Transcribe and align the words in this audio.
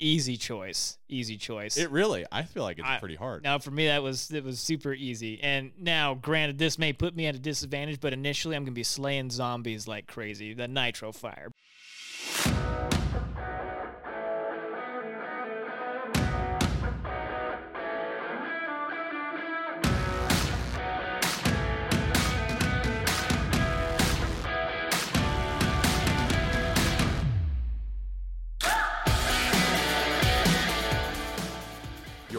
Easy 0.00 0.36
choice. 0.36 0.96
Easy 1.08 1.36
choice. 1.36 1.76
It 1.76 1.90
really, 1.90 2.24
I 2.30 2.44
feel 2.44 2.62
like 2.62 2.78
it's 2.78 2.86
I- 2.86 2.98
pretty 2.98 3.16
hard. 3.16 3.42
Now, 3.42 3.58
for 3.58 3.70
me, 3.72 3.86
that 3.86 4.02
was 4.02 4.30
it 4.30 4.44
was 4.44 4.60
super 4.60 4.92
easy. 4.92 5.40
And 5.42 5.72
now, 5.78 6.14
granted, 6.14 6.58
this 6.58 6.78
may 6.78 6.92
put 6.92 7.16
me 7.16 7.26
at 7.26 7.34
a 7.34 7.38
disadvantage, 7.38 8.00
but 8.00 8.12
initially, 8.12 8.54
I'm 8.54 8.62
gonna 8.64 8.72
be 8.72 8.84
slaying 8.84 9.30
zombies 9.30 9.88
like 9.88 10.06
crazy. 10.06 10.54
The 10.54 10.68
nitro 10.68 11.10
fire. 11.12 11.50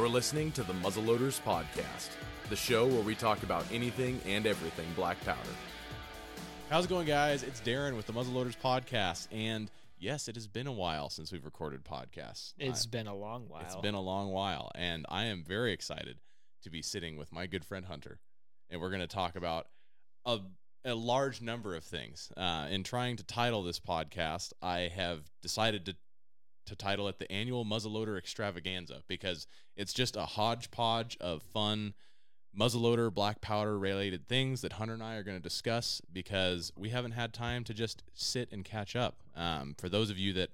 Listening 0.09 0.51
to 0.53 0.63
the 0.63 0.73
Muzzleloaders 0.73 1.39
Podcast, 1.41 2.09
the 2.49 2.55
show 2.55 2.87
where 2.87 3.03
we 3.03 3.13
talk 3.13 3.43
about 3.43 3.63
anything 3.71 4.19
and 4.25 4.47
everything 4.47 4.87
black 4.95 5.23
powder. 5.23 5.37
How's 6.69 6.85
it 6.85 6.89
going, 6.89 7.05
guys? 7.05 7.43
It's 7.43 7.61
Darren 7.61 7.95
with 7.95 8.07
the 8.07 8.13
Muzzleloaders 8.13 8.57
Podcast, 8.57 9.27
and 9.31 9.69
yes, 9.99 10.27
it 10.27 10.35
has 10.35 10.47
been 10.47 10.65
a 10.65 10.71
while 10.71 11.09
since 11.09 11.31
we've 11.31 11.45
recorded 11.45 11.83
podcasts. 11.85 12.53
It's 12.57 12.87
I- 12.87 12.89
been 12.89 13.07
a 13.07 13.15
long 13.15 13.47
while. 13.49 13.61
it's 13.61 13.75
been 13.75 13.93
a 13.95 14.01
long 14.01 14.31
while, 14.31 14.71
and 14.73 15.05
I 15.09 15.25
am 15.25 15.43
very 15.43 15.73
excited 15.73 16.17
to 16.63 16.69
be 16.71 16.81
sitting 16.81 17.15
with 17.15 17.31
my 17.31 17.45
good 17.45 17.63
friend 17.63 17.85
Hunter, 17.85 18.19
and 18.69 18.81
we're 18.81 18.89
going 18.89 19.01
to 19.01 19.07
talk 19.07 19.35
about 19.35 19.67
a 20.25 20.39
a 20.85 20.95
large 20.95 21.41
number 21.41 21.75
of 21.75 21.83
things. 21.83 22.31
Uh, 22.37 22.67
in 22.71 22.83
trying 22.83 23.17
to 23.17 23.23
title 23.23 23.61
this 23.63 23.81
podcast, 23.81 24.53
I 24.61 24.89
have 24.95 25.29
decided 25.41 25.85
to 25.87 25.95
to 26.69 26.75
title 26.75 27.07
it 27.07 27.19
the 27.19 27.31
annual 27.31 27.65
muzzleloader 27.65 28.17
extravaganza 28.17 29.01
because 29.07 29.47
it's 29.75 29.93
just 29.93 30.15
a 30.15 30.25
hodgepodge 30.25 31.17
of 31.19 31.41
fun 31.41 31.93
muzzleloader 32.57 33.13
black 33.13 33.41
powder 33.41 33.77
related 33.77 34.27
things 34.27 34.61
that 34.61 34.73
hunter 34.73 34.93
and 34.93 35.03
i 35.03 35.15
are 35.15 35.23
going 35.23 35.37
to 35.37 35.43
discuss 35.43 36.01
because 36.11 36.71
we 36.77 36.89
haven't 36.89 37.11
had 37.11 37.33
time 37.33 37.63
to 37.63 37.73
just 37.73 38.03
sit 38.13 38.51
and 38.51 38.65
catch 38.65 38.95
up. 38.95 39.17
Um, 39.35 39.75
for 39.77 39.87
those 39.87 40.09
of 40.09 40.17
you 40.17 40.33
that 40.33 40.49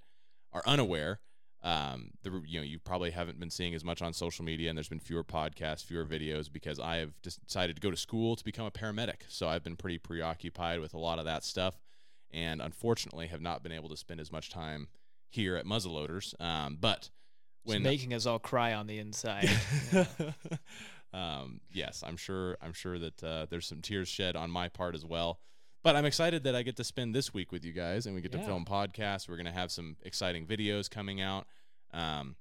are 0.51 0.63
unaware 0.65 1.19
um, 1.63 2.11
the, 2.21 2.43
you 2.45 2.59
know 2.59 2.63
you 2.63 2.77
probably 2.77 3.09
haven't 3.09 3.39
been 3.39 3.49
seeing 3.49 3.73
as 3.73 3.83
much 3.83 4.01
on 4.01 4.13
social 4.13 4.45
media 4.45 4.69
and 4.69 4.77
there's 4.77 4.89
been 4.89 4.99
fewer 4.99 5.23
podcasts 5.23 5.83
fewer 5.83 6.05
videos 6.05 6.51
because 6.51 6.79
i 6.79 6.97
have 6.97 7.13
decided 7.23 7.75
to 7.75 7.81
go 7.81 7.89
to 7.89 7.97
school 7.97 8.35
to 8.35 8.43
become 8.43 8.65
a 8.65 8.71
paramedic. 8.71 9.21
So 9.29 9.47
i've 9.47 9.63
been 9.63 9.75
pretty 9.75 9.97
preoccupied 9.97 10.79
with 10.79 10.93
a 10.93 10.99
lot 10.99 11.17
of 11.17 11.25
that 11.25 11.43
stuff 11.43 11.79
and 12.31 12.61
unfortunately 12.61 13.27
have 13.27 13.41
not 13.41 13.63
been 13.63 13.71
able 13.71 13.89
to 13.89 13.97
spend 13.97 14.19
as 14.19 14.31
much 14.31 14.49
time 14.49 14.89
here 15.35 15.57
at 15.57 15.65
muzzleloaders 15.65 16.33
um, 16.41 16.77
but 16.79 16.97
It's 16.97 17.11
when 17.63 17.83
making 17.83 18.13
us 18.13 18.25
all 18.25 18.39
cry 18.39 18.73
on 18.73 18.87
the 18.87 18.99
inside. 18.99 19.49
um, 21.13 21.59
yes, 21.71 22.03
I'm 22.05 22.17
sure. 22.17 22.57
I'm 22.61 22.73
sure 22.73 22.97
that 22.97 23.23
uh, 23.23 23.45
there's 23.49 23.67
some 23.67 23.81
tears 23.81 24.07
shed 24.07 24.35
on 24.35 24.49
my 24.49 24.69
part 24.69 24.95
as 24.95 25.05
well. 25.05 25.39
But 25.83 25.95
I'm 25.95 26.05
excited 26.05 26.45
that 26.45 26.55
I 26.55 26.63
get 26.63 26.77
to 26.77 26.83
spend 26.83 27.13
this 27.13 27.31
week 27.33 27.51
with 27.51 27.63
you 27.63 27.71
guys, 27.71 28.07
and 28.07 28.15
we 28.15 28.21
get 28.21 28.31
to 28.31 28.39
film 28.39 28.65
podcasts. 28.65 29.29
We're 29.29 29.35
going 29.35 29.45
to 29.45 29.51
have 29.51 29.71
some 29.71 29.97
exciting 30.01 30.47
videos 30.47 30.89
coming 30.89 31.21
out, 31.21 31.45
um, 31.93 32.37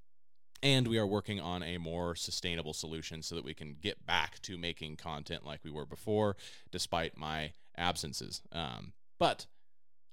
and 0.63 0.89
we 0.89 0.97
are 0.97 1.07
working 1.07 1.41
on 1.41 1.63
a 1.63 1.77
more 1.77 2.15
sustainable 2.15 2.73
solution 2.73 3.21
so 3.21 3.35
that 3.35 3.45
we 3.45 3.53
can 3.53 3.77
get 3.83 4.07
back 4.07 4.41
to 4.43 4.57
making 4.57 4.97
content 4.97 5.45
like 5.45 5.61
we 5.63 5.71
were 5.71 5.85
before, 5.85 6.37
despite 6.73 7.19
my 7.19 7.53
absences. 7.77 8.41
Um, 8.51 8.95
but 9.19 9.45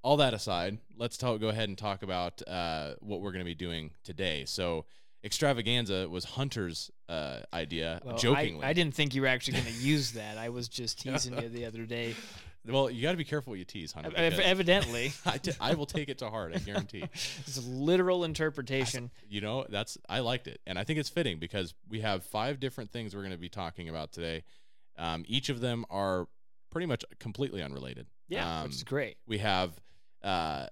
all 0.02 0.16
that 0.18 0.34
aside, 0.34 0.78
let's 0.96 1.16
talk, 1.16 1.40
go 1.40 1.48
ahead 1.48 1.68
and 1.68 1.78
talk 1.78 2.02
about 2.02 2.42
uh, 2.48 2.94
what 3.00 3.20
we're 3.20 3.32
going 3.32 3.44
to 3.44 3.48
be 3.48 3.54
doing 3.54 3.90
today. 4.04 4.44
So, 4.46 4.84
extravaganza 5.24 6.08
was 6.08 6.24
Hunter's 6.24 6.90
uh, 7.08 7.40
idea, 7.52 8.00
Well, 8.04 8.14
I- 8.14 8.18
jokingly. 8.18 8.64
I, 8.64 8.72
didn't 8.72 8.94
think 8.94 9.14
you 9.14 9.22
were 9.22 9.28
actually 9.28 9.54
going 9.54 9.66
to 9.66 9.72
use 9.80 10.12
that. 10.12 10.36
I 10.38 10.48
was 10.48 10.68
just 10.68 11.00
teasing 11.02 11.40
you 11.40 11.48
the 11.48 11.64
other 11.66 11.84
day. 11.84 12.14
Well, 12.66 12.88
you 12.90 13.02
got 13.02 13.10
to 13.12 13.16
be 13.16 13.24
careful 13.24 13.50
what 13.52 13.58
you 13.58 13.64
tease, 13.64 13.90
Hunter. 13.92 14.12
Ev- 14.14 14.38
Evidently, 14.38 15.12
I, 15.26 15.38
t- 15.38 15.50
I 15.60 15.74
will 15.74 15.86
take 15.86 16.08
it 16.08 16.18
to 16.18 16.30
heart. 16.30 16.52
I 16.54 16.58
guarantee. 16.58 17.02
it's 17.12 17.58
a 17.58 17.60
literal 17.68 18.22
interpretation. 18.24 19.10
You 19.28 19.40
know, 19.40 19.66
that's 19.68 19.98
I 20.08 20.20
liked 20.20 20.46
it, 20.46 20.60
and 20.66 20.78
I 20.78 20.84
think 20.84 21.00
it's 21.00 21.08
fitting 21.08 21.38
because 21.40 21.74
we 21.88 22.00
have 22.02 22.24
five 22.24 22.60
different 22.60 22.92
things 22.92 23.14
we're 23.16 23.22
going 23.22 23.32
to 23.32 23.38
be 23.38 23.48
talking 23.48 23.88
about 23.88 24.12
today. 24.12 24.44
Um, 24.96 25.24
each 25.26 25.48
of 25.48 25.60
them 25.60 25.84
are 25.90 26.28
pretty 26.70 26.86
much 26.86 27.04
completely 27.18 27.62
unrelated. 27.62 28.06
Yeah, 28.28 28.60
Um, 28.60 28.64
which 28.68 28.76
is 28.76 28.84
great. 28.84 29.16
we 29.26 29.38
have 29.38 29.72
uh, 30.22 30.66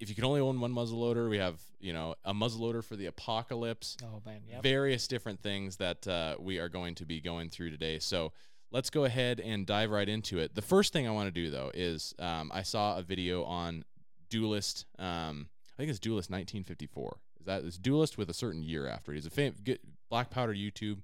if 0.00 0.08
you 0.08 0.14
can 0.14 0.24
only 0.24 0.40
own 0.40 0.60
one 0.60 0.72
muzzleloader, 0.72 1.28
we 1.28 1.38
have 1.38 1.60
you 1.80 1.92
know 1.92 2.14
a 2.24 2.34
muzzleloader 2.34 2.84
for 2.84 2.96
the 2.96 3.06
apocalypse. 3.06 3.96
Oh 4.02 4.20
man, 4.24 4.42
yeah. 4.48 4.60
various 4.60 5.08
different 5.08 5.40
things 5.40 5.76
that 5.76 6.06
uh, 6.06 6.36
we 6.38 6.58
are 6.58 6.68
going 6.68 6.94
to 6.96 7.04
be 7.04 7.20
going 7.20 7.50
through 7.50 7.70
today. 7.70 7.98
So 7.98 8.32
let's 8.70 8.90
go 8.90 9.04
ahead 9.04 9.40
and 9.40 9.66
dive 9.66 9.90
right 9.90 10.08
into 10.08 10.38
it. 10.38 10.54
The 10.54 10.62
first 10.62 10.92
thing 10.92 11.06
I 11.06 11.10
want 11.10 11.28
to 11.28 11.32
do 11.32 11.50
though 11.50 11.70
is 11.72 12.14
um, 12.18 12.50
I 12.52 12.62
saw 12.62 12.98
a 12.98 13.02
video 13.02 13.44
on 13.44 13.84
Duelist. 14.28 14.86
Um, 14.98 15.48
I 15.72 15.76
think 15.78 15.90
it's 15.90 15.98
Duelist 15.98 16.30
1954. 16.30 17.16
Is 17.40 17.46
that 17.46 17.64
it's 17.64 17.78
Duelist 17.78 18.18
with 18.18 18.30
a 18.30 18.34
certain 18.34 18.62
year 18.62 18.86
after? 18.86 19.12
He's 19.12 19.26
a 19.26 19.30
fam- 19.30 19.54
good 19.64 19.80
Black 20.10 20.30
Powder 20.30 20.54
YouTube 20.54 20.98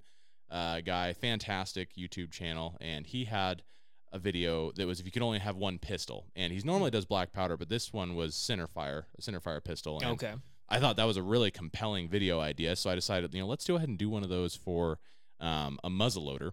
uh, 0.50 0.80
guy, 0.80 1.12
fantastic 1.12 1.94
YouTube 1.94 2.30
channel, 2.30 2.76
and 2.80 3.06
he 3.06 3.24
had 3.24 3.62
a 4.12 4.18
video 4.18 4.72
that 4.72 4.86
was 4.86 5.00
if 5.00 5.06
you 5.06 5.12
could 5.12 5.22
only 5.22 5.38
have 5.38 5.56
one 5.56 5.78
pistol, 5.78 6.26
and 6.34 6.52
he's 6.52 6.64
normally 6.64 6.90
does 6.90 7.04
Black 7.04 7.32
Powder, 7.32 7.56
but 7.56 7.68
this 7.68 7.92
one 7.92 8.14
was 8.14 8.34
centerfire, 8.34 9.04
a 9.18 9.22
centerfire 9.22 9.62
pistol. 9.62 10.00
And 10.00 10.10
Okay. 10.12 10.34
I 10.68 10.78
thought 10.78 10.96
that 10.96 11.04
was 11.06 11.16
a 11.16 11.22
really 11.22 11.50
compelling 11.50 12.08
video 12.08 12.40
idea, 12.40 12.76
so 12.76 12.90
I 12.90 12.94
decided, 12.94 13.34
you 13.34 13.40
know, 13.40 13.46
let's 13.46 13.66
go 13.66 13.76
ahead 13.76 13.88
and 13.88 13.98
do 13.98 14.08
one 14.08 14.22
of 14.22 14.28
those 14.28 14.54
for 14.54 14.98
um, 15.40 15.78
a 15.82 15.90
muzzleloader 15.90 16.52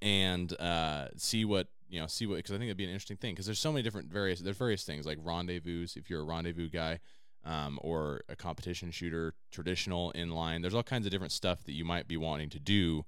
and 0.00 0.52
uh, 0.60 1.08
see 1.16 1.44
what 1.44 1.68
you 1.90 1.98
know, 2.00 2.06
see 2.06 2.26
what 2.26 2.36
because 2.36 2.52
I 2.52 2.58
think 2.58 2.66
it'd 2.68 2.76
be 2.76 2.84
an 2.84 2.90
interesting 2.90 3.16
thing 3.16 3.34
because 3.34 3.46
there's 3.46 3.58
so 3.58 3.72
many 3.72 3.82
different 3.82 4.10
various 4.12 4.40
there's 4.40 4.58
various 4.58 4.84
things 4.84 5.06
like 5.06 5.18
rendezvous 5.22 5.86
if 5.96 6.10
you're 6.10 6.20
a 6.20 6.24
rendezvous 6.24 6.68
guy. 6.68 7.00
Um, 7.44 7.78
or 7.82 8.22
a 8.28 8.36
competition 8.36 8.90
shooter, 8.90 9.32
traditional 9.50 10.12
inline. 10.14 10.60
There's 10.60 10.74
all 10.74 10.82
kinds 10.82 11.06
of 11.06 11.12
different 11.12 11.32
stuff 11.32 11.62
that 11.64 11.72
you 11.72 11.84
might 11.84 12.08
be 12.08 12.16
wanting 12.16 12.50
to 12.50 12.58
do 12.58 13.06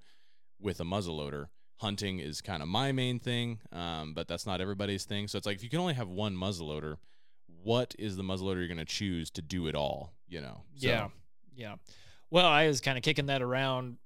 with 0.59 0.81
a 0.81 0.85
muzzleloader. 0.85 1.47
Hunting 1.81 2.19
is 2.19 2.41
kind 2.43 2.63
of 2.63 2.69
my 2.69 2.93
main 2.93 3.19
thing, 3.19 3.59
um, 3.73 4.13
but 4.13 4.29
that's 4.29 4.45
not 4.47 4.61
everybody's 4.61 5.05
thing. 5.05 5.29
So 5.29 5.39
it's 5.39 5.47
like 5.47 5.57
if 5.57 5.63
you 5.65 5.71
can 5.71 5.81
only 5.81 5.95
have 5.95 6.09
one 6.09 6.37
muzzleloader, 6.37 6.97
what 7.63 7.95
is 7.99 8.17
the 8.19 8.23
muzzleloader 8.23 8.57
you're 8.59 8.67
going 8.67 8.77
to 8.79 8.85
choose 8.85 9.31
to 9.31 9.43
do 9.43 9.67
it 9.67 9.75
all? 9.75 10.13
You 10.29 10.43
know? 10.43 10.63
So- 10.77 10.89
Yeah, 10.89 11.09
yeah. 11.55 11.75
Well, 12.31 12.47
I 12.47 12.67
was 12.69 12.81
kind 12.83 12.99
of 12.99 13.03
kicking 13.03 13.27
that 13.27 13.41
around, 13.43 13.97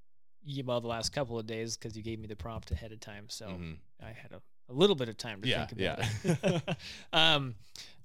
well, 0.65 0.81
the 0.81 0.87
last 0.87 1.11
couple 1.13 1.37
of 1.39 1.47
days 1.47 1.77
because 1.77 1.97
you 1.97 2.03
gave 2.05 2.19
me 2.21 2.27
the 2.29 2.37
prompt 2.37 2.71
ahead 2.71 2.93
of 2.93 3.01
time, 3.01 3.29
so 3.29 3.49
Mhm. 3.49 3.79
I 4.03 4.13
had 4.13 4.31
a, 4.33 4.41
a 4.69 4.73
little 4.73 4.95
bit 4.97 5.09
of 5.09 5.17
time 5.19 5.43
to 5.43 5.49
Yeah, 5.49 5.67
think 5.67 5.81
about 5.83 5.99
yeah. 6.25 6.61
it. 6.69 6.77
um, 7.13 7.55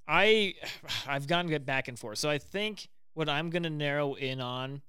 I 0.08 0.54
I've 1.06 1.26
gone 1.28 1.46
good 1.46 1.64
back 1.64 1.86
and 1.88 1.96
forth, 1.98 2.18
so 2.18 2.28
I 2.28 2.38
think 2.38 2.88
what 3.14 3.28
I'm 3.28 3.50
gonna 3.50 3.70
narrow 3.70 4.14
in 4.14 4.40
on 4.40 4.82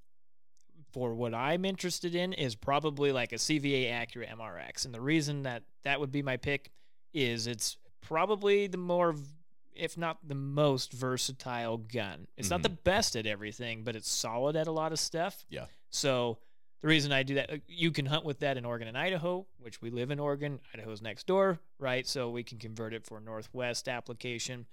for 0.92 1.14
what 1.14 1.34
I'm 1.34 1.66
interested 1.66 2.16
in 2.16 2.34
is 2.34 2.56
probably 2.56 3.12
like 3.12 3.32
a 3.32 3.36
CVA 3.36 3.92
Accura 3.92 4.30
MRX, 4.30 4.86
and 4.86 4.94
the 4.94 5.02
reason 5.02 5.44
that 5.44 5.64
that 5.84 6.00
would 6.00 6.12
be 6.12 6.22
my 6.22 6.38
pick 6.38 6.72
is 7.14 7.48
it's 7.48 7.78
probably 8.02 8.68
the 8.68 8.78
more 8.78 9.16
if 9.76 9.98
not 9.98 10.18
the 10.28 10.36
most 10.36 10.92
versatile 10.92 11.78
gun. 11.78 12.28
It's 12.38 12.50
not 12.50 12.62
the 12.62 12.70
best 12.70 13.16
at 13.16 13.26
everything, 13.26 13.84
but 13.84 13.96
it's 13.96 14.12
solid 14.12 14.56
at 14.56 14.68
a 14.68 14.72
lot 14.72 14.92
of 14.92 15.00
stuff. 15.00 15.46
Yeah. 15.50 15.66
So 15.90 16.40
the 16.82 16.88
reason 16.88 17.12
I 17.12 17.24
do 17.24 17.36
that, 17.36 17.52
uh, 17.52 17.58
you 17.68 17.92
can 17.92 18.06
hunt 18.06 18.26
with 18.26 18.40
that 18.40 18.58
in 18.58 18.66
Oregon 18.66 18.88
and 18.88 18.98
Idaho, 18.98 19.46
which 19.60 19.82
we 19.82 19.90
live 19.90 20.12
in 20.12 20.20
Oregon. 20.20 20.60
Idaho's 20.74 21.02
next 21.02 21.26
door, 21.28 21.60
right? 21.80 22.08
So 22.08 22.30
we 22.30 22.44
can 22.44 22.58
convert 22.58 22.94
it 22.94 23.06
for 23.06 23.20
Northwest 23.20 23.88
application. 23.88 24.66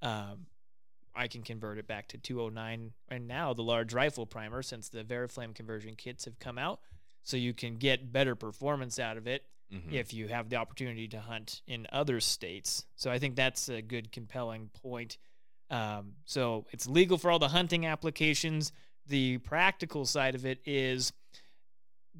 Um, 0.00 0.46
I 1.16 1.28
can 1.28 1.42
convert 1.42 1.78
it 1.78 1.86
back 1.86 2.08
to 2.08 2.18
209 2.18 2.92
and 3.08 3.26
now 3.26 3.54
the 3.54 3.62
large 3.62 3.94
rifle 3.94 4.26
primer 4.26 4.62
since 4.62 4.88
the 4.88 5.02
VariFlame 5.02 5.54
conversion 5.54 5.94
kits 5.96 6.24
have 6.26 6.38
come 6.38 6.58
out. 6.58 6.80
So 7.22 7.36
you 7.36 7.54
can 7.54 7.76
get 7.76 8.12
better 8.12 8.34
performance 8.36 8.98
out 8.98 9.16
of 9.16 9.26
it 9.26 9.44
Mhm. 9.72 9.92
if 9.92 10.12
you 10.12 10.28
have 10.28 10.48
the 10.48 10.56
opportunity 10.56 11.08
to 11.08 11.20
hunt 11.20 11.62
in 11.66 11.86
other 11.90 12.20
states. 12.20 12.86
So 12.94 13.10
I 13.10 13.18
think 13.18 13.34
that's 13.34 13.68
a 13.68 13.82
good, 13.82 14.12
compelling 14.12 14.68
point. 14.68 15.18
Um, 15.70 16.14
so 16.24 16.66
it's 16.70 16.86
legal 16.86 17.18
for 17.18 17.30
all 17.32 17.40
the 17.40 17.48
hunting 17.48 17.84
applications. 17.86 18.70
The 19.06 19.38
practical 19.38 20.04
side 20.06 20.34
of 20.36 20.46
it 20.46 20.60
is 20.64 21.12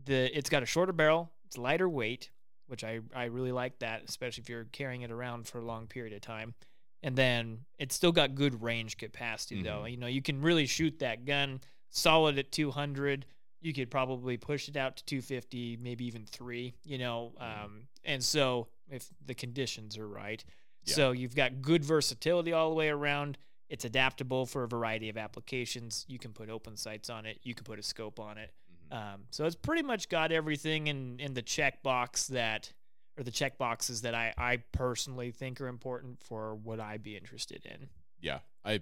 the 0.05 0.37
it's 0.37 0.51
got 0.51 0.63
a 0.63 0.67
shorter 0.67 0.93
barrel, 0.93 1.33
it's 1.45 1.57
lighter 1.57 1.89
weight, 1.89 2.31
which 2.67 2.83
I, 2.85 3.01
I 3.15 3.25
really 3.27 3.53
like 3.53 3.79
that, 3.79 4.03
especially 4.09 4.43
if 4.43 4.49
you're 4.49 4.65
carrying 4.65 5.03
it 5.03 5.11
around 5.11 5.47
for 5.47 5.59
a 5.59 5.65
long 5.65 5.87
period 5.87 6.15
of 6.15 6.21
time. 6.23 6.55
And 7.03 7.15
then 7.17 7.61
it's 7.79 7.95
still 7.95 8.13
got 8.13 8.35
good 8.35 8.63
range 8.63 8.97
capacity 8.97 9.63
though. 9.63 9.85
You 9.85 9.97
know, 9.97 10.07
you 10.07 10.23
can 10.23 10.41
really 10.43 10.67
shoot 10.67 10.99
that 11.01 11.25
gun 11.25 11.61
solid 11.91 12.39
at 12.39 12.51
200 12.53 13.27
you 13.63 13.73
could 13.73 13.91
probably 13.91 14.37
push 14.37 14.69
it 14.69 14.77
out 14.77 14.97
to 14.99 15.05
250 15.07 15.79
maybe 15.81 16.05
even 16.05 16.25
three 16.27 16.75
you 16.85 16.99
know 16.99 17.33
um, 17.41 17.87
and 18.05 18.23
so 18.23 18.69
if 18.91 19.09
the 19.25 19.35
conditions 19.35 19.97
are 19.97 20.07
right 20.07 20.45
Yeah. 20.85 20.95
so 20.95 21.13
you've 21.13 21.35
got 21.35 21.63
good 21.63 21.83
versatility 21.85 22.53
all 22.53 22.69
the 22.69 22.77
way 22.77 22.91
around 22.91 23.39
It's 23.69 23.85
adaptable 23.85 24.47
for 24.47 24.63
a 24.65 24.69
variety 24.69 25.09
of 25.09 25.17
applications. 25.17 26.05
You 26.07 26.19
can 26.19 26.33
put 26.33 26.51
open 26.51 26.77
sights 26.77 27.09
on 27.11 27.25
it. 27.27 27.39
You 27.43 27.55
can 27.55 27.65
put 27.65 27.79
a 27.79 27.83
scope 27.83 28.21
on 28.21 28.37
it. 28.39 28.53
Mhm. 28.93 28.97
Um, 29.15 29.21
so 29.31 29.45
it's 29.47 29.57
pretty 29.57 29.83
much 29.83 30.09
got 30.09 30.31
everything 30.31 30.87
in 30.87 31.19
in 31.19 31.35
the 31.35 31.43
checkbox 31.43 32.29
that, 32.29 32.73
or 33.19 33.25
the 33.25 33.31
check 33.31 33.59
boxes 33.59 34.03
that 34.03 34.15
I 34.15 34.33
I 34.37 34.59
personally 34.73 35.31
think 35.31 35.61
are 35.61 35.69
important 35.69 36.23
for 36.23 36.55
what 36.55 36.81
I'd 36.81 37.03
be 37.03 37.17
interested 37.17 37.65
in. 37.65 37.89
yeah, 38.21 38.41
I, 38.65 38.81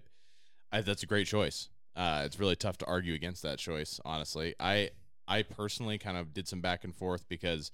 I 0.72 0.80
that's 0.80 1.02
a 1.02 1.06
great 1.06 1.26
choice. 1.26 1.68
Uh, 1.96 2.22
it's 2.24 2.40
really 2.40 2.56
tough 2.56 2.78
to 2.78 2.86
argue 2.86 3.14
against 3.14 3.42
that 3.42 3.58
choice, 3.58 4.00
honestly. 4.04 4.54
I 4.58 4.90
I 5.28 5.42
personally 5.42 5.98
kind 5.98 6.16
of 6.16 6.34
did 6.34 6.48
some 6.48 6.60
back 6.60 6.84
and 6.84 6.94
forth 6.94 7.28
because 7.28 7.70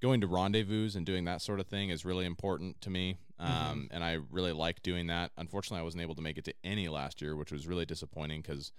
going 0.00 0.20
to 0.20 0.26
rendezvous 0.26 0.90
and 0.96 1.06
doing 1.06 1.24
that 1.24 1.40
sort 1.40 1.60
of 1.60 1.66
thing 1.66 1.90
is 1.90 2.04
really 2.04 2.26
important 2.26 2.80
to 2.80 2.90
me. 2.90 3.16
Um, 3.38 3.88
and 3.90 4.04
I 4.04 4.18
really 4.30 4.52
like 4.52 4.82
doing 4.82 5.08
that. 5.08 5.32
Unfortunately, 5.36 5.80
I 5.80 5.84
wasn't 5.84 6.02
able 6.02 6.14
to 6.14 6.22
make 6.22 6.38
it 6.38 6.44
to 6.44 6.54
any 6.62 6.88
last 6.88 7.20
year, 7.20 7.34
which 7.34 7.50
was 7.50 7.66
really 7.66 7.84
disappointing 7.84 8.40
because 8.40 8.70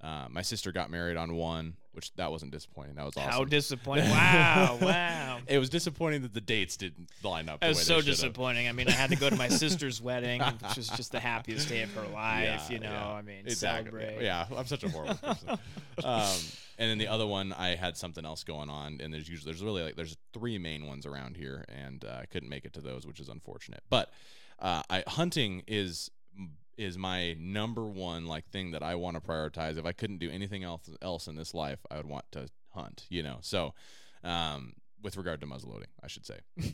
uh, 0.00 0.26
my 0.30 0.42
sister 0.42 0.72
got 0.72 0.90
married 0.90 1.16
on 1.16 1.34
one, 1.34 1.74
which 1.92 2.14
that 2.16 2.30
wasn't 2.30 2.52
disappointing. 2.52 2.94
That 2.96 3.06
was 3.06 3.16
awesome. 3.16 3.30
How 3.30 3.44
disappointing! 3.44 4.10
wow, 4.10 4.78
wow. 4.80 5.38
It 5.46 5.58
was 5.58 5.70
disappointing 5.70 6.22
that 6.22 6.34
the 6.34 6.40
dates 6.40 6.76
didn't 6.76 7.08
line 7.22 7.48
up. 7.48 7.60
That 7.60 7.66
the 7.66 7.70
was 7.70 7.78
way 7.78 7.82
so 7.84 7.94
they 7.94 8.00
should 8.00 8.06
have. 8.08 8.14
disappointing. 8.16 8.68
I 8.68 8.72
mean, 8.72 8.88
I 8.88 8.92
had 8.92 9.10
to 9.10 9.16
go 9.16 9.30
to 9.30 9.36
my 9.36 9.48
sister's 9.64 10.02
wedding, 10.02 10.42
which 10.42 10.76
was 10.76 10.88
just 10.88 11.12
the 11.12 11.20
happiest 11.20 11.68
day 11.68 11.82
of 11.82 11.92
her 11.94 12.06
life. 12.08 12.44
Yeah, 12.68 12.68
you 12.74 12.78
know, 12.80 12.90
yeah. 12.90 13.08
I 13.08 13.22
mean, 13.22 13.44
Exactly. 13.46 13.90
celebrate. 14.00 14.24
Yeah, 14.24 14.46
I'm 14.54 14.66
such 14.66 14.84
a 14.84 14.90
horrible 14.90 15.14
person. 15.14 15.48
um, 16.04 16.30
and 16.78 16.90
then 16.90 16.98
the 16.98 17.08
other 17.08 17.26
one, 17.26 17.54
I 17.54 17.74
had 17.74 17.96
something 17.96 18.24
else 18.26 18.44
going 18.44 18.68
on, 18.68 19.00
and 19.00 19.12
there's 19.12 19.28
usually 19.28 19.50
there's 19.50 19.62
really 19.62 19.82
like 19.82 19.96
there's 19.96 20.16
three 20.34 20.58
main 20.58 20.86
ones 20.86 21.06
around 21.06 21.36
here, 21.38 21.64
and 21.68 22.04
uh, 22.04 22.18
I 22.20 22.26
couldn't 22.26 22.50
make 22.50 22.66
it 22.66 22.74
to 22.74 22.80
those, 22.82 23.06
which 23.06 23.18
is 23.18 23.30
unfortunate. 23.30 23.82
But 23.88 24.10
uh, 24.58 24.82
I 24.90 25.04
hunting 25.06 25.62
is 25.66 26.10
is 26.78 26.96
my 26.98 27.34
number 27.38 27.84
one 27.86 28.26
like 28.26 28.46
thing 28.48 28.72
that 28.72 28.82
I 28.82 28.94
want 28.96 29.16
to 29.16 29.20
prioritize. 29.20 29.76
If 29.78 29.86
I 29.86 29.92
couldn't 29.92 30.18
do 30.18 30.30
anything 30.30 30.64
else 30.64 30.88
else 31.02 31.26
in 31.26 31.36
this 31.36 31.54
life, 31.54 31.80
I 31.90 31.96
would 31.96 32.06
want 32.06 32.24
to 32.32 32.48
hunt. 32.70 33.06
You 33.08 33.22
know, 33.22 33.38
so. 33.40 33.74
Um, 34.24 34.72
with 35.02 35.16
regard 35.18 35.40
to 35.42 35.46
muzzleloading, 35.46 35.84
I 36.02 36.08
should 36.08 36.26
say. 36.26 36.38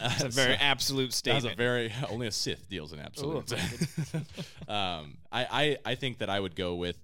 It's 0.00 0.22
a 0.22 0.28
very 0.30 0.54
So- 0.54 0.60
absolute 0.62 1.06
that's 1.08 1.16
statement. 1.18 1.52
a 1.52 1.56
very 1.56 1.92
only 2.08 2.26
a 2.26 2.30
Sith 2.30 2.66
deals 2.70 2.94
in 2.94 2.98
absolutes. 2.98 3.52
um, 4.68 5.18
I, 5.30 5.46
I 5.50 5.76
I 5.84 5.94
think 5.96 6.18
that 6.18 6.30
I 6.30 6.40
would 6.40 6.56
go 6.56 6.76
with 6.76 6.98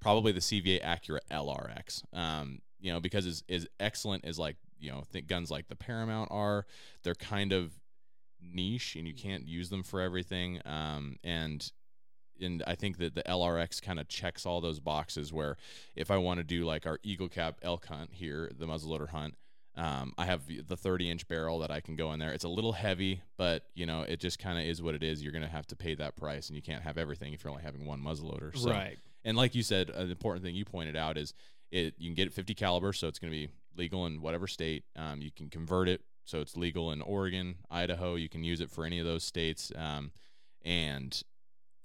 probably 0.00 0.32
the 0.32 0.40
CVA 0.40 0.82
Accura 0.82 1.20
LRX. 1.30 2.02
Um, 2.12 2.58
you 2.80 2.92
know, 2.92 3.00
because 3.00 3.26
as, 3.26 3.42
as 3.48 3.66
excellent 3.80 4.26
as 4.26 4.38
like 4.38 4.56
you 4.78 4.90
know, 4.90 5.02
think 5.10 5.26
guns 5.26 5.50
like 5.50 5.68
the 5.68 5.74
Paramount 5.76 6.30
are, 6.30 6.66
they're 7.02 7.14
kind 7.14 7.52
of 7.52 7.72
niche 8.40 8.94
and 8.96 9.08
you 9.08 9.14
can't 9.14 9.46
use 9.48 9.70
them 9.70 9.82
for 9.82 10.00
everything. 10.00 10.60
Um, 10.66 11.16
and 11.24 11.70
and 12.40 12.62
I 12.66 12.74
think 12.74 12.98
that 12.98 13.14
the 13.14 13.22
LRX 13.22 13.82
kind 13.82 13.98
of 13.98 14.08
checks 14.08 14.46
all 14.46 14.60
those 14.60 14.80
boxes 14.80 15.32
where 15.32 15.56
if 15.96 16.10
I 16.10 16.16
want 16.16 16.38
to 16.38 16.44
do 16.44 16.64
like 16.64 16.86
our 16.86 16.98
Eagle 17.02 17.28
Cap 17.28 17.58
elk 17.62 17.86
hunt 17.86 18.10
here, 18.12 18.50
the 18.56 18.66
muzzleloader 18.66 19.08
hunt, 19.08 19.34
um, 19.76 20.12
I 20.18 20.26
have 20.26 20.42
the 20.66 20.76
30 20.76 21.10
inch 21.10 21.28
barrel 21.28 21.60
that 21.60 21.70
I 21.70 21.80
can 21.80 21.94
go 21.94 22.12
in 22.12 22.18
there. 22.18 22.32
It's 22.32 22.44
a 22.44 22.48
little 22.48 22.72
heavy, 22.72 23.22
but 23.36 23.62
you 23.74 23.86
know, 23.86 24.02
it 24.02 24.18
just 24.18 24.38
kind 24.40 24.58
of 24.58 24.64
is 24.64 24.82
what 24.82 24.94
it 24.96 25.04
is. 25.04 25.22
You're 25.22 25.32
going 25.32 25.44
to 25.44 25.48
have 25.48 25.68
to 25.68 25.76
pay 25.76 25.94
that 25.94 26.16
price 26.16 26.48
and 26.48 26.56
you 26.56 26.62
can't 26.62 26.82
have 26.82 26.98
everything 26.98 27.32
if 27.32 27.44
you're 27.44 27.52
only 27.52 27.62
having 27.62 27.86
one 27.86 28.02
muzzleloader. 28.02 28.56
So, 28.58 28.70
right. 28.70 28.98
and 29.24 29.36
like 29.36 29.54
you 29.54 29.62
said, 29.62 29.90
an 29.90 30.10
important 30.10 30.44
thing 30.44 30.56
you 30.56 30.64
pointed 30.64 30.96
out 30.96 31.16
is 31.16 31.32
it 31.70 31.94
you 31.96 32.08
can 32.08 32.14
get 32.14 32.26
it 32.26 32.32
50 32.32 32.54
caliber, 32.54 32.92
so 32.92 33.06
it's 33.06 33.20
going 33.20 33.32
to 33.32 33.38
be 33.38 33.48
legal 33.76 34.06
in 34.06 34.20
whatever 34.20 34.48
state. 34.48 34.84
Um, 34.96 35.22
you 35.22 35.30
can 35.30 35.48
convert 35.48 35.88
it, 35.88 36.00
so 36.24 36.40
it's 36.40 36.56
legal 36.56 36.90
in 36.90 37.00
Oregon, 37.00 37.56
Idaho. 37.70 38.16
You 38.16 38.28
can 38.28 38.42
use 38.42 38.60
it 38.60 38.70
for 38.70 38.84
any 38.84 38.98
of 38.98 39.06
those 39.06 39.22
states. 39.22 39.70
Um, 39.76 40.10
and 40.64 41.22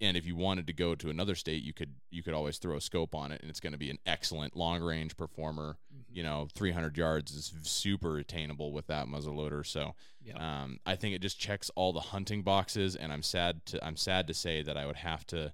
and 0.01 0.17
if 0.17 0.25
you 0.25 0.35
wanted 0.35 0.67
to 0.67 0.73
go 0.73 0.95
to 0.95 1.09
another 1.09 1.35
state, 1.35 1.63
you 1.63 1.73
could 1.73 1.95
you 2.09 2.23
could 2.23 2.33
always 2.33 2.57
throw 2.57 2.75
a 2.75 2.81
scope 2.81 3.15
on 3.15 3.31
it, 3.31 3.41
and 3.41 3.49
it's 3.49 3.59
going 3.59 3.73
to 3.73 3.79
be 3.79 3.89
an 3.89 3.99
excellent 4.05 4.55
long 4.55 4.81
range 4.81 5.15
performer. 5.15 5.77
Mm-hmm. 5.93 6.15
You 6.15 6.23
know, 6.23 6.47
300 6.55 6.97
yards 6.97 7.31
is 7.31 7.53
super 7.63 8.17
attainable 8.17 8.71
with 8.73 8.87
that 8.87 9.07
muzzleloader. 9.07 9.65
So 9.65 9.95
Yeah. 10.21 10.63
um, 10.63 10.79
I 10.85 10.95
think 10.95 11.15
it 11.15 11.21
just 11.21 11.39
checks 11.39 11.69
all 11.75 11.93
the 11.93 11.99
hunting 11.99 12.41
boxes, 12.43 12.95
and 12.95 13.11
I'm 13.13 13.23
sad 13.23 13.65
to 13.67 13.85
I'm 13.85 13.95
sad 13.97 14.27
to 14.27 14.33
say 14.33 14.61
that 14.63 14.77
I 14.77 14.85
would 14.85 14.97
have 14.97 15.25
to 15.27 15.53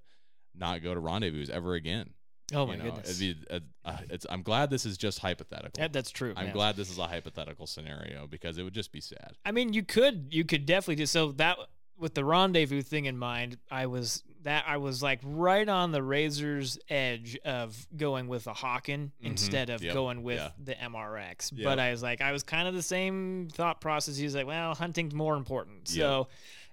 not 0.54 0.82
go 0.82 0.94
to 0.94 1.00
rendezvous 1.00 1.46
ever 1.52 1.74
again. 1.74 2.10
oh 2.52 2.66
my 2.66 2.72
you 2.74 2.78
know? 2.78 2.84
goodness. 2.86 3.18
Be, 3.20 3.36
uh, 3.50 3.60
uh, 3.84 3.98
it's, 4.10 4.26
I'm 4.28 4.42
glad 4.42 4.68
this 4.70 4.84
is 4.84 4.98
just 4.98 5.20
hypothetical. 5.20 5.80
That- 5.80 5.92
that's 5.92 6.10
true. 6.10 6.32
I'm 6.36 6.46
man. 6.46 6.54
glad 6.54 6.76
this 6.76 6.90
is 6.90 6.98
a 6.98 7.06
hypothetical 7.06 7.66
scenario 7.68 8.26
because 8.26 8.58
it 8.58 8.64
would 8.64 8.74
just 8.74 8.90
be 8.90 9.00
sad. 9.00 9.36
I 9.44 9.52
mean, 9.52 9.72
you 9.72 9.84
could 9.84 10.28
you 10.30 10.44
could 10.44 10.66
definitely 10.66 10.96
do 10.96 11.06
so 11.06 11.30
that 11.32 11.56
with 11.96 12.14
the 12.14 12.24
rendezvous 12.24 12.82
thing 12.82 13.04
in 13.04 13.16
mind. 13.18 13.58
I 13.70 13.86
was 13.86 14.24
that 14.42 14.64
I 14.66 14.78
was 14.78 15.02
like 15.02 15.20
right 15.22 15.68
on 15.68 15.92
the 15.92 16.02
razor's 16.02 16.78
edge 16.88 17.36
of 17.44 17.86
going 17.96 18.26
with 18.28 18.46
a 18.46 18.52
Hawken 18.54 19.10
Mhm. 19.10 19.12
instead 19.22 19.68
of 19.70 19.82
Yep. 19.82 19.92
going 19.94 20.22
with 20.22 20.38
Yeah. 20.38 20.50
the 20.58 20.74
MRX. 20.82 21.52
Yep. 21.52 21.64
But 21.64 21.78
I 21.78 21.90
was 21.90 22.02
like, 22.02 22.20
I 22.20 22.32
was 22.32 22.42
kind 22.42 22.66
of 22.66 22.74
the 22.74 22.82
same 22.82 23.48
thought 23.52 23.80
process. 23.80 24.16
He 24.16 24.24
was 24.24 24.34
like, 24.34 24.46
well, 24.46 24.74
hunting's 24.74 25.14
more 25.14 25.36
important, 25.36 25.88
so. 25.88 26.28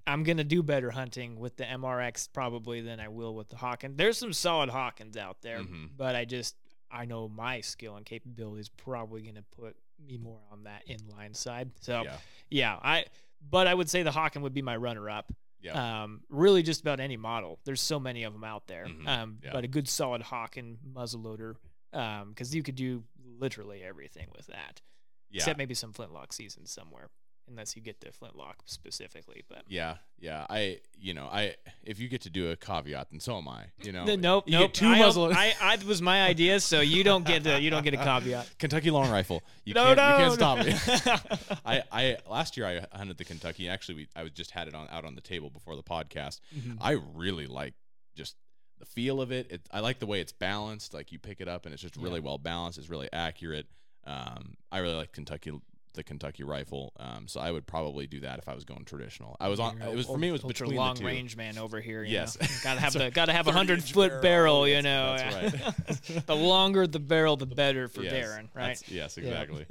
I'm 0.10 0.24
gonna 0.24 0.46
do 0.46 0.64
better 0.64 0.90
hunting 0.92 1.38
with 1.38 1.58
the 1.58 1.66
MRX 1.66 2.30
probably 2.32 2.80
than 2.80 3.02
I 3.02 3.10
will 3.10 3.36
with 3.36 3.50
the 3.50 3.58
Hawken. 3.58 3.98
There's 3.98 4.18
some 4.18 4.32
solid 4.32 4.70
Hawkens 4.70 5.18
out 5.18 5.42
there, 5.42 5.60
Mhm. 5.60 5.90
but 5.98 6.16
I 6.16 6.24
just 6.24 6.56
I 6.90 7.04
know 7.04 7.28
my 7.28 7.60
skill 7.60 7.98
and 7.98 8.06
capabilities 8.06 8.70
probably 8.70 9.22
gonna 9.22 9.44
put 9.52 9.76
me 10.00 10.16
more 10.18 10.40
on 10.50 10.64
that 10.64 10.88
inline 10.88 11.36
side. 11.36 11.72
So 11.82 12.04
Yeah. 12.04 12.18
yeah, 12.50 12.80
I 12.82 13.04
but 13.42 13.68
I 13.68 13.74
would 13.74 13.90
say 13.90 14.02
the 14.04 14.12
Hawken 14.12 14.40
would 14.44 14.54
be 14.54 14.62
my 14.62 14.78
runner 14.78 15.10
up. 15.10 15.34
Yeah. 15.60 16.04
Um, 16.04 16.22
really 16.30 16.62
just 16.64 16.82
about 16.82 17.00
any 17.00 17.18
model. 17.18 17.60
There's 17.66 17.82
so 17.82 18.00
many 18.00 18.24
of 18.24 18.34
them 18.34 18.44
out 18.44 18.68
there. 18.68 18.86
Mhm, 18.86 19.08
Um, 19.08 19.40
yeah. 19.44 19.50
but 19.54 19.64
a 19.64 19.68
good 19.68 19.88
solid 19.90 20.22
Hawken 20.22 20.78
muzzleloader, 20.94 21.56
um, 21.94 22.30
because 22.30 22.54
you 22.54 22.62
could 22.64 22.76
do 22.76 23.04
literally 23.40 23.84
everything 23.84 24.28
with 24.36 24.48
that, 24.48 24.82
yeah. 25.30 25.38
except 25.40 25.58
maybe 25.58 25.74
some 25.74 25.94
flintlock 25.94 26.32
seasons 26.34 26.72
somewhere, 26.72 27.10
unless 27.50 27.76
you 27.76 27.82
get 27.82 28.02
the 28.02 28.12
flintlock 28.12 28.58
specifically. 28.66 29.44
But 29.48 29.64
yeah. 29.68 29.96
Yeah. 30.20 30.46
I, 30.50 30.80
you 31.00 31.14
know, 31.14 31.26
I, 31.32 31.56
if 31.84 32.00
you 32.00 32.08
get 32.10 32.22
to 32.22 32.30
do 32.30 32.52
a 32.52 32.56
caveat, 32.56 33.10
then 33.12 33.20
so 33.20 33.38
am 33.38 33.48
I, 33.48 33.66
you 33.82 33.92
know. 33.92 34.04
No, 34.06 34.16
nope, 34.16 34.44
you 34.48 34.52
get 34.54 34.60
nope. 34.60 34.74
two 34.74 34.88
I, 34.88 35.00
muzzle- 35.00 35.34
I, 35.34 35.54
I 35.62 35.78
was 35.88 36.02
my 36.02 36.24
idea, 36.26 36.60
so 36.60 36.82
you 36.82 37.04
don't 37.04 37.26
get 37.26 37.44
the 37.44 37.60
you 37.62 37.70
don't 37.70 37.84
get 37.84 37.94
a 37.94 37.98
caveat. 37.98 38.50
Kentucky 38.60 38.92
long 38.92 39.10
rifle. 39.10 39.42
You 39.66 39.74
no, 39.74 39.96
can't, 39.96 39.98
no, 39.98 40.10
you 40.10 40.18
can't 40.18 40.34
stop 40.34 40.66
me. 40.66 41.58
I, 41.66 41.84
I 41.92 42.18
last 42.30 42.58
year 42.58 42.66
I 42.66 42.98
hunted 42.98 43.18
the 43.18 43.26
Kentucky. 43.26 43.70
Actually, 43.70 43.96
we, 43.96 44.08
I 44.16 44.24
was 44.24 44.32
just 44.32 44.52
had 44.52 44.68
it 44.68 44.76
on 44.76 44.88
out 44.92 45.06
on 45.06 45.16
the 45.16 45.22
table 45.22 45.50
before 45.50 45.76
the 45.76 45.84
podcast. 45.84 46.40
Mhm. 46.58 46.78
I 46.82 46.98
really 47.16 47.48
like 47.48 47.74
just 48.16 48.36
the 48.80 48.86
feel 48.86 49.22
of 49.22 49.32
it. 49.32 49.52
it. 49.52 49.62
I 49.72 49.80
like 49.80 50.00
the 50.00 50.06
way 50.08 50.20
it's 50.20 50.34
balanced. 50.34 50.94
Like 50.94 51.12
you 51.12 51.20
pick 51.20 51.42
it 51.42 51.48
up 51.48 51.66
and 51.66 51.74
it's 51.74 51.82
just 51.82 51.96
really 51.96 52.20
Yeah. 52.20 52.26
well 52.26 52.38
balanced. 52.38 52.78
It's 52.78 52.90
really 52.90 53.10
accurate. 53.14 53.68
Um, 54.06 54.56
I 54.72 54.80
really 54.80 54.96
like 54.96 55.12
Kentucky 55.14 55.52
the 55.98 56.04
Kentucky 56.04 56.44
rifle. 56.44 56.94
Um, 56.98 57.28
so 57.28 57.42
I 57.42 57.52
would 57.52 57.68
probably 57.68 58.08
do 58.08 58.22
that 58.22 58.40
if 58.40 58.48
I 58.48 58.56
was 58.56 58.64
going 58.64 58.86
traditional. 58.86 59.36
I 59.42 59.50
was 59.50 59.60
on. 59.60 59.82
It 59.82 59.94
was 59.94 60.06
for 60.06 60.18
me. 60.18 60.30
It 60.30 60.32
was 60.32 60.44
between 60.44 60.74
long 60.74 61.04
range 61.04 61.36
man 61.36 61.58
over 61.58 61.82
here. 61.82 62.04
You 62.04 62.14
Yes. 62.14 62.38
gotta 62.64 62.80
have 62.80 62.94
So, 62.94 63.00
the 63.00 63.12
gotta 63.12 63.34
have 63.34 63.48
a 63.48 63.52
hundred 63.52 63.84
foot 63.84 64.22
barrel. 64.22 64.62
barrel. 64.62 64.68
you 64.70 64.82
know, 64.82 65.18
that's 65.18 66.10
right. 66.10 66.26
the 66.26 66.36
longer 66.36 66.88
the 66.88 67.00
barrel, 67.00 67.36
the 67.36 67.46
better 67.46 67.90
for 67.90 68.02
Yes, 68.04 68.14
Darren, 68.14 68.48
right? 68.56 68.82
Yes, 68.90 69.18
Yeah. 69.18 69.24
exactly. 69.26 69.66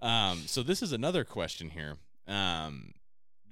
um, 0.00 0.38
so 0.46 0.62
this 0.62 0.82
is 0.82 0.92
another 0.92 1.24
question 1.24 1.68
here. 1.70 1.96
Um, 2.26 2.94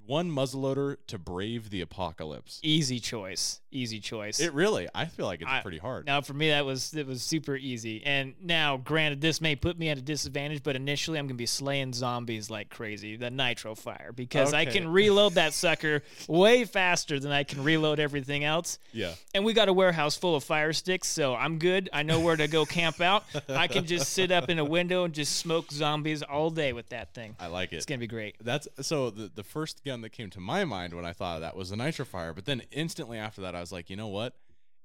one 0.07 0.31
muzzleloader 0.31 0.97
to 1.09 1.19
brave 1.19 1.71
the 1.71 1.81
apocalypse. 1.81 2.61
Easy 2.63 3.01
choice. 3.01 3.61
Easy 3.71 3.99
choice. 3.99 4.39
It 4.39 4.53
really, 4.55 4.87
I 4.95 5.07
feel 5.07 5.27
like 5.27 5.41
it's 5.43 5.51
I- 5.51 5.61
pretty 5.61 5.79
hard. 5.79 6.07
now 6.07 6.21
for 6.21 6.35
me 6.35 6.51
that 6.51 6.65
was 6.65 6.95
it 6.95 7.07
was 7.07 7.23
super 7.23 7.57
easy. 7.57 8.03
And 8.05 8.35
now 8.41 8.77
granted 8.77 9.21
this 9.21 9.41
may 9.41 9.57
put 9.57 9.79
me 9.79 9.89
at 9.89 9.99
a 9.99 10.01
disadvantage, 10.03 10.63
but 10.63 10.77
initially 10.77 11.19
I'm 11.19 11.27
gonna 11.27 11.35
be 11.37 11.47
slaying 11.47 11.93
zombies 11.93 12.51
like 12.51 12.69
crazy, 12.71 13.17
the 13.17 13.31
nitro 13.31 13.75
fire, 13.75 14.13
because 14.15 14.53
I 14.55 14.65
can 14.65 14.89
reload 14.89 15.35
that 15.35 15.53
sucker 15.65 16.03
way 16.29 16.65
faster 16.65 17.19
than 17.19 17.33
I 17.33 17.43
can 17.45 17.65
reload 17.65 17.99
everything 17.99 18.45
else. 18.45 18.79
yeah, 18.93 19.15
And 19.35 19.45
we 19.45 19.53
got 19.53 19.69
a 19.69 19.73
warehouse 19.73 20.17
full 20.17 20.37
of 20.37 20.45
fire 20.45 20.73
sticks, 20.73 21.09
so 21.09 21.35
I'm 21.35 21.59
good. 21.59 21.89
I 21.93 22.03
know 22.05 22.21
where 22.21 22.37
to 22.37 22.47
go 22.47 22.65
camp 22.65 23.01
out. 23.01 23.25
I 23.49 23.67
can 23.67 23.87
just 23.87 24.13
sit 24.13 24.31
up 24.31 24.49
in 24.51 24.59
a 24.61 24.65
window 24.65 25.05
and 25.05 25.13
just 25.15 25.37
smoke 25.37 25.73
zombies 25.73 26.23
all 26.23 26.51
day 26.51 26.73
with 26.73 26.91
that 26.91 27.13
thing. 27.15 27.35
I 27.41 27.49
like 27.49 27.73
it. 27.73 27.77
It's 27.77 27.87
gonna 27.87 27.99
be 27.99 28.07
great. 28.07 28.37
That's 28.41 28.69
so 28.83 29.11
the 29.11 29.31
the 29.35 29.43
first 29.43 29.85
gun 29.85 29.94
that 30.03 30.11
came 30.11 30.31
to 30.31 30.41
my 30.41 30.65
mind 30.65 30.95
when 30.95 31.05
I 31.05 31.13
thought 31.13 31.37
of 31.37 31.41
that 31.43 31.57
was 31.57 31.71
the 31.71 31.77
nitro 31.77 32.05
fire. 32.05 32.33
But 32.33 32.45
then 32.47 32.63
instantly 32.71 33.19
after 33.19 33.41
that, 33.43 33.55
I 33.55 33.61
was 33.61 33.73
like, 33.73 33.91
you 33.91 33.97
know 33.97 34.09
what? 34.09 34.35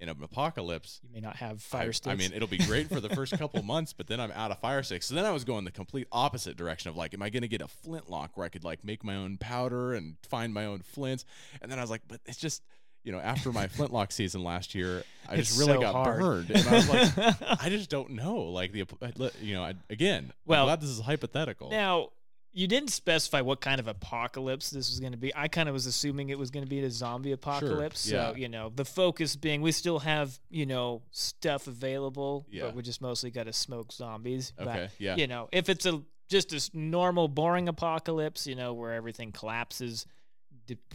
In 0.01 0.07
an 0.07 0.15
apocalypse, 0.23 1.01
You 1.03 1.09
may 1.13 1.19
not 1.19 1.35
have 1.37 1.57
I, 1.73 1.77
fire 1.77 1.91
sticks. 1.93 2.13
I 2.13 2.15
mean, 2.15 2.31
it'll 2.33 2.47
be 2.47 2.57
great 2.59 2.87
for 2.87 3.01
the 3.01 3.09
first 3.09 3.33
couple 3.37 3.61
months, 3.63 3.91
but 3.91 4.07
then 4.07 4.21
I'm 4.21 4.31
out 4.31 4.49
of 4.49 4.57
fire 4.59 4.81
sticks. 4.81 5.05
So 5.07 5.13
then 5.15 5.25
I 5.25 5.31
was 5.31 5.43
going 5.43 5.65
the 5.65 5.71
complete 5.71 6.07
opposite 6.11 6.55
direction 6.55 6.89
of 6.89 6.95
like, 6.95 7.13
am 7.13 7.21
I 7.21 7.29
going 7.29 7.41
to 7.41 7.49
get 7.49 7.61
a 7.61 7.67
flintlock 7.67 8.37
where 8.37 8.45
I 8.45 8.49
could 8.49 8.63
like 8.63 8.85
make 8.85 9.03
my 9.03 9.15
own 9.17 9.35
powder 9.37 9.93
and 9.93 10.15
find 10.29 10.53
my 10.53 10.65
own 10.65 10.79
flints? 10.79 11.25
And 11.61 11.69
then 11.69 11.79
I 11.79 11.81
was 11.81 11.89
like, 11.91 12.03
but 12.07 12.21
it's 12.25 12.37
just, 12.37 12.63
you 13.03 13.11
know, 13.11 13.19
after 13.19 13.51
my 13.51 13.67
flintlock 13.75 14.13
season 14.13 14.41
last 14.41 14.73
year, 14.73 15.03
I 15.27 15.35
It's 15.35 15.49
just 15.49 15.59
really 15.59 15.73
so 15.73 15.81
got 15.81 15.93
hard. 15.95 16.19
burned, 16.21 16.51
and 16.51 16.65
I 16.65 16.73
was 16.75 16.89
like, 16.89 17.35
I 17.63 17.67
just 17.69 17.89
don't 17.89 18.11
know. 18.11 18.37
Like 18.43 18.71
the, 18.71 18.83
uh, 18.83 19.29
you 19.41 19.53
know, 19.55 19.63
I, 19.63 19.73
again, 19.89 20.31
Well- 20.45 20.61
I'm 20.61 20.67
glad 20.67 20.81
this 20.81 20.89
is 20.91 21.01
hypothetical. 21.01 21.71
now 21.71 22.09
you 22.51 22.67
didn't 22.67 22.89
specify 22.89 23.41
what 23.41 23.61
kind 23.61 23.79
of 23.79 23.87
apocalypse 23.87 24.71
this 24.71 24.89
was 24.89 24.99
going 24.99 25.11
to 25.11 25.17
be. 25.17 25.33
I 25.35 25.47
kind 25.47 25.69
of 25.69 25.73
was 25.73 25.85
assuming 25.85 26.29
it 26.29 26.37
was 26.39 26.49
going 26.51 26.65
to 26.65 26.69
be 26.69 26.79
a 26.83 26.89
zombie 26.89 27.31
apocalypse. 27.31 28.09
yeah. 28.09 28.31
So, 28.31 28.35
you 28.35 28.49
know, 28.49 28.71
the 28.75 28.85
focus 28.85 29.35
being 29.35 29.61
we 29.61 29.71
still 29.71 29.99
have, 29.99 30.39
you 30.49 30.65
know, 30.65 31.03
stuff 31.11 31.67
available, 31.67 32.47
Yeah. 32.49 32.63
but 32.65 32.75
we 32.75 32.81
just 32.81 33.01
mostly 33.01 33.29
got 33.31 33.43
to 33.45 33.53
smoke 33.53 33.91
zombies. 33.91 34.51
But, 34.57 34.67
Okay, 34.67 34.89
yeah. 34.97 35.15
You 35.15 35.27
know, 35.27 35.47
if 35.51 35.69
it's 35.69 35.85
a 35.85 36.01
just 36.29 36.53
a 36.53 36.77
normal, 36.77 37.27
boring 37.27 37.67
apocalypse, 37.69 38.45
you 38.47 38.55
know, 38.55 38.73
where 38.73 38.93
everything 38.93 39.31
collapses, 39.31 40.05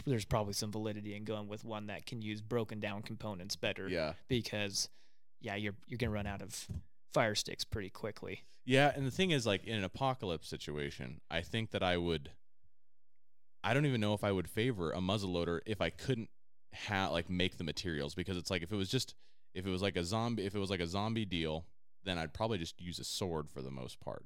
there's 0.05 0.23
probably 0.25 0.53
some 0.53 0.71
validity 0.71 1.15
in 1.15 1.23
going 1.25 1.47
with 1.49 1.65
one 1.65 1.87
that 1.87 2.05
can 2.05 2.21
use 2.21 2.41
broken 2.41 2.79
down 2.79 3.01
components 3.01 3.55
better 3.57 3.89
Yeah. 3.89 4.13
because, 4.29 4.89
yeah, 5.41 5.55
you're 5.55 5.75
you're 5.87 5.97
gonna 5.97 6.11
run 6.11 6.27
out 6.27 6.41
of 6.41 6.67
fire 7.15 7.33
sticks 7.33 7.63
pretty 7.63 7.89
quickly. 7.89 8.41
Yeah, 8.65 8.91
and 8.93 9.07
the 9.07 9.11
thing 9.11 9.31
is, 9.31 9.47
like 9.47 9.63
in 9.63 9.77
an 9.77 9.85
apocalypse 9.85 10.49
situation, 10.49 11.21
I 11.31 11.41
think 11.41 11.71
that 11.71 11.81
I 11.81 11.97
would. 11.97 12.29
I 13.63 13.73
don't 13.73 13.85
even 13.85 14.01
know 14.01 14.13
if 14.13 14.23
I 14.23 14.31
would 14.31 14.47
favor 14.47 14.91
a 14.91 14.97
muzzleloader 14.97 15.61
if 15.65 15.81
I 15.81 15.89
couldn't 15.89 16.29
have 16.73 17.11
like 17.11 17.29
make 17.29 17.57
the 17.57 17.63
materials 17.63 18.13
because 18.13 18.37
it's 18.37 18.51
like 18.51 18.61
if 18.61 18.71
it 18.71 18.75
was 18.75 18.89
just 18.89 19.15
if 19.53 19.65
it 19.65 19.69
was 19.69 19.81
like 19.81 19.95
a 19.95 20.03
zombie 20.03 20.45
if 20.45 20.53
it 20.53 20.59
was 20.59 20.69
like 20.69 20.81
a 20.81 20.87
zombie 20.87 21.25
deal, 21.25 21.65
then 22.03 22.17
I'd 22.17 22.33
probably 22.33 22.57
just 22.57 22.79
use 22.81 22.99
a 22.99 23.03
sword 23.05 23.49
for 23.49 23.61
the 23.61 23.71
most 23.71 23.99
part. 24.01 24.25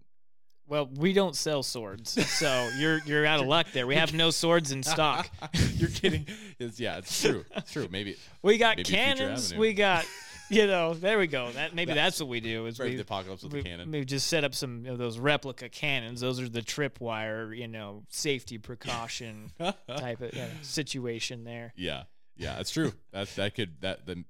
Well, 0.68 0.90
we 0.98 1.14
don't 1.14 1.36
sell 1.36 1.64
swords, 1.64 2.12
so 2.30 2.70
you're 2.78 3.00
you're 3.06 3.26
out 3.26 3.40
of 3.40 3.48
luck 3.48 3.68
there. 3.72 3.88
We 3.88 3.96
have 3.96 4.14
no 4.14 4.30
swords 4.30 4.72
in 4.72 4.84
stock. 4.84 5.30
You're 5.76 5.90
kidding? 5.90 6.28
It's, 6.60 6.80
yeah, 6.80 6.98
it's 6.98 7.22
true. 7.22 7.46
It's 7.56 7.72
true. 7.72 7.88
Maybe 7.90 8.18
We 8.44 8.58
got 8.58 8.78
Maybe 8.78 8.90
cannons. 8.92 9.56
We 9.56 9.74
got, 9.74 10.06
you 10.50 10.68
know, 10.68 10.94
there 10.94 11.18
we 11.20 11.28
go. 11.28 11.52
That 11.52 11.74
maybe 11.76 11.90
That- 11.94 11.96
that's 11.96 12.20
what 12.20 12.30
we 12.30 12.40
do. 12.40 12.66
Is 12.66 12.80
we, 12.80 12.96
the 12.96 13.02
apocalypse 13.02 13.44
with 13.44 13.54
we, 13.54 13.62
the 13.62 13.70
cannon. 13.70 13.92
we 13.92 14.04
just 14.06 14.28
set 14.28 14.44
up 14.44 14.54
some 14.56 14.86
of 14.86 14.98
those 14.98 15.18
replica 15.20 15.70
cannons. 15.70 16.22
Those 16.22 16.40
are 16.42 16.50
the 16.50 16.62
tripwire, 16.62 17.56
you 17.58 17.68
know, 17.68 18.04
safety 18.10 18.58
precaution 18.58 19.52
type 19.60 20.22
of 20.22 20.34
uh, 20.34 20.48
situation 20.62 21.44
there. 21.44 21.74
Yeah, 21.76 22.04
yeah, 22.36 22.56
that's 22.56 22.72
true. 22.72 22.94
That 23.12 23.28
that 23.36 23.56
could 23.56 23.82
that 23.82 24.06
the 24.06 24.24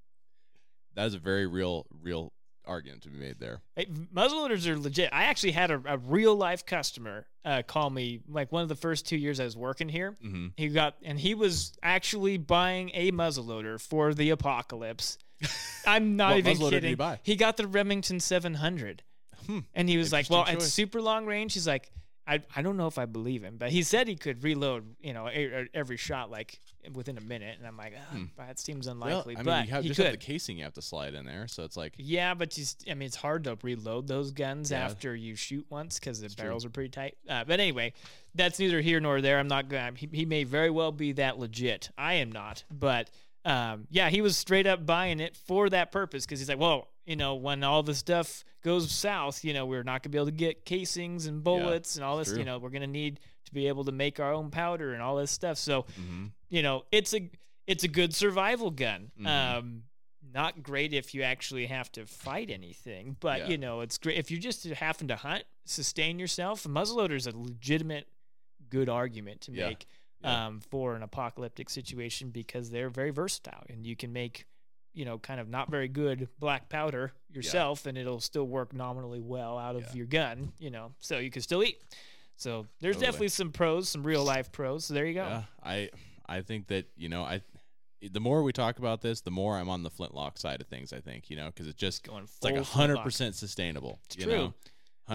that 0.96 1.06
is 1.08 1.14
a 1.14 1.20
very 1.20 1.48
real 1.48 1.86
real 2.02 2.32
argument 2.70 3.02
to 3.04 3.10
be 3.10 3.18
made 3.18 3.40
there. 3.40 3.62
Hey, 3.76 3.88
muzzleloaders 4.14 4.68
are 4.68 4.78
legit. 4.78 5.10
I 5.12 5.24
actually 5.26 5.52
had 5.52 5.72
a, 5.72 5.82
a 5.86 5.98
real 5.98 6.36
life 6.36 6.66
customer 6.66 7.26
uh, 7.44 7.64
call 7.64 7.90
me 7.90 8.22
like 8.30 8.52
one 8.52 8.64
of 8.64 8.70
the 8.70 8.76
first 8.76 9.08
two 9.08 9.18
years 9.18 9.40
I 9.40 9.44
was 9.46 9.58
working 9.58 9.90
here. 9.90 10.16
Mm-hmm. 10.24 10.48
He 10.56 10.68
got 10.70 10.96
and 11.04 11.20
he 11.20 11.34
was 11.36 11.74
actually 11.84 12.38
buying 12.38 12.92
a 12.94 13.12
muzzleloader 13.12 13.82
for 13.82 14.14
the 14.14 14.30
apocalypse. 14.30 15.18
I'm 15.88 16.16
not 16.16 16.30
What 16.32 16.38
even 16.40 16.58
kidding. 16.58 16.90
he 16.90 16.96
buy? 16.96 17.20
He 17.24 17.36
got 17.36 17.58
the 17.58 17.68
Remington 17.68 18.20
700, 18.20 19.04
Hmm. 19.48 19.60
and 19.74 19.88
he 19.90 19.98
was 19.98 20.12
like, 20.12 20.30
"Well, 20.30 20.42
Interesting 20.42 20.58
it's 20.66 20.74
super 20.74 21.02
long 21.02 21.26
range." 21.26 21.54
He's 21.54 21.66
like, 21.68 21.90
"I 22.30 22.44
I 22.56 22.62
don't 22.62 22.78
know 22.78 22.88
if 22.88 22.98
I 22.98 23.06
believe 23.06 23.44
him, 23.44 23.58
but 23.58 23.70
he 23.72 23.82
said 23.84 24.08
he 24.08 24.16
could 24.16 24.44
reload, 24.44 24.96
you 25.02 25.14
know, 25.14 25.28
a, 25.28 25.46
a- 25.64 25.68
every 25.74 25.98
shot 25.98 26.30
like 26.32 26.60
within 26.94 27.18
a 27.18 27.22
minute." 27.22 27.58
And 27.58 27.68
I'm 27.68 27.76
like, 27.78 27.94
ah, 27.98 28.16
Hmm. 28.16 28.24
"That 28.38 28.60
seems 28.60 28.86
Well, 28.88 28.94
unlikely." 28.96 29.36
I 29.36 29.40
mean, 29.40 29.46
but 29.46 29.66
you 29.68 29.72
have, 29.74 29.84
he 29.84 29.90
just 29.90 29.98
could. 29.98 30.06
have 30.06 30.14
the 30.14 30.18
casing 30.26 30.58
you 30.58 30.64
have 30.64 30.74
to 30.76 30.82
slide 30.82 31.14
in 31.16 31.26
there, 31.26 31.48
so 31.48 31.64
it's 31.64 31.76
like 31.76 31.94
Yeah, 31.98 32.34
but 32.36 32.58
you, 32.58 32.64
st- 32.66 32.92
I 32.92 32.94
mean, 32.94 33.08
it's 33.08 33.16
hard 33.16 33.44
to 33.46 33.58
reload 33.64 34.08
those 34.08 34.32
guns 34.32 34.72
Yeah. 34.72 34.86
after 34.86 35.16
you 35.16 35.36
shoot 35.36 35.66
once 35.70 36.00
because 36.00 36.20
the 36.20 36.28
It's 36.28 36.36
true. 36.36 36.44
barrels 36.46 36.66
are 36.66 36.70
pretty 36.70 36.90
tight. 36.90 37.18
Uh, 37.28 37.44
but 37.44 37.60
anyway, 37.60 37.94
that's 38.36 38.60
neither 38.60 38.82
here 38.82 39.00
nor 39.00 39.22
there. 39.22 39.40
I'm 39.40 39.48
not 39.48 39.68
going. 39.70 39.96
He, 39.96 40.08
he 40.12 40.26
may 40.26 40.44
very 40.44 40.70
well 40.70 40.92
be 40.92 41.14
that 41.14 41.40
legit. 41.40 41.90
I 41.98 42.14
am 42.16 42.32
not. 42.32 42.64
But 42.72 43.10
um, 43.46 43.88
yeah, 43.90 44.10
he 44.10 44.22
was 44.22 44.36
straight 44.38 44.68
up 44.68 44.86
buying 44.86 45.20
it 45.20 45.36
for 45.36 45.70
that 45.70 45.92
purpose 45.92 46.26
because 46.26 46.40
he's 46.40 46.50
like, 46.50 46.60
well, 46.60 46.90
you 47.10 47.16
know, 47.16 47.34
when 47.34 47.64
all 47.64 47.82
the 47.82 47.96
stuff 47.96 48.44
goes 48.64 48.92
south, 48.92 49.44
you 49.44 49.52
know, 49.52 49.66
we're 49.66 49.82
not 49.84 50.04
gonna 50.04 50.12
be 50.12 50.18
able 50.20 50.28
to 50.28 50.32
get 50.32 50.64
casings 50.64 51.26
and 51.26 51.44
bullets 51.44 51.96
and 51.96 52.06
all 52.06 52.18
this. 52.18 52.30
true. 52.30 52.38
You 52.38 52.46
know, 52.46 52.60
we're 52.60 52.70
gonna 52.70 52.86
need 52.86 53.20
to 53.46 53.54
be 53.54 53.68
able 53.68 53.84
to 53.86 53.92
make 53.92 54.20
our 54.20 54.32
own 54.32 54.52
powder 54.52 54.94
and 54.94 55.02
all 55.02 55.16
this 55.16 55.32
stuff. 55.32 55.58
So 55.58 55.84
mhm. 56.00 56.30
you 56.50 56.62
know, 56.62 56.84
it's 56.92 57.14
a 57.16 57.30
it's 57.66 57.84
a 57.84 57.88
good 57.88 58.14
survival 58.14 58.70
gun. 58.70 59.12
Mhm. 59.20 59.26
Um, 59.28 59.84
not 60.32 60.62
great 60.62 60.94
if 60.94 61.16
you 61.16 61.24
actually 61.24 61.66
have 61.66 61.92
to 61.94 62.06
fight 62.06 62.52
anything, 62.52 63.18
but 63.20 63.40
Yeah. 63.40 63.48
you 63.48 63.58
know, 63.58 63.82
it's 63.82 63.98
great 63.98 64.18
if 64.20 64.30
you 64.30 64.38
just 64.38 64.66
happen 64.66 65.08
to 65.08 65.16
hunt, 65.16 65.46
sustain 65.66 66.20
yourself. 66.20 66.64
A 66.66 66.70
muzzleloader 66.70 67.16
is 67.16 67.26
a 67.26 67.36
legitimate 67.36 68.08
good 68.70 68.88
argument 68.88 69.42
to 69.42 69.52
Yeah. 69.52 69.70
make 69.70 69.88
Yeah. 70.22 70.46
um, 70.48 70.62
for 70.62 70.96
an 70.96 71.02
apocalyptic 71.02 71.72
situation 71.72 72.30
because 72.30 72.70
they're 72.70 72.92
very 72.92 73.10
versatile 73.10 73.64
and 73.68 73.88
you 73.88 73.96
can 73.96 74.14
make 74.14 74.46
you 74.94 75.06
know 75.06 75.18
kind 75.18 75.40
of 75.40 75.48
not 75.50 75.70
very 75.70 75.88
good 75.88 76.28
black 76.40 76.70
powder 76.70 77.12
yourself 77.32 77.86
and 77.86 77.98
it'll 77.98 78.20
still 78.20 78.48
work 78.48 78.74
nominally 78.74 79.20
well 79.20 79.58
out 79.58 79.76
of 79.76 79.84
Yeah. 79.84 79.94
your 79.94 80.06
gun 80.08 80.52
you 80.60 80.70
know 80.72 80.92
so 81.00 81.20
you 81.20 81.30
can 81.30 81.42
still 81.42 81.64
eat 81.64 81.80
so 82.36 82.66
there's 82.82 82.96
Totally. 82.96 83.06
definitely 83.06 83.28
some 83.30 83.52
pros 83.52 83.90
some 83.90 84.04
real 84.04 84.24
life 84.24 84.52
pros 84.52 84.86
so 84.86 84.94
there 84.94 85.06
you 85.06 85.14
go 85.14 85.28
yeah, 85.28 85.44
I 85.64 85.90
I 86.28 86.42
think 86.42 86.68
that 86.68 86.86
you 86.96 87.10
know 87.10 87.24
I 87.24 87.42
the 88.02 88.20
more 88.22 88.44
we 88.44 88.54
talk 88.54 88.80
about 88.80 89.02
this, 89.02 89.20
the 89.22 89.32
more 89.32 89.58
I'm 89.58 89.68
on 89.68 89.84
the 89.84 89.90
flintlock 89.90 90.38
side 90.38 90.62
of 90.62 90.68
things. 90.68 90.94
I 90.94 91.02
think 91.02 91.30
you 91.30 91.36
know 91.36 91.48
because 91.48 91.68
it's 91.68 91.78
just 91.78 92.04
going 92.04 92.24
it's 92.24 92.42
like 92.42 92.56
hundred 92.64 93.00
percent 93.00 93.36
sustainable. 93.36 94.00
It's 94.06 94.18
you 94.18 94.24
true. 94.24 94.34
know? 94.34 94.54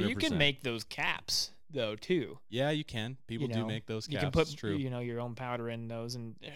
You 0.01 0.17
100%. 0.17 0.21
can 0.21 0.39
make 0.39 0.63
those 0.63 0.85
caps 0.85 1.51
though 1.71 1.97
too. 1.97 2.39
Yeah, 2.51 2.71
you 2.71 2.85
can. 2.85 3.17
People 3.27 3.49
you 3.49 3.55
do 3.55 3.67
make 3.67 3.87
those. 3.87 4.07
Caps. 4.07 4.13
You 4.13 4.19
can 4.19 4.31
put 4.33 4.55
true. 4.57 4.77
you 4.77 4.91
know 4.91 4.99
your 5.01 5.21
own 5.21 5.35
powder 5.35 5.71
in 5.71 5.89
those, 5.89 6.15
and 6.15 6.35
eh, 6.43 6.51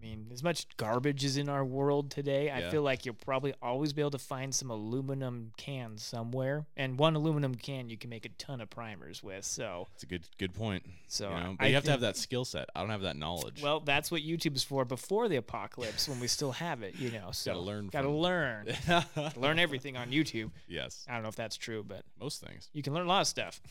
mean, 0.00 0.26
as 0.32 0.42
much 0.42 0.66
garbage 0.76 1.24
is 1.24 1.36
in 1.36 1.48
our 1.48 1.64
world 1.64 2.10
today, 2.10 2.50
I 2.50 2.70
feel 2.70 2.82
like 2.82 3.04
you'll 3.04 3.14
probably 3.14 3.54
always 3.62 3.92
be 3.92 4.02
able 4.02 4.10
to 4.12 4.18
find 4.18 4.54
some 4.54 4.70
aluminum 4.70 5.52
cans 5.56 6.02
somewhere, 6.02 6.66
and 6.76 6.98
one 6.98 7.14
aluminum 7.16 7.54
can 7.54 7.88
you 7.88 7.96
can 7.96 8.10
make 8.10 8.24
a 8.24 8.30
ton 8.30 8.60
of 8.60 8.70
primers 8.70 9.22
with. 9.22 9.44
So, 9.44 9.88
It's 9.94 10.02
a 10.02 10.06
good 10.06 10.24
good 10.38 10.54
point. 10.54 10.84
so 11.08 11.28
you 11.28 11.34
know? 11.34 11.50
I 11.52 11.56
But 11.58 11.68
you 11.68 11.74
have 11.74 11.84
to 11.84 11.90
have 11.90 12.00
that 12.00 12.16
skill 12.16 12.44
set. 12.44 12.68
I 12.74 12.80
don't 12.80 12.90
have 12.90 13.02
that 13.02 13.16
knowledge. 13.16 13.62
Well, 13.62 13.80
that's 13.80 14.10
what 14.10 14.22
YouTube's 14.22 14.64
for 14.64 14.84
before 14.84 15.28
the 15.28 15.36
apocalypse, 15.36 16.08
when 16.08 16.20
we 16.20 16.26
still 16.28 16.52
have 16.52 16.82
it. 16.82 16.96
You 16.96 17.10
know, 17.10 17.28
so 17.32 17.52
gotta 17.52 17.64
learn. 17.64 17.88
Gotta 17.88 18.06
from- 18.08 18.16
learn. 18.16 18.66
learn 19.36 19.58
everything 19.58 19.96
on 19.96 20.10
YouTube. 20.10 20.50
yes, 20.68 21.04
I 21.08 21.14
don't 21.14 21.22
know 21.22 21.28
if 21.28 21.36
that's 21.36 21.56
true, 21.56 21.84
but 21.86 22.02
most 22.20 22.40
things. 22.40 22.68
you 22.72 22.82
can 22.82 22.94
learn 22.94 23.06
a 23.06 23.08
lot 23.08 23.20
of 23.22 23.26
stuff. 23.26 23.60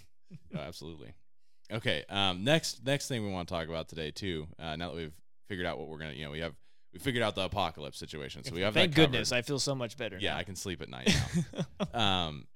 Oh, 0.55 0.59
absolutely. 0.59 1.13
Okay. 1.71 2.03
Um. 2.07 2.43
Next. 2.43 2.85
Next 2.85 3.07
thing 3.07 3.23
we 3.25 3.31
want 3.31 3.47
to 3.47 3.53
talk 3.53 3.67
about 3.67 3.87
today 3.89 4.11
too. 4.11 4.47
Uh, 4.59 4.75
now 4.75 4.89
that 4.89 4.95
we've 4.95 5.13
figured 5.49 5.67
out 5.67 5.77
what 5.77 5.89
we're 5.89 5.97
gonna, 5.97 6.13
you 6.13 6.23
know, 6.23 6.31
we 6.31 6.39
have 6.39 6.53
we 6.93 6.99
figured 6.99 7.21
out 7.23 7.35
the 7.35 7.43
apocalypse 7.43 7.99
situation, 7.99 8.43
so 8.43 8.55
we 8.55 8.61
have 8.61 8.73
Thank 8.73 8.95
goodness, 8.95 9.31
I 9.31 9.41
feel 9.41 9.59
so 9.59 9.75
much 9.75 9.97
better. 9.97 10.17
Yeah, 10.19 10.33
now. 10.33 10.39
I 10.39 10.43
can 10.43 10.55
sleep 10.55 10.81
at 10.81 10.89
night 10.89 11.15
now. 11.93 11.99
um, 12.27 12.47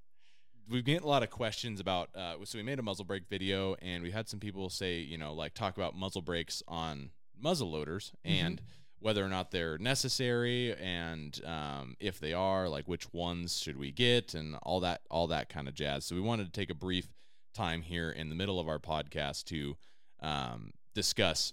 we've 0.70 0.84
getting 0.84 1.04
a 1.04 1.08
lot 1.08 1.24
of 1.24 1.30
questions 1.30 1.80
about. 1.80 2.10
Uh, 2.16 2.36
so 2.44 2.58
we 2.58 2.64
made 2.64 2.80
a 2.80 2.82
muzzle 2.82 3.06
brake 3.06 3.24
video, 3.30 3.76
and 3.82 4.02
we 4.02 4.12
had 4.12 4.28
some 4.30 4.40
people 4.40 4.70
say, 4.70 5.00
you 5.00 5.18
know, 5.18 5.34
like 5.34 5.54
talk 5.54 5.76
about 5.78 5.96
muzzle 5.96 6.22
brakes 6.22 6.64
on 6.68 7.10
muzzle 7.40 7.72
loaders 7.72 8.12
Mm-hmm. 8.26 8.46
and 8.46 8.62
whether 9.00 9.24
or 9.24 9.28
not 9.28 9.52
they're 9.52 9.78
necessary, 9.78 10.74
and 10.78 11.42
um, 11.46 11.98
if 12.00 12.22
they 12.22 12.32
are, 12.32 12.70
like 12.70 12.88
which 12.88 13.12
ones 13.12 13.60
should 13.60 13.78
we 13.78 13.92
get, 13.92 14.34
and 14.34 14.56
all 14.64 14.80
that, 14.80 15.02
all 15.12 15.28
that 15.28 15.50
kind 15.50 15.68
of 15.68 15.74
jazz. 15.74 16.06
So 16.06 16.16
we 16.16 16.22
wanted 16.22 16.46
to 16.46 16.52
take 16.58 16.70
a 16.70 16.76
brief 16.76 17.10
time 17.54 17.82
here 17.82 18.10
in 18.10 18.30
the 18.30 18.36
middle 18.36 18.62
of 18.62 18.70
our 18.70 18.80
podcast 18.80 19.44
to 19.46 19.76
um, 20.22 20.72
discuss 20.96 21.52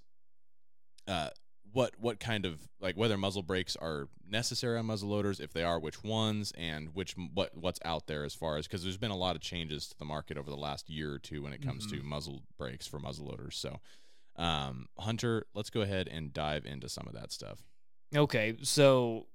uh, 1.09 1.30
what 1.73 1.95
what 1.99 2.19
kind 2.19 2.45
of 2.45 2.69
like 2.80 2.97
whether 2.97 3.16
muzzle 3.16 3.42
brakes 3.42 3.76
are 3.76 4.09
necessary 4.28 4.78
on 4.78 4.87
muzzle 4.87 5.09
loaders, 5.09 5.40
if 5.40 5.52
they 5.52 5.62
are, 5.62 5.78
which 5.78 6.02
ones, 6.02 6.52
and 6.57 6.95
which 6.95 7.14
what 7.35 7.57
what's 7.57 7.80
out 7.85 8.07
there 8.07 8.25
as 8.25 8.35
far 8.35 8.57
as 8.57 8.66
because 8.66 8.83
there's 8.83 8.97
been 8.97 9.11
a 9.11 9.16
lot 9.16 9.37
of 9.37 9.42
changes 9.42 9.88
to 9.88 9.99
the 9.99 10.04
market 10.04 10.37
over 10.37 10.50
the 10.50 10.57
last 10.57 10.88
year 10.88 11.12
or 11.12 11.19
two 11.19 11.42
when 11.42 11.52
it 11.52 11.62
comes 11.62 11.87
to 11.87 12.02
muzzle 12.02 12.42
brakes 12.59 12.87
for 12.87 12.99
muzzle 12.99 13.26
loaders. 13.26 13.57
So, 13.57 13.80
um, 14.37 14.87
Hunter, 14.99 15.47
let's 15.54 15.71
go 15.71 15.80
ahead 15.83 16.09
and 16.09 16.33
dive 16.33 16.66
into 16.66 16.88
some 16.88 17.07
of 17.07 17.14
that 17.14 17.33
stuff. 17.33 17.62
Okay, 18.14 18.57
so 18.62 19.26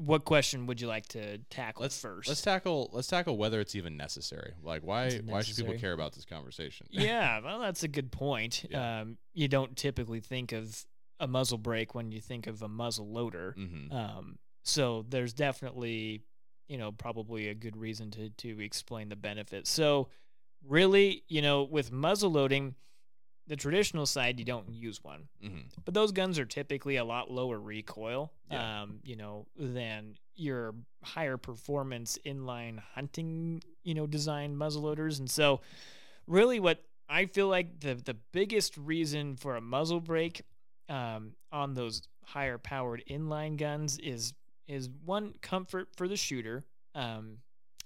what 0.00 0.24
question 0.24 0.66
would 0.66 0.80
you 0.80 0.88
like 0.88 1.06
to 1.08 1.38
tackle 1.50 1.82
Let's 1.82 2.02
1st 2.02 2.28
Let's 2.28 2.42
tackle 2.42 2.90
let's 2.92 3.08
tackle 3.08 3.36
whether 3.36 3.60
it's 3.60 3.74
even 3.74 3.96
necessary. 3.96 4.54
Like 4.62 4.82
why 4.82 5.06
it 5.06 5.24
why 5.24 5.42
should 5.42 5.56
people 5.56 5.78
care 5.78 5.92
about 5.92 6.14
this 6.14 6.24
conversation? 6.24 6.86
yeah, 6.90 7.40
well, 7.44 7.60
that's 7.60 7.82
a 7.82 7.88
good 7.88 8.10
point. 8.10 8.64
Yeah. 8.68 9.00
Um, 9.00 9.18
you 9.32 9.48
don't 9.48 9.76
typically 9.76 10.20
think 10.20 10.52
of 10.52 10.84
a 11.20 11.26
muzzle 11.26 11.58
brake 11.58 11.94
when 11.94 12.12
you 12.12 12.20
think 12.20 12.46
of 12.46 12.62
a 12.62 12.68
muzzle 12.68 13.10
loader. 13.10 13.54
hmm 13.56 13.92
Um, 13.92 14.38
so 14.64 15.04
there's 15.08 15.32
definitely, 15.32 16.22
you 16.68 16.76
know, 16.76 16.90
probably 16.90 17.48
a 17.48 17.54
good 17.54 17.76
reason 17.76 18.10
to 18.12 18.30
to 18.30 18.60
explain 18.60 19.08
the 19.08 19.16
benefits. 19.16 19.70
So 19.70 20.08
really, 20.66 21.22
you 21.28 21.42
know, 21.42 21.62
with 21.62 21.92
muzzle 21.92 22.32
loading, 22.32 22.74
the 23.48 23.56
traditional 23.56 24.06
side 24.06 24.38
you 24.38 24.44
don't 24.44 24.68
use 24.72 25.02
one, 25.04 25.28
hmm 25.40 25.58
but 25.84 25.94
those 25.94 26.10
guns 26.12 26.38
are 26.38 26.44
typically 26.44 26.96
a 26.96 27.04
lot 27.04 27.30
lower 27.30 27.58
recoil, 27.60 28.32
Yeah. 28.50 28.82
um, 28.82 28.98
you 29.04 29.16
know, 29.16 29.46
than 29.56 30.16
your 30.34 30.74
higher 31.02 31.36
performance 31.36 32.18
inline 32.26 32.80
hunting, 32.94 33.62
you 33.84 33.94
know, 33.94 34.06
design 34.06 34.56
muzzleloaders. 34.56 35.18
And 35.20 35.30
so, 35.30 35.60
really, 36.26 36.58
what 36.60 36.82
I 37.08 37.26
feel 37.26 37.48
like 37.48 37.80
the 37.80 37.94
the 37.94 38.14
biggest 38.32 38.76
reason 38.76 39.36
for 39.36 39.56
a 39.56 39.60
muzzle 39.60 40.00
brake 40.00 40.42
um, 40.88 41.32
on 41.52 41.74
those 41.74 42.02
higher 42.24 42.58
powered 42.58 43.04
inline 43.08 43.56
guns 43.56 43.98
is 43.98 44.34
is 44.66 44.88
one 45.04 45.34
comfort 45.40 45.88
for 45.96 46.08
the 46.08 46.16
shooter. 46.16 46.64
Um, 46.94 47.38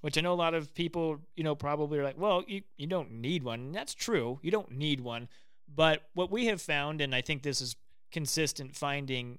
which 0.02 0.16
I 0.16 0.22
know 0.22 0.32
a 0.32 0.34
lot 0.46 0.54
of 0.54 0.72
people, 0.72 1.18
you 1.36 1.44
know, 1.44 1.54
probably 1.54 1.98
are 1.98 2.02
like, 2.04 2.18
well, 2.18 2.42
you, 2.46 2.62
you 2.78 2.86
don't 2.86 3.10
need 3.12 3.42
one. 3.42 3.60
And 3.60 3.74
that's 3.74 3.92
true. 3.92 4.38
You 4.40 4.50
don't 4.50 4.70
need 4.70 4.98
one. 5.02 5.28
But 5.72 6.02
what 6.14 6.30
we 6.30 6.46
have 6.46 6.60
found, 6.60 7.00
and 7.00 7.14
I 7.14 7.20
think 7.20 7.42
this 7.42 7.60
is 7.60 7.76
consistent 8.10 8.74
finding, 8.74 9.38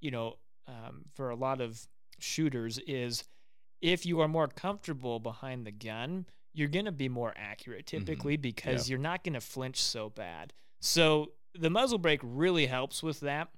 you 0.00 0.10
know, 0.10 0.36
um, 0.68 1.06
for 1.14 1.30
a 1.30 1.36
lot 1.36 1.60
of 1.60 1.86
shooters, 2.18 2.78
is 2.86 3.24
if 3.80 4.04
you 4.04 4.20
are 4.20 4.28
more 4.28 4.48
comfortable 4.48 5.18
behind 5.20 5.66
the 5.66 5.72
gun, 5.72 6.26
you're 6.52 6.68
going 6.68 6.84
to 6.86 6.92
be 6.92 7.08
more 7.08 7.32
accurate 7.36 7.86
typically 7.86 8.36
because 8.36 8.88
you're 8.88 8.98
not 8.98 9.22
going 9.24 9.34
to 9.34 9.40
flinch 9.40 9.80
so 9.80 10.08
bad. 10.10 10.52
So 10.80 11.32
the 11.54 11.70
muzzle 11.70 11.98
brake 11.98 12.20
really 12.22 12.66
helps 12.66 13.02
with 13.02 13.20
that 13.20 13.48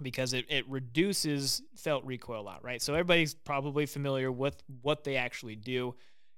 because 0.00 0.32
it, 0.32 0.46
it 0.48 0.68
reduces 0.68 1.62
felt 1.76 2.04
recoil 2.04 2.40
a 2.40 2.42
lot, 2.42 2.64
right? 2.64 2.80
So 2.80 2.94
everybody's 2.94 3.34
probably 3.34 3.86
familiar 3.86 4.30
with 4.30 4.62
what 4.82 5.04
they 5.04 5.16
actually 5.16 5.56
do, 5.56 5.94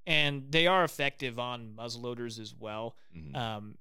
and 0.06 0.50
they 0.50 0.66
are 0.66 0.82
effective 0.85 1.38
on 1.38 1.75
muzzleloaders 1.76 2.38
as 2.40 2.54
well. 2.59 2.97
Mhm. 3.14 3.37
Um, 3.37 3.78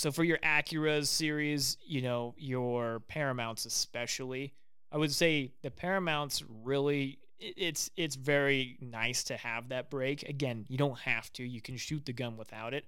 so 0.00 0.10
for 0.10 0.24
your 0.24 0.38
Accura 0.38 1.06
series, 1.06 1.76
you 1.84 2.00
know 2.00 2.34
your 2.38 3.00
Paramounts 3.00 3.66
especially, 3.66 4.54
I 4.90 4.96
would 4.96 5.12
say 5.12 5.52
the 5.62 5.70
Paramounts 5.70 6.42
really 6.64 7.18
it's 7.38 7.90
it's 7.98 8.16
very 8.16 8.78
nice 8.80 9.24
to 9.24 9.36
have 9.36 9.68
that 9.68 9.90
brake. 9.90 10.26
Again, 10.26 10.64
you 10.68 10.78
don't 10.78 10.98
have 11.00 11.30
to; 11.34 11.42
you 11.44 11.60
can 11.60 11.76
shoot 11.76 12.06
the 12.06 12.14
gun 12.14 12.38
without 12.38 12.72
it. 12.72 12.86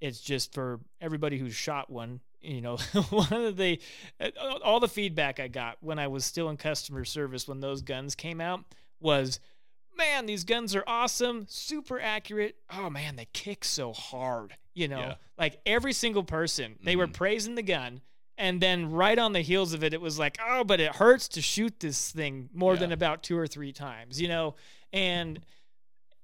It's 0.00 0.20
just 0.20 0.54
for 0.54 0.78
everybody 1.00 1.36
who's 1.36 1.54
shot 1.54 1.90
one. 1.90 2.20
You 2.40 2.60
know, 2.60 2.76
one 3.10 3.32
of 3.32 3.56
the 3.56 3.80
uh, 4.20 4.30
all 4.64 4.78
the 4.78 4.86
feedback 4.86 5.40
I 5.40 5.48
got 5.48 5.78
when 5.80 5.98
I 5.98 6.06
was 6.06 6.24
still 6.24 6.48
in 6.48 6.56
customer 6.56 7.04
service 7.04 7.48
when 7.48 7.58
those 7.58 7.82
guns 7.82 8.14
came 8.14 8.40
out 8.40 8.60
was, 9.00 9.40
man, 9.96 10.26
these 10.26 10.44
guns 10.44 10.74
are 10.74 10.84
awesome, 10.86 11.46
super 11.48 12.00
accurate. 12.00 12.56
Oh 12.70 12.90
man, 12.90 13.16
they 13.16 13.26
kick 13.32 13.64
so 13.64 13.92
hard. 13.92 14.56
You 14.74 14.88
know, 14.88 15.00
Yeah. 15.00 15.14
like 15.38 15.60
every 15.66 15.92
single 15.92 16.24
person, 16.24 16.78
they 16.82 16.96
were 16.96 17.06
Mhm. 17.06 17.12
praising 17.14 17.54
the 17.56 17.62
gun. 17.62 18.00
And 18.38 18.60
then 18.60 18.90
right 18.90 19.18
on 19.18 19.32
the 19.34 19.42
heels 19.42 19.74
of 19.74 19.84
it, 19.84 19.92
it 19.92 20.00
was 20.00 20.18
like, 20.18 20.38
oh, 20.42 20.64
but 20.64 20.80
it 20.80 20.96
hurts 20.96 21.28
to 21.28 21.42
shoot 21.42 21.78
this 21.80 22.10
thing 22.10 22.48
more 22.54 22.76
than 22.78 22.90
about 22.90 23.22
two 23.22 23.36
or 23.38 23.46
three 23.46 23.72
times, 23.72 24.20
you 24.20 24.28
know? 24.28 24.54
And 24.92 25.44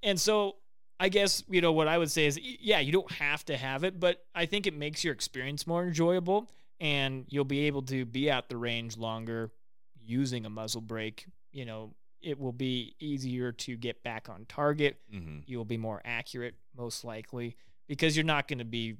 and 0.02 0.18
so 0.20 0.56
I 1.00 1.08
guess, 1.10 1.44
you 1.48 1.60
know, 1.60 1.72
what 1.72 1.86
I 1.88 1.98
would 1.98 2.10
say 2.10 2.26
is, 2.26 2.38
yeah, 2.38 2.80
you 2.80 2.90
don't 2.92 3.10
have 3.12 3.44
to 3.46 3.56
have 3.56 3.84
it, 3.84 4.00
but 4.00 4.24
I 4.34 4.46
think 4.46 4.66
it 4.66 4.74
makes 4.74 5.04
your 5.04 5.12
experience 5.12 5.66
more 5.66 5.84
enjoyable 5.84 6.50
and 6.80 7.24
you'll 7.28 7.44
be 7.44 7.66
able 7.66 7.82
to 7.82 8.04
be 8.04 8.30
at 8.30 8.48
the 8.48 8.56
range 8.56 8.96
longer 8.96 9.52
using 10.00 10.44
a 10.46 10.50
muzzle 10.50 10.80
brake. 10.80 11.26
You 11.52 11.66
know, 11.66 11.94
it 12.22 12.38
will 12.38 12.52
be 12.52 12.94
easier 12.98 13.52
to 13.52 13.76
get 13.76 14.02
back 14.02 14.28
on 14.28 14.44
target. 14.46 14.96
Mhm. 15.12 15.42
You'll 15.46 15.64
be 15.64 15.76
more 15.76 16.00
accurate, 16.04 16.54
most 16.76 17.04
likely, 17.04 17.56
because 17.86 18.16
you're 18.16 18.24
not 18.24 18.48
going 18.48 18.58
to 18.58 18.64
be 18.64 18.96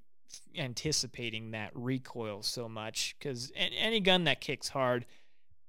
anticipating 0.57 1.53
that 1.53 1.71
recoil 1.75 2.43
so 2.43 2.69
much. 2.69 3.15
Because 3.19 3.53
any 3.57 4.01
gun 4.01 4.25
that 4.25 4.41
kicks 4.41 4.69
hard, 4.69 5.07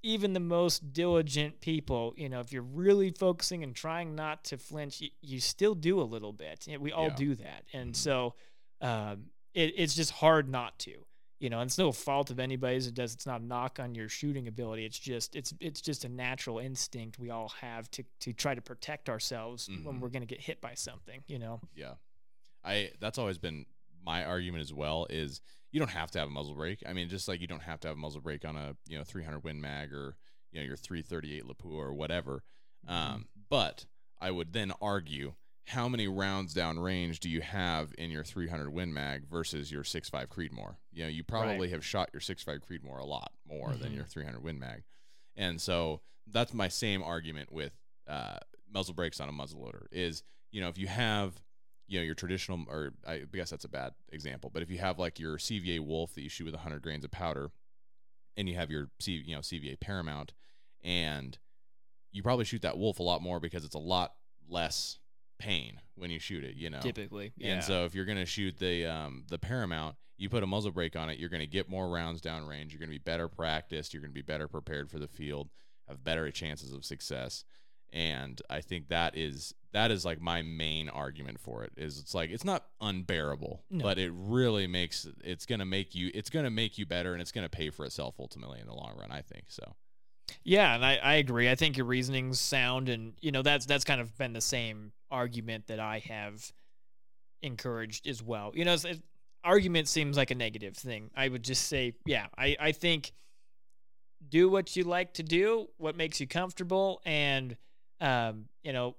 even 0.01 0.33
the 0.33 0.39
most 0.39 0.93
diligent 0.93 1.59
people, 1.61 2.13
you 2.17 2.29
know, 2.29 2.39
if 2.39 2.51
you're 2.53 2.61
really 2.61 3.11
focusing 3.11 3.63
and 3.63 3.75
trying 3.75 4.15
not 4.15 4.43
to 4.45 4.57
flinch, 4.57 5.01
you, 5.01 5.09
you 5.21 5.39
still 5.39 5.75
do 5.75 5.99
a 5.99 6.03
little 6.03 6.33
bit. 6.33 6.67
We 6.79 6.91
all 6.91 7.05
Yeah. 7.09 7.15
do 7.15 7.35
that. 7.35 7.65
And 7.73 7.93
Mhm. 7.93 7.97
so 7.97 8.35
um, 8.81 9.25
it, 9.53 9.73
it's 9.75 9.93
just 9.93 10.11
hard 10.11 10.47
not 10.47 10.79
to. 10.79 11.05
You 11.39 11.49
know, 11.49 11.59
and 11.61 11.69
it's 11.69 11.77
no 11.77 11.91
fault 11.93 12.31
of 12.31 12.39
anybody's. 12.39 12.87
It 12.87 12.93
does. 12.95 13.13
It's 13.13 13.25
not 13.25 13.39
a 13.41 13.45
knock 13.45 13.79
on 13.79 13.95
your 13.95 14.09
shooting 14.09 14.47
ability. 14.47 14.85
It's 14.85 14.99
just 14.99 15.35
it's 15.35 15.53
it's 15.61 15.79
just 15.81 16.03
a 16.05 16.09
natural 16.09 16.59
instinct 16.59 17.17
we 17.17 17.29
all 17.29 17.49
have 17.61 17.89
to 17.91 18.03
to 18.21 18.33
try 18.33 18.53
to 18.55 18.61
protect 18.61 19.09
ourselves 19.09 19.69
when 19.69 19.95
Mhm. 19.95 19.99
we're 20.01 20.09
going 20.09 20.21
to 20.21 20.27
get 20.27 20.41
hit 20.41 20.59
by 20.59 20.73
something. 20.73 21.23
You 21.27 21.39
know. 21.39 21.61
Yeah. 21.73 21.93
I 22.63 22.91
that's 22.99 23.17
always 23.17 23.37
been 23.37 23.65
my 24.03 24.25
argument 24.25 24.61
as 24.61 24.73
well 24.73 25.07
is 25.09 25.39
you 25.71 25.79
don't 25.79 25.89
have 25.91 26.11
to 26.11 26.19
have 26.19 26.27
a 26.27 26.31
muzzle 26.31 26.55
brake. 26.55 26.83
I 26.85 26.93
mean, 26.93 27.07
just 27.09 27.27
like 27.27 27.39
you 27.41 27.47
don't 27.47 27.61
have 27.63 27.79
to 27.81 27.87
have 27.89 27.95
a 27.95 27.99
muzzle 27.99 28.21
brake 28.21 28.43
on 28.43 28.55
a, 28.57 28.75
you 28.87 28.97
know, 28.97 29.03
300 29.03 29.43
Win 29.43 29.61
Mag 29.61 29.93
or, 29.93 30.17
you 30.51 30.59
know, 30.59 30.65
your 30.65 30.75
338 30.75 31.43
Lapua 31.45 31.73
or 31.75 31.93
whatever. 31.93 32.43
Um, 32.87 33.27
but 33.49 33.85
I 34.19 34.31
would 34.31 34.51
then 34.51 34.73
argue 34.81 35.35
how 35.69 35.87
many 35.87 36.07
rounds 36.07 36.53
down 36.53 36.79
range 36.79 37.19
do 37.19 37.29
you 37.29 37.41
have 37.41 37.93
in 37.97 38.09
your 38.09 38.23
300 38.23 38.69
Win 38.71 38.91
Mag 38.93 39.27
versus 39.29 39.71
your 39.71 39.83
6.5 39.83 40.27
Creedmoor? 40.27 40.77
You 40.91 41.03
know, 41.03 41.09
you 41.09 41.23
probably 41.23 41.69
have 41.69 41.85
shot 41.85 42.09
your 42.11 42.21
6.5 42.21 42.59
Creedmoor 42.61 42.99
a 42.99 43.05
lot 43.05 43.31
more 43.45 43.75
than 43.77 43.91
Mhm. 43.91 43.95
your 43.97 44.05
300 44.05 44.41
Win 44.41 44.57
Mag. 44.57 44.83
And 45.35 45.61
so 45.61 46.01
that's 46.27 46.53
my 46.53 46.67
same 46.67 47.03
argument 47.03 47.51
with 47.51 47.73
uh, 48.07 48.39
muzzle 48.67 48.95
brakes 48.95 49.19
on 49.19 49.29
a 49.29 49.31
muzzle 49.31 49.61
loader 49.61 49.87
is, 49.91 50.23
you 50.51 50.59
know, 50.59 50.69
if 50.69 50.77
you 50.79 50.87
have, 50.87 51.41
you 51.87 51.99
know, 51.99 52.03
your 52.03 52.15
traditional, 52.15 52.65
or 52.67 52.93
I 53.05 53.19
guess 53.31 53.51
that's 53.51 53.65
a 53.65 53.69
bad 53.69 53.93
example, 54.11 54.49
but 54.51 54.63
if 54.63 54.71
you 54.71 54.79
have 54.79 54.97
like 54.97 55.19
your 55.19 55.37
CVA 55.37 55.79
Wolf 55.79 56.15
that 56.15 56.21
you 56.23 56.29
shoot 56.29 56.45
with 56.45 56.55
100 56.55 56.81
grains 56.81 57.05
of 57.05 57.11
powder 57.11 57.51
and 58.35 58.49
you 58.49 58.55
have 58.55 58.71
your, 58.71 58.89
C, 58.99 59.21
you 59.23 59.35
know, 59.35 59.41
CVA 59.41 59.79
Paramount 59.79 60.33
and 60.83 61.37
you 62.11 62.23
probably 62.23 62.45
shoot 62.45 62.63
that 62.63 62.77
Wolf 62.79 62.97
a 62.97 63.03
lot 63.03 63.21
more 63.21 63.39
because 63.39 63.63
it's 63.63 63.75
a 63.75 63.79
lot 63.79 64.15
less 64.47 64.97
pain 65.39 65.79
when 65.95 66.11
you 66.11 66.19
shoot 66.19 66.43
it, 66.43 66.55
you 66.55 66.69
know. 66.69 66.79
Typically, 66.79 67.31
yeah. 67.37 67.53
And 67.53 67.63
so 67.63 67.85
if 67.85 67.95
you're 67.95 68.05
gonna 68.05 68.25
shoot 68.25 68.57
the 68.59 68.85
um, 68.85 69.23
the 69.29 69.39
Paramount, 69.39 69.95
you 70.17 70.29
put 70.29 70.43
a 70.43 70.47
muzzle 70.47 70.71
brake 70.71 70.95
on 70.95 71.09
it, 71.09 71.17
you're 71.17 71.29
gonna 71.29 71.45
get 71.47 71.69
more 71.69 71.89
rounds 71.89 72.21
downrange. 72.21 72.71
You're 72.71 72.79
gonna 72.79 72.91
be 72.91 72.97
better 72.99 73.27
practiced. 73.27 73.93
You're 73.93 74.01
gonna 74.01 74.13
be 74.13 74.21
better 74.21 74.47
prepared 74.47 74.89
for 74.91 74.99
the 74.99 75.07
field. 75.07 75.49
Have 75.87 76.03
better 76.03 76.29
chances 76.29 76.71
of 76.73 76.85
success. 76.85 77.43
And 77.91 78.39
I 78.51 78.61
think 78.61 78.89
that 78.89 79.17
is 79.17 79.55
that 79.71 79.89
is 79.89 80.05
like 80.05 80.21
my 80.21 80.43
main 80.43 80.89
argument 80.89 81.39
for 81.39 81.63
it. 81.63 81.71
Is 81.75 81.97
it's 81.99 82.13
like 82.13 82.29
it's 82.29 82.43
not 82.43 82.65
unbearable, 82.81 83.63
No. 83.71 83.81
but 83.83 83.97
it 83.97 84.11
really 84.13 84.67
makes 84.67 85.07
it's 85.23 85.47
gonna 85.47 85.65
make 85.65 85.95
you 85.95 86.11
it's 86.13 86.29
gonna 86.29 86.51
make 86.51 86.77
you 86.77 86.85
better, 86.85 87.13
and 87.13 87.21
it's 87.21 87.31
gonna 87.31 87.49
pay 87.49 87.71
for 87.71 87.85
itself 87.85 88.15
ultimately 88.19 88.59
in 88.59 88.67
the 88.67 88.75
long 88.75 88.95
run. 88.99 89.11
I 89.11 89.21
think 89.21 89.45
so. 89.49 89.75
Yeah, 90.43 90.75
and 90.75 90.85
I, 90.85 90.97
I 90.97 91.13
agree. 91.15 91.49
I 91.49 91.55
think 91.55 91.77
your 91.77 91.87
reasoning's 91.87 92.39
sound, 92.39 92.89
and 92.89 93.13
you 93.21 93.31
know 93.31 93.41
that's 93.41 93.65
that's 93.65 93.83
kind 93.83 93.99
of 93.99 94.15
been 94.19 94.33
the 94.33 94.41
same 94.41 94.91
argument 95.11 95.67
that 95.67 95.79
I 95.79 95.99
have 95.99 96.51
encouraged 97.41 98.07
as 98.07 98.21
well. 98.21 98.51
You 98.53 98.65
know, 98.65 98.73
it's, 98.73 98.85
it, 98.85 99.01
argument 99.43 99.87
seems 99.87 100.17
like 100.17 100.31
a 100.31 100.35
negative 100.35 100.75
thing. 100.75 101.09
I 101.15 101.27
would 101.27 101.43
just 101.43 101.67
say, 101.67 101.93
yeah, 102.05 102.27
I 102.37 102.55
I 102.59 102.71
think 102.71 103.11
do 104.27 104.49
what 104.49 104.75
you 104.75 104.83
like 104.83 105.13
to 105.13 105.23
do, 105.23 105.67
what 105.77 105.95
makes 105.95 106.19
you 106.19 106.27
comfortable, 106.27 107.01
and 107.05 107.55
um, 108.01 108.45
you 108.63 108.73
know, 108.73 108.95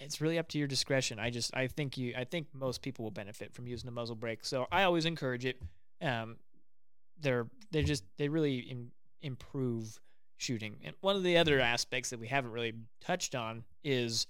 it's 0.00 0.20
really 0.20 0.38
up 0.38 0.48
to 0.48 0.58
your 0.58 0.68
discretion. 0.68 1.18
I 1.18 1.30
just 1.30 1.54
I 1.54 1.66
think 1.66 1.96
you 1.96 2.14
I 2.16 2.24
think 2.24 2.48
most 2.54 2.82
people 2.82 3.04
will 3.04 3.10
benefit 3.10 3.54
from 3.54 3.66
using 3.66 3.88
a 3.88 3.92
muzzle 3.92 4.16
brake, 4.16 4.44
so 4.44 4.66
I 4.72 4.84
always 4.84 5.04
encourage 5.04 5.44
it. 5.44 5.60
Um, 6.00 6.36
they're 7.20 7.46
they 7.70 7.82
just 7.82 8.04
they 8.18 8.28
really 8.28 8.58
im- 8.58 8.92
improve 9.20 10.00
shooting. 10.36 10.76
And 10.82 10.94
one 11.00 11.14
of 11.14 11.22
the 11.22 11.38
other 11.38 11.60
aspects 11.60 12.10
that 12.10 12.18
we 12.18 12.26
haven't 12.26 12.50
really 12.50 12.72
touched 13.00 13.34
on 13.34 13.64
is 13.84 14.26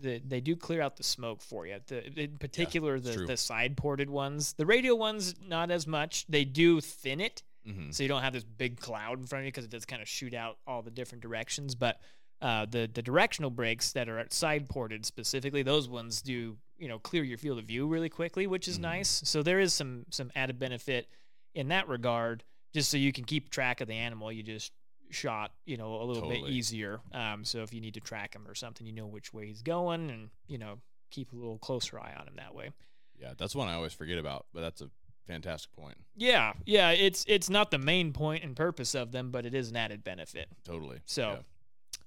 the 0.00 0.20
they 0.26 0.40
do 0.40 0.56
clear 0.56 0.80
out 0.82 0.96
the 0.96 1.02
smoke 1.02 1.42
for 1.42 1.66
you. 1.66 1.76
The 1.86 2.06
in 2.20 2.38
particular 2.38 2.96
it's 2.96 3.14
the 3.14 3.26
the 3.26 3.36
side 3.36 3.76
ported 3.76 4.08
ones. 4.10 4.54
The 4.54 4.66
radial 4.66 4.98
ones 4.98 5.34
not 5.46 5.70
as 5.70 5.86
much. 5.86 6.26
They 6.28 6.44
do 6.44 6.80
thin 6.80 7.20
it 7.20 7.42
Mm-hmm. 7.64 7.92
so 7.92 8.02
you 8.02 8.08
don't 8.08 8.22
have 8.22 8.32
this 8.32 8.42
big 8.42 8.80
cloud 8.80 9.20
in 9.20 9.26
front 9.26 9.42
of 9.42 9.46
you 9.46 9.52
because 9.52 9.64
it 9.64 9.70
does 9.70 9.84
kind 9.84 10.02
of 10.02 10.08
shoot 10.08 10.34
out 10.34 10.56
all 10.66 10.82
the 10.82 10.90
different 10.90 11.22
directions. 11.22 11.76
But 11.76 12.00
uh, 12.40 12.66
the 12.68 12.90
the 12.92 13.02
directional 13.02 13.50
brakes 13.50 13.92
that 13.92 14.08
are 14.08 14.26
side 14.30 14.68
ported 14.68 15.06
specifically, 15.06 15.62
those 15.62 15.88
ones 15.88 16.22
do 16.22 16.56
you 16.76 16.88
know 16.88 16.98
clear 16.98 17.22
your 17.22 17.38
field 17.38 17.60
of 17.60 17.64
view 17.66 17.86
really 17.86 18.08
quickly, 18.08 18.48
which 18.48 18.66
is 18.66 18.78
Mhm. 18.78 18.82
nice. 18.82 19.22
So 19.24 19.44
there 19.44 19.60
is 19.60 19.72
some 19.72 20.06
some 20.10 20.32
added 20.34 20.58
benefit 20.58 21.08
in 21.54 21.68
that 21.68 21.86
regard, 21.86 22.42
just 22.74 22.90
so 22.90 22.96
you 22.96 23.12
can 23.12 23.22
keep 23.24 23.48
track 23.48 23.80
of 23.80 23.86
the 23.86 23.94
animal 23.94 24.32
you 24.32 24.42
just 24.42 24.72
shot, 25.12 25.52
you 25.66 25.76
know, 25.76 25.94
a 26.00 26.04
little 26.04 26.28
bit 26.28 26.48
easier. 26.48 27.00
Um, 27.12 27.44
so 27.44 27.62
if 27.62 27.72
you 27.72 27.80
need 27.80 27.94
to 27.94 28.00
track 28.00 28.34
him 28.34 28.46
or 28.48 28.54
something, 28.54 28.86
you 28.86 28.92
know 28.92 29.06
which 29.06 29.32
way 29.32 29.46
he's 29.46 29.62
going, 29.62 30.10
and 30.10 30.30
you 30.48 30.58
know 30.58 30.78
keep 31.10 31.32
a 31.32 31.36
little 31.36 31.58
closer 31.58 31.98
eye 32.00 32.14
on 32.18 32.26
him 32.28 32.34
that 32.36 32.54
way. 32.54 32.70
Yeah, 33.18 33.34
that's 33.36 33.54
one 33.54 33.68
I 33.68 33.74
always 33.74 33.92
forget 33.92 34.18
about, 34.18 34.46
but 34.52 34.62
that's 34.62 34.80
a 34.80 34.90
fantastic 35.26 35.70
point. 35.72 35.96
Yeah, 36.16 36.54
yeah, 36.66 36.90
it's 36.90 37.24
it's 37.28 37.48
not 37.50 37.70
the 37.70 37.78
main 37.78 38.12
point 38.12 38.42
and 38.44 38.56
purpose 38.56 38.94
of 38.94 39.12
them, 39.12 39.30
but 39.30 39.46
it 39.46 39.54
is 39.54 39.70
an 39.70 39.76
added 39.76 40.02
benefit. 40.02 40.48
Totally. 40.64 41.00
So, 41.04 41.38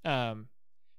Yeah. 0.03 0.31
um, 0.31 0.47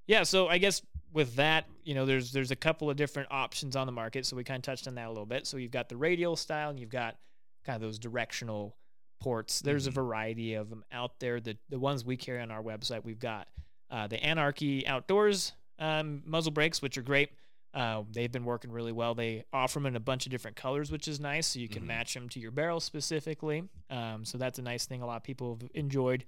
yeah. 0.07 0.23
So 0.23 0.49
I 0.49 0.59
guess 0.59 0.83
with 1.13 1.35
that, 1.37 1.67
you 1.85 1.95
know, 1.95 2.07
there's 2.07 2.33
there's 2.33 2.51
a 2.51 2.57
couple 2.57 2.89
of 2.89 2.97
different 2.97 3.29
options 3.33 3.77
on 3.77 3.87
the 3.87 3.93
market. 3.93 4.25
So 4.27 4.37
we 4.37 4.45
kind 4.45 4.59
of 4.59 4.63
touched 4.63 4.87
on 4.89 4.95
that 4.95 5.07
a 5.07 5.11
little 5.11 5.27
bit. 5.27 5.47
So 5.47 5.57
you've 5.57 5.71
got 5.73 5.89
the 5.89 5.97
radial 5.97 6.37
style, 6.37 6.71
and 6.71 6.79
you've 6.81 6.91
got 6.91 7.17
kind 7.65 7.75
of 7.77 7.83
those 7.83 7.99
directional 7.99 8.77
ports. 9.21 9.61
There's 9.61 9.85
Mhm. 9.85 9.89
a 9.89 9.91
variety 9.93 10.55
of 10.55 10.71
them 10.71 10.85
out 10.93 11.19
there. 11.21 11.41
The 11.41 11.57
the 11.69 11.79
ones 11.79 12.05
we 12.05 12.17
carry 12.17 12.41
on 12.41 12.51
our 12.51 12.63
website, 12.63 13.05
we've 13.05 13.19
got 13.19 13.49
uh, 13.91 14.07
the 14.09 14.23
Anarchy 14.25 14.87
Outdoors 14.87 15.53
um, 15.79 16.23
muzzle 16.25 16.53
brakes, 16.53 16.81
which 16.83 16.97
are 16.99 17.03
great. 17.03 17.31
Uh, 17.75 18.03
they've 18.11 18.33
been 18.33 18.45
working 18.47 18.73
really 18.73 18.93
well. 18.93 19.15
They 19.15 19.45
offer 19.53 19.79
them 19.79 19.85
in 19.87 19.95
a 19.97 20.01
bunch 20.01 20.25
of 20.25 20.31
different 20.33 20.57
colors, 20.57 20.91
which 20.91 21.07
is 21.07 21.21
nice. 21.21 21.47
So 21.49 21.59
you 21.61 21.69
can 21.69 21.83
Mhm. 21.83 21.87
match 21.89 22.15
them 22.15 22.29
to 22.31 22.41
your 22.41 22.51
barrel 22.51 22.81
specifically. 22.81 23.69
Um, 23.91 24.25
so 24.25 24.39
that's 24.39 24.59
a 24.59 24.63
nice 24.63 24.87
thing. 24.87 25.03
A 25.03 25.07
lot 25.07 25.19
of 25.19 25.23
people 25.23 25.59
have 25.61 25.71
enjoyed. 25.75 26.25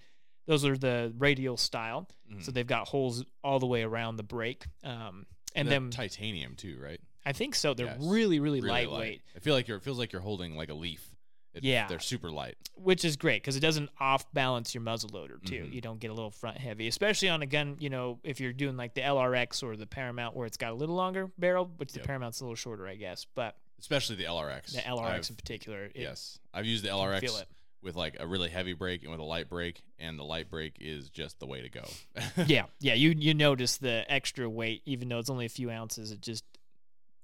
Those 0.46 0.64
are 0.66 0.76
the 0.76 1.14
radial 1.16 1.56
style. 1.56 2.08
So 2.40 2.50
Mhm. 2.50 2.54
they've 2.54 2.66
got 2.66 2.88
holes 2.88 3.24
all 3.42 3.58
the 3.58 3.66
way 3.66 3.82
around 3.82 4.16
the 4.16 4.22
brake. 4.22 4.66
Um, 4.84 5.26
And 5.54 5.66
they're 5.66 5.80
then 5.80 5.90
titanium 5.90 6.54
too, 6.54 6.78
right? 6.78 7.00
I 7.24 7.32
think 7.32 7.54
so. 7.54 7.72
They're 7.74 7.86
Yes. 7.86 7.98
really, 8.02 8.38
really, 8.40 8.60
Really 8.60 8.70
light. 8.70 8.88
lightweight, 8.90 9.22
I 9.34 9.38
feel 9.40 9.54
like 9.54 9.66
you're. 9.66 9.78
It 9.78 9.82
feels 9.82 9.98
like 9.98 10.12
you're 10.12 10.22
holding 10.22 10.54
like 10.56 10.68
a 10.68 10.74
leaf. 10.74 11.16
It- 11.58 11.64
Yeah. 11.64 11.86
they're 11.86 11.98
super 12.00 12.30
light. 12.30 12.56
which 12.74 13.04
is 13.04 13.16
great 13.16 13.42
because 13.42 13.56
it 13.56 13.60
doesn't 13.60 13.90
off 13.98 14.30
balance 14.32 14.72
your 14.72 14.82
muzzle 14.82 15.10
loader 15.12 15.38
too. 15.44 15.64
Mhm. 15.64 15.72
You 15.72 15.80
don't 15.80 15.98
get 15.98 16.10
a 16.12 16.14
little 16.14 16.30
front 16.30 16.58
heavy, 16.58 16.86
especially 16.86 17.28
on 17.28 17.42
a 17.42 17.46
gun. 17.46 17.76
You 17.80 17.90
know, 17.90 18.20
if 18.22 18.38
you're 18.40 18.52
doing 18.52 18.76
like 18.76 18.94
the 18.94 19.00
LRX 19.02 19.62
or 19.64 19.76
the 19.76 19.86
Paramount, 19.86 20.36
where 20.36 20.46
it's 20.46 20.56
got 20.56 20.70
a 20.70 20.74
little 20.76 20.94
longer 20.94 21.30
barrel, 21.36 21.66
which 21.78 21.92
the 21.92 21.98
Paramount's 22.00 22.40
a 22.40 22.44
little 22.44 22.54
shorter, 22.54 22.86
I 22.86 22.94
guess. 22.94 23.26
But 23.34 23.56
Especially 23.80 24.14
the 24.16 24.24
LRX. 24.26 24.72
the 24.74 24.78
LRX 24.86 25.08
I've- 25.10 25.26
in 25.30 25.36
particular, 25.36 25.84
it, 25.86 25.92
yes, 25.96 26.38
I've 26.54 26.66
used 26.66 26.84
the 26.84 26.88
LRX 26.90 27.44
with 27.82 27.96
like 27.96 28.16
a 28.20 28.26
really 28.28 28.48
heavy 28.48 28.74
brake 28.74 29.02
and 29.02 29.10
with 29.10 29.20
a 29.20 29.24
light 29.24 29.48
brake, 29.48 29.82
and 29.98 30.16
the 30.18 30.24
light 30.24 30.48
brake 30.48 30.76
is 30.80 31.10
just 31.10 31.38
the 31.40 31.46
way 31.46 31.60
to 31.62 31.68
go. 31.68 31.84
yeah, 32.46 32.66
yeah. 32.80 32.94
You 32.94 33.10
you 33.16 33.34
notice 33.34 33.76
the 33.78 34.04
extra 34.08 34.48
weight, 34.48 34.82
even 34.86 35.08
though 35.08 35.18
it's 35.18 35.30
only 35.30 35.46
a 35.46 35.50
few 35.50 35.68
ounces. 35.70 36.12
It 36.12 36.20
just 36.20 36.44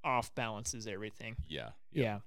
off 0.03 0.35
balances 0.35 0.87
everything. 0.89 1.37
yeah. 1.49 1.71
Yeah. 1.93 2.19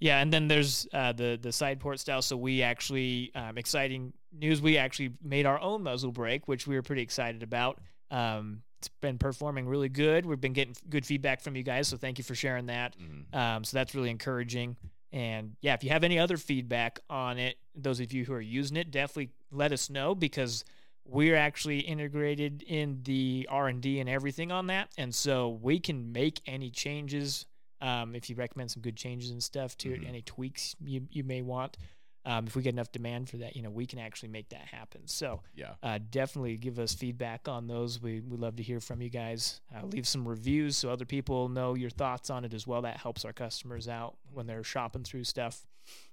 Yeah, 0.00 0.20
and 0.20 0.32
then 0.32 0.46
there's 0.48 0.86
uh, 0.92 1.12
the 1.12 1.38
the 1.40 1.52
side 1.52 1.80
port 1.80 1.98
style. 2.00 2.22
So 2.22 2.36
we 2.36 2.62
actually 2.62 3.32
um, 3.34 3.58
exciting 3.58 4.12
news. 4.32 4.62
We 4.62 4.78
actually 4.78 5.10
made 5.22 5.44
our 5.46 5.60
own 5.60 5.82
muzzle 5.82 6.12
brake, 6.12 6.46
which 6.46 6.66
we 6.66 6.76
were 6.76 6.82
pretty 6.82 7.02
excited 7.02 7.42
about. 7.42 7.80
Um, 8.10 8.62
it's 8.78 8.88
been 9.00 9.18
performing 9.18 9.66
really 9.66 9.88
good. 9.88 10.24
We've 10.24 10.40
been 10.40 10.52
getting 10.52 10.76
good 10.88 11.04
feedback 11.04 11.40
from 11.40 11.56
you 11.56 11.64
guys, 11.64 11.88
so 11.88 11.96
thank 11.96 12.18
you 12.18 12.24
for 12.24 12.36
sharing 12.36 12.66
that. 12.66 12.94
Mhm. 12.96 13.34
Um, 13.36 13.64
so 13.64 13.76
that's 13.76 13.92
really 13.94 14.10
encouraging. 14.10 14.76
And 15.12 15.56
yeah, 15.62 15.74
if 15.74 15.82
you 15.82 15.90
have 15.90 16.04
any 16.04 16.18
other 16.18 16.36
feedback 16.36 17.00
on 17.10 17.38
it, 17.38 17.56
those 17.74 17.98
of 17.98 18.12
you 18.12 18.24
who 18.24 18.34
are 18.34 18.40
using 18.40 18.76
it, 18.76 18.90
definitely 18.92 19.30
let 19.50 19.72
us 19.72 19.90
know 19.90 20.14
because 20.14 20.64
we're 21.04 21.34
actually 21.34 21.80
integrated 21.80 22.62
in 22.62 23.00
the 23.02 23.48
R 23.50 23.66
and 23.68 23.80
D 23.80 23.98
and 23.98 24.08
everything 24.08 24.52
on 24.52 24.68
that, 24.68 24.90
and 24.96 25.12
so 25.12 25.48
we 25.48 25.80
can 25.80 26.12
make 26.12 26.40
any 26.46 26.70
changes. 26.70 27.46
Um, 27.80 28.14
if 28.14 28.28
you 28.28 28.36
recommend 28.36 28.70
some 28.70 28.82
good 28.82 28.96
changes 28.96 29.30
and 29.30 29.42
stuff 29.42 29.76
to 29.78 29.92
it, 29.94 30.00
Mhm. 30.02 30.08
any 30.08 30.22
tweaks 30.22 30.74
you 30.84 31.06
you 31.10 31.24
may 31.24 31.42
want. 31.42 31.76
Um, 32.24 32.46
if 32.46 32.56
we 32.56 32.62
get 32.62 32.74
enough 32.74 32.92
demand 32.92 33.30
for 33.30 33.38
that, 33.38 33.56
you 33.56 33.62
know, 33.62 33.70
we 33.70 33.86
can 33.86 33.98
actually 33.98 34.28
make 34.28 34.50
that 34.50 34.66
happen. 34.66 35.06
So 35.06 35.40
Yeah. 35.54 35.76
uh, 35.82 35.98
definitely 36.10 36.56
give 36.58 36.78
us 36.78 36.92
feedback 36.92 37.48
on 37.48 37.68
those. 37.68 38.02
We 38.02 38.20
we 38.20 38.36
love 38.36 38.56
to 38.56 38.62
hear 38.62 38.80
from 38.80 39.00
you 39.00 39.08
guys. 39.08 39.60
Uh, 39.74 39.86
leave 39.86 40.06
some 40.06 40.26
reviews 40.28 40.76
so 40.76 40.90
other 40.90 41.06
people 41.06 41.48
know 41.48 41.74
your 41.74 41.90
thoughts 41.90 42.28
on 42.28 42.44
it 42.44 42.52
as 42.52 42.66
well. 42.66 42.82
That 42.82 42.98
helps 42.98 43.24
our 43.24 43.32
customers 43.32 43.88
out 43.88 44.18
when 44.32 44.46
they're 44.46 44.64
shopping 44.64 45.04
through 45.04 45.24
stuff. 45.24 45.66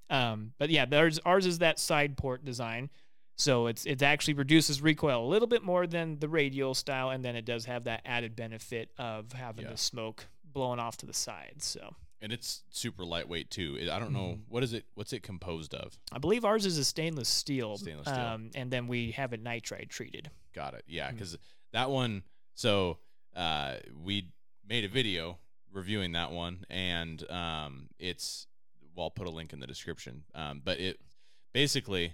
Um, 0.09 0.53
but 0.59 0.69
yeah, 0.69 0.85
ours 0.93 1.19
ours 1.25 1.45
is 1.45 1.57
that 1.59 1.79
side 1.79 2.15
port 2.15 2.45
design. 2.45 2.91
So 3.37 3.67
it's 3.67 3.85
it 3.85 4.01
actually 4.01 4.35
reduces 4.35 4.81
recoil 4.81 5.25
a 5.25 5.27
little 5.27 5.47
bit 5.49 5.63
more 5.63 5.85
than 5.87 6.19
the 6.19 6.29
radial 6.29 6.73
style, 6.75 7.09
and 7.09 7.25
then 7.25 7.35
it 7.35 7.43
does 7.43 7.65
have 7.65 7.83
that 7.85 8.01
added 8.05 8.35
benefit 8.35 8.91
of 8.97 9.33
having 9.33 9.65
Yeah. 9.65 9.71
the 9.71 9.77
smoke 9.77 10.27
blowing 10.55 10.79
off 10.79 10.97
to 10.97 11.05
the 11.05 11.13
side. 11.13 11.57
So 11.59 11.93
And 12.21 12.31
it's 12.33 12.63
super 12.71 13.05
lightweight 13.05 13.51
too. 13.51 13.77
I 13.91 13.99
don't 13.99 14.13
know 14.13 14.37
Mhm. 14.37 14.47
what 14.47 14.63
is 14.63 14.73
it. 14.73 14.85
What's 14.95 15.13
it 15.13 15.21
composed 15.21 15.75
of? 15.75 15.99
I 16.11 16.17
believe 16.17 16.43
ours 16.45 16.65
is 16.65 16.79
a 16.79 16.85
stainless 16.85 17.29
steel, 17.29 17.77
Stainless 17.77 18.07
steel. 18.07 18.17
Um, 18.19 18.49
and 18.55 18.71
then 18.71 18.87
we 18.87 19.11
have 19.11 19.33
it 19.33 19.43
nitride 19.43 19.89
treated. 19.89 20.31
Got 20.53 20.73
it. 20.73 20.85
Yeah, 20.87 21.11
because 21.11 21.37
that 21.71 21.91
one. 21.91 22.23
So 22.55 22.97
uh, 23.35 23.75
we 24.01 24.31
made 24.67 24.85
a 24.85 24.87
video 24.87 25.37
reviewing 25.71 26.13
that 26.13 26.31
one, 26.31 26.65
and 26.69 27.29
um, 27.29 27.89
it's. 27.99 28.47
Well, 28.95 29.03
I'll 29.07 29.11
put 29.11 29.27
a 29.27 29.29
link 29.29 29.51
in 29.51 29.59
the 29.59 29.67
description. 29.67 30.23
Um, 30.33 30.61
but 30.63 30.79
it 30.79 31.01
basically, 31.51 32.13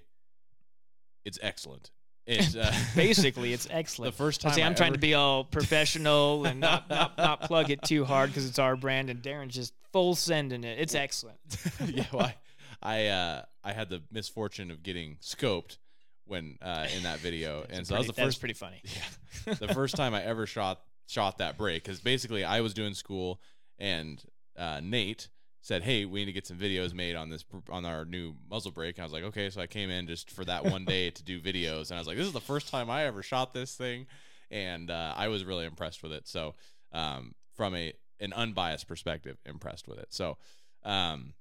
it's 1.23 1.37
excellent. 1.43 1.91
It 2.25 2.55
uh, 2.55 2.71
Basically, 2.95 3.53
it's 3.53 3.67
excellent. 3.71 4.13
the 4.13 4.17
first 4.17 4.41
time 4.41 4.53
see, 4.53 4.61
I 4.61 4.67
I'm 4.67 4.75
trying 4.75 4.89
ever- 4.89 4.97
to 4.97 5.01
be 5.01 5.13
all 5.13 5.43
professional 5.43 6.45
and 6.45 6.59
not, 6.59 6.89
not, 6.89 7.17
not 7.17 7.41
plug 7.41 7.69
it 7.69 7.81
too 7.81 8.05
hard 8.05 8.29
because 8.29 8.47
it's 8.47 8.59
our 8.59 8.75
brand, 8.75 9.09
and 9.09 9.21
Darren's 9.21 9.55
just 9.55 9.73
full 9.91 10.15
sending 10.15 10.63
it. 10.63 10.79
It's 10.79 10.95
excellent. 10.95 11.39
yeah, 11.85 12.05
well, 12.13 12.25
I 12.25 12.35
I, 12.83 13.07
uh, 13.07 13.41
I 13.63 13.73
had 13.73 13.89
the 13.89 14.01
misfortune 14.11 14.71
of 14.71 14.81
getting 14.83 15.17
scoped 15.21 15.77
when 16.25 16.57
uh, 16.61 16.87
in 16.95 17.03
that 17.03 17.19
video, 17.19 17.65
and 17.69 17.85
so 17.85 17.93
that 17.93 17.99
was 17.99 18.07
the 18.07 18.13
first 18.13 18.39
pretty 18.39 18.53
funny. 18.53 18.81
yeah, 18.85 19.53
the 19.55 19.67
first 19.73 19.95
time 19.95 20.13
I 20.13 20.23
ever 20.23 20.45
shot 20.45 20.79
shot 21.07 21.39
that 21.39 21.57
brake 21.57 21.83
because 21.83 21.99
basically 21.99 22.43
I 22.43 22.61
was 22.61 22.73
doing 22.73 22.93
school 22.93 23.41
and 23.77 24.23
uh, 24.57 24.79
Nate 24.81 25.27
said, 25.61 25.83
"Hey, 25.83 26.05
we 26.05 26.19
need 26.21 26.25
to 26.25 26.31
get 26.33 26.47
some 26.47 26.57
videos 26.57 26.93
made 26.93 27.15
on 27.15 27.29
this 27.29 27.45
on 27.69 27.85
our 27.85 28.05
new 28.05 28.35
muzzle 28.49 28.71
brake." 28.71 28.97
And 28.97 29.03
I 29.03 29.05
was 29.05 29.13
like, 29.13 29.23
"Okay," 29.23 29.49
so 29.49 29.61
I 29.61 29.67
came 29.67 29.89
in 29.89 30.07
just 30.07 30.29
for 30.31 30.43
that 30.45 30.65
one 30.65 30.85
day 30.85 31.09
to 31.11 31.23
do 31.23 31.39
videos, 31.39 31.89
and 31.89 31.97
I 31.97 31.99
was 31.99 32.07
like, 32.07 32.17
"This 32.17 32.27
is 32.27 32.33
the 32.33 32.41
first 32.41 32.67
time 32.69 32.89
I 32.89 33.05
ever 33.05 33.21
shot 33.23 33.53
this 33.53 33.75
thing," 33.75 34.07
and 34.49 34.89
uh, 34.91 35.13
I 35.15 35.27
was 35.29 35.43
really 35.45 35.65
impressed 35.65 36.03
with 36.03 36.11
it. 36.13 36.27
So, 36.27 36.55
um, 36.91 37.35
from 37.55 37.75
a 37.75 37.93
an 38.19 38.33
unbiased 38.33 38.87
perspective, 38.87 39.37
impressed 39.45 39.87
with 39.87 39.97
it. 39.97 40.07
So, 40.13 40.37
um, 40.83 41.33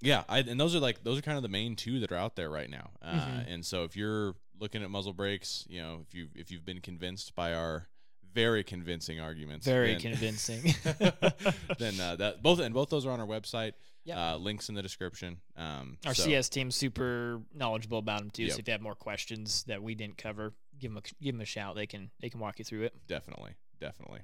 yeah, 0.00 0.24
I, 0.28 0.40
and 0.40 0.58
those 0.60 0.74
are 0.74 0.80
like 0.80 1.04
those 1.04 1.18
are 1.18 1.22
kind 1.22 1.36
of 1.36 1.42
the 1.42 1.48
main 1.48 1.76
two 1.76 2.00
that 2.00 2.10
are 2.10 2.16
out 2.16 2.34
there 2.36 2.50
right 2.50 2.68
now. 2.70 2.90
Uh, 3.00 3.12
Mhm. 3.14 3.54
And 3.54 3.66
so 3.66 3.84
if 3.84 3.96
you're 3.96 4.34
looking 4.58 4.82
at 4.82 4.90
muzzle 4.90 5.12
brakes, 5.12 5.64
you 5.68 5.80
know, 5.80 6.00
if 6.06 6.14
you 6.14 6.28
if 6.34 6.50
you've 6.50 6.64
been 6.64 6.80
convinced 6.80 7.34
by 7.34 7.54
our 7.54 7.88
very 8.34 8.64
convincing 8.64 9.20
arguments, 9.20 9.66
Very 9.66 9.92
then- 9.92 10.00
convincing. 10.00 10.74
then 11.78 12.00
uh, 12.00 12.16
that 12.16 12.42
both 12.42 12.60
and 12.60 12.74
both 12.74 12.90
those 12.90 13.06
are 13.06 13.10
on 13.10 13.20
our 13.20 13.26
website. 13.26 13.72
Yep. 14.04 14.18
Uh, 14.18 14.36
links 14.36 14.68
in 14.68 14.74
the 14.74 14.82
description. 14.82 15.36
Um, 15.56 15.96
Our 16.04 16.14
so- 16.14 16.24
CS 16.24 16.48
team's 16.48 16.74
super 16.74 17.40
knowledgeable 17.54 17.98
about 17.98 18.20
them 18.20 18.30
too. 18.30 18.44
Yep. 18.44 18.52
So 18.52 18.58
if 18.58 18.66
you 18.66 18.72
have 18.72 18.80
more 18.80 18.96
questions 18.96 19.62
that 19.68 19.80
we 19.80 19.94
didn't 19.94 20.18
cover, 20.18 20.54
give 20.80 20.90
them 20.90 20.98
a, 20.98 21.22
give 21.22 21.34
them 21.34 21.40
a 21.40 21.44
shout. 21.44 21.76
They 21.76 21.86
can 21.86 22.10
they 22.20 22.28
can 22.28 22.40
walk 22.40 22.58
you 22.58 22.64
through 22.64 22.82
it. 22.82 22.94
definitely, 23.06 23.52
definitely. 23.80 24.20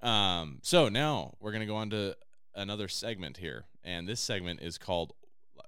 Um, 0.00 0.58
so 0.62 0.88
now 0.88 1.34
we're 1.40 1.52
gonna 1.52 1.66
go 1.66 1.76
on 1.76 1.90
to 1.90 2.16
another 2.54 2.88
segment 2.88 3.36
here, 3.36 3.66
and 3.84 4.08
this 4.08 4.20
segment 4.20 4.60
is 4.60 4.78
called 4.78 5.12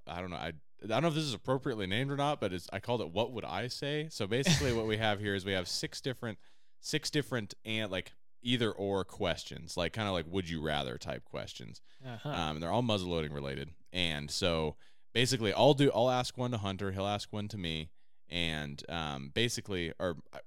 I 0.07 0.21
don't 0.21 0.31
know 0.31 0.37
I. 0.37 0.53
I 0.83 0.87
don't 0.87 1.01
know 1.03 1.09
if 1.09 1.15
this 1.15 1.25
is 1.25 1.33
appropriately 1.33 1.87
named 1.87 2.11
or 2.11 2.17
not, 2.17 2.41
but 2.41 2.53
it's 2.53 2.69
I 2.71 2.79
called 2.79 3.01
it 3.01 3.11
"What 3.11 3.33
Would 3.33 3.45
I 3.47 3.69
Say." 3.69 4.09
So 4.11 4.27
basically, 4.27 4.75
what 4.75 4.87
we 4.87 4.99
have 4.99 5.19
here 5.19 5.35
is 5.35 5.43
we 5.47 5.53
have 5.53 5.67
six 5.67 6.03
different, 6.03 6.37
six 6.85 7.11
different 7.11 7.55
and 7.65 7.91
like 7.91 8.13
either 8.43 8.71
or 8.71 9.05
questions, 9.05 9.77
like 9.77 9.93
kind 9.93 10.07
of 10.07 10.15
like 10.15 10.27
"Would 10.29 10.49
you 10.49 10.63
rather" 10.63 10.99
type 10.99 11.25
questions. 11.25 11.81
Uh-huh. 12.07 12.29
Um, 12.29 12.61
they're 12.61 12.71
all 12.71 12.83
muzzleloading 12.83 13.33
related. 13.33 13.71
And 13.93 14.31
so 14.31 14.77
basically, 15.13 15.53
I'll 15.53 15.75
do 15.75 15.91
I'll 15.93 16.11
ask 16.11 16.37
one 16.37 16.53
to 16.53 16.59
Hunter, 16.59 16.93
he'll 16.93 17.07
ask 17.07 17.33
one 17.33 17.49
to 17.49 17.59
me, 17.59 17.91
and 18.29 18.83
um, 18.89 19.33
basically, 19.35 19.93
or 19.99 20.19
uh, 20.33 20.39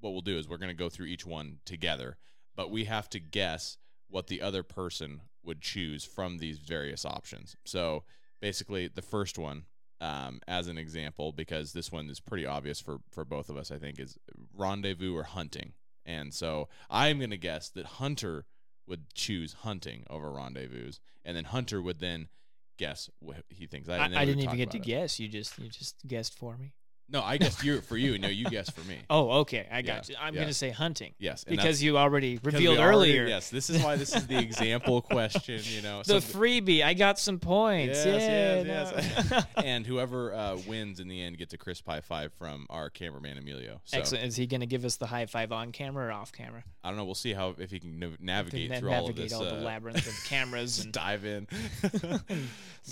what 0.00 0.10
we'll 0.10 0.20
do 0.20 0.36
is 0.36 0.48
we're 0.48 0.58
gonna 0.58 0.74
go 0.74 0.90
through 0.90 1.06
each 1.06 1.24
one 1.24 1.58
together, 1.64 2.18
but 2.54 2.70
we 2.70 2.84
have 2.84 3.08
to 3.10 3.20
guess 3.20 3.78
what 4.08 4.26
the 4.26 4.42
other 4.42 4.62
person 4.62 5.22
would 5.44 5.60
choose 5.60 6.04
from 6.04 6.38
these 6.38 6.58
various 6.58 7.04
options. 7.04 7.56
So 7.64 8.04
basically, 8.42 8.88
the 8.88 9.02
first 9.02 9.38
one. 9.38 9.64
Um, 10.00 10.40
as 10.46 10.66
an 10.68 10.76
example, 10.76 11.32
because 11.32 11.72
this 11.72 11.90
one 11.90 12.10
is 12.10 12.20
pretty 12.20 12.44
obvious 12.44 12.78
for 12.78 12.98
for 13.10 13.24
both 13.24 13.48
of 13.48 13.56
us, 13.56 13.70
I 13.70 13.78
think, 13.78 13.98
is 13.98 14.18
rendezvous 14.52 15.16
or 15.16 15.22
hunting. 15.22 15.72
And 16.06 16.32
so 16.32 16.68
I'm 16.90 17.18
going 17.18 17.30
to 17.30 17.36
guess 17.36 17.68
that 17.70 17.86
Hunter 17.86 18.46
would 18.86 19.14
choose 19.14 19.54
hunting 19.62 20.04
over 20.10 20.30
rendezvous, 20.30 20.92
and 21.24 21.36
then 21.36 21.44
Hunter 21.44 21.80
would 21.80 22.00
then 22.00 22.28
guess 22.76 23.08
what 23.20 23.44
he 23.48 23.66
thinks. 23.66 23.88
I, 23.88 24.08
then 24.08 24.16
I 24.16 24.24
didn't 24.24 24.42
even 24.42 24.56
get 24.56 24.70
to 24.72 24.78
it. 24.78 24.82
guess. 24.82 25.18
You 25.18 25.28
just 25.28 25.58
you 25.58 25.68
just 25.68 25.96
guessed 26.06 26.36
for 26.36 26.56
me. 26.56 26.72
No, 27.08 27.22
I 27.22 27.36
guessed 27.36 27.62
you 27.62 27.80
for 27.82 27.96
you. 27.98 28.18
No, 28.18 28.28
you 28.28 28.46
guessed 28.46 28.72
for 28.72 28.80
me. 28.88 28.98
Oh, 29.10 29.40
okay. 29.40 29.68
I 29.70 29.82
got 29.82 30.08
Yeah, 30.08 30.14
you. 30.16 30.24
I'm 30.24 30.34
yeah. 30.34 30.40
gonna 30.40 30.54
say 30.54 30.70
hunting 30.70 31.12
Yes, 31.18 31.44
and 31.46 31.54
because 31.56 31.82
you 31.82 31.98
already 31.98 32.40
we 32.42 32.50
revealed 32.50 32.78
already- 32.78 32.96
earlier. 33.18 33.26
Yes, 33.26 33.50
this 33.50 33.68
is 33.70 33.82
why 33.82 33.96
this 33.96 34.16
is 34.16 34.26
the 34.26 34.38
example 34.38 35.02
question. 35.16 35.60
You 35.62 35.82
know, 35.82 36.02
The 36.02 36.20
so- 36.20 36.38
freebie. 36.38 36.82
I 36.82 36.94
got 36.94 37.18
some 37.18 37.38
points. 37.38 38.04
Yes, 38.04 38.22
yeah, 38.22 38.62
yes, 38.62 39.30
no. 39.30 39.36
yes. 39.36 39.46
and 39.64 39.86
whoever 39.86 40.34
uh, 40.34 40.56
wins 40.66 40.98
in 41.00 41.08
the 41.08 41.20
end 41.22 41.36
gets 41.38 41.52
a 41.52 41.58
crisp 41.58 41.86
high 41.86 42.00
five 42.00 42.32
from 42.32 42.66
our 42.70 42.88
cameraman 42.90 43.36
Emilio. 43.38 43.80
So 43.84 43.98
Excellent. 43.98 44.24
Is 44.24 44.36
he 44.36 44.46
going 44.46 44.60
to 44.62 44.66
give 44.66 44.84
us 44.84 44.96
the 44.96 45.06
high 45.06 45.26
five 45.26 45.52
on 45.52 45.70
camera 45.72 46.06
or 46.06 46.12
off 46.12 46.32
camera? 46.32 46.64
I 46.82 46.88
don't 46.88 46.96
know. 46.96 47.04
We'll 47.04 47.14
see 47.14 47.34
how 47.34 47.54
if 47.58 47.70
he 47.70 47.78
can 47.80 47.98
nav- 47.98 48.20
navigate 48.20 48.70
Na- 48.70 48.78
through 48.78 48.90
all 48.92 49.00
of 49.08 49.16
navigate 49.16 49.24
this. 49.30 49.32
all 49.34 49.44
the 49.44 49.56
uh, 49.58 49.60
labyrinth 49.60 50.06
of 50.06 50.24
cameras 50.24 50.82
and 50.82 50.92
dive 50.92 51.24
in. 51.26 51.46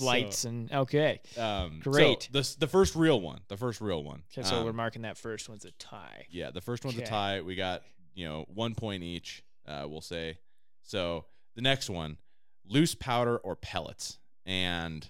lights 0.01 0.45
and 0.45 0.71
okay. 0.73 1.21
Um, 1.37 1.81
so 1.85 1.91
Great. 1.91 2.29
the 2.33 2.57
the 2.59 2.67
first 2.67 2.95
real 2.95 3.21
one. 3.21 3.41
The 3.49 3.57
first 3.57 3.81
real 3.81 4.02
one. 4.03 4.23
Okay, 4.37 4.47
so 4.47 4.57
Um, 4.57 4.65
we're 4.65 4.73
marking 4.73 5.03
that 5.03 5.17
first 5.17 5.49
one's 5.49 5.65
a 5.65 5.71
tie. 5.73 6.27
Yeah, 6.31 6.51
the 6.51 6.61
first 6.61 6.85
one's 6.85 6.97
Okay. 6.97 7.05
a 7.05 7.09
tie. 7.09 7.41
We 7.41 7.55
got 7.55 7.83
you 8.15 8.27
know 8.27 8.45
one 8.49 8.75
point 8.75 9.03
each. 9.03 9.43
Uh, 9.67 9.87
we'll 9.89 10.01
say. 10.01 10.39
So 10.83 11.27
the 11.55 11.63
next 11.63 11.89
one, 11.89 12.19
loose 12.65 12.95
powder 12.95 13.39
or 13.39 13.55
pellets, 13.57 14.19
and 14.45 15.09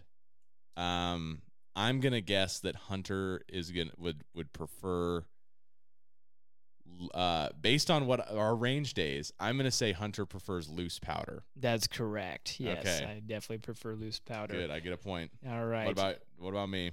um, 0.77 1.43
I'm 1.75 2.01
gonna 2.01 2.21
guess 2.21 2.61
that 2.61 2.77
Hunter 2.77 3.43
is 3.49 3.71
gonna 3.71 3.93
would 3.97 4.23
would 4.35 4.53
prefer. 4.53 5.25
Uh, 7.15 7.49
based 7.59 7.91
on 7.91 8.07
what 8.07 8.31
our 8.31 8.55
range 8.55 8.93
days, 8.93 9.33
I'm 9.41 9.57
gonna 9.57 9.71
say 9.71 9.93
Hunter 9.93 10.27
prefers 10.27 10.69
loose 10.69 10.99
powder. 10.99 11.43
That's 11.57 11.87
correct. 11.87 12.61
Yes, 12.61 12.81
Okay. 12.87 13.05
I 13.07 13.21
definitely 13.21 13.59
prefer 13.59 13.95
loose 13.95 14.19
powder. 14.21 14.53
Good, 14.55 14.71
I 14.71 14.81
get 14.81 14.93
a 14.93 14.97
point. 14.99 15.31
All 15.49 15.65
right. 15.65 15.87
What 15.87 15.93
about 15.93 16.17
what 16.39 16.51
about 16.51 16.69
me? 16.69 16.91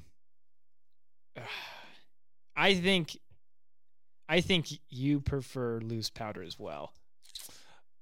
I 2.59 2.75
think 2.75 3.17
I 4.27 4.41
think 4.41 4.67
you 4.89 5.21
prefer 5.21 5.79
loose 5.79 6.09
powder 6.09 6.43
as 6.43 6.59
well. 6.59 6.91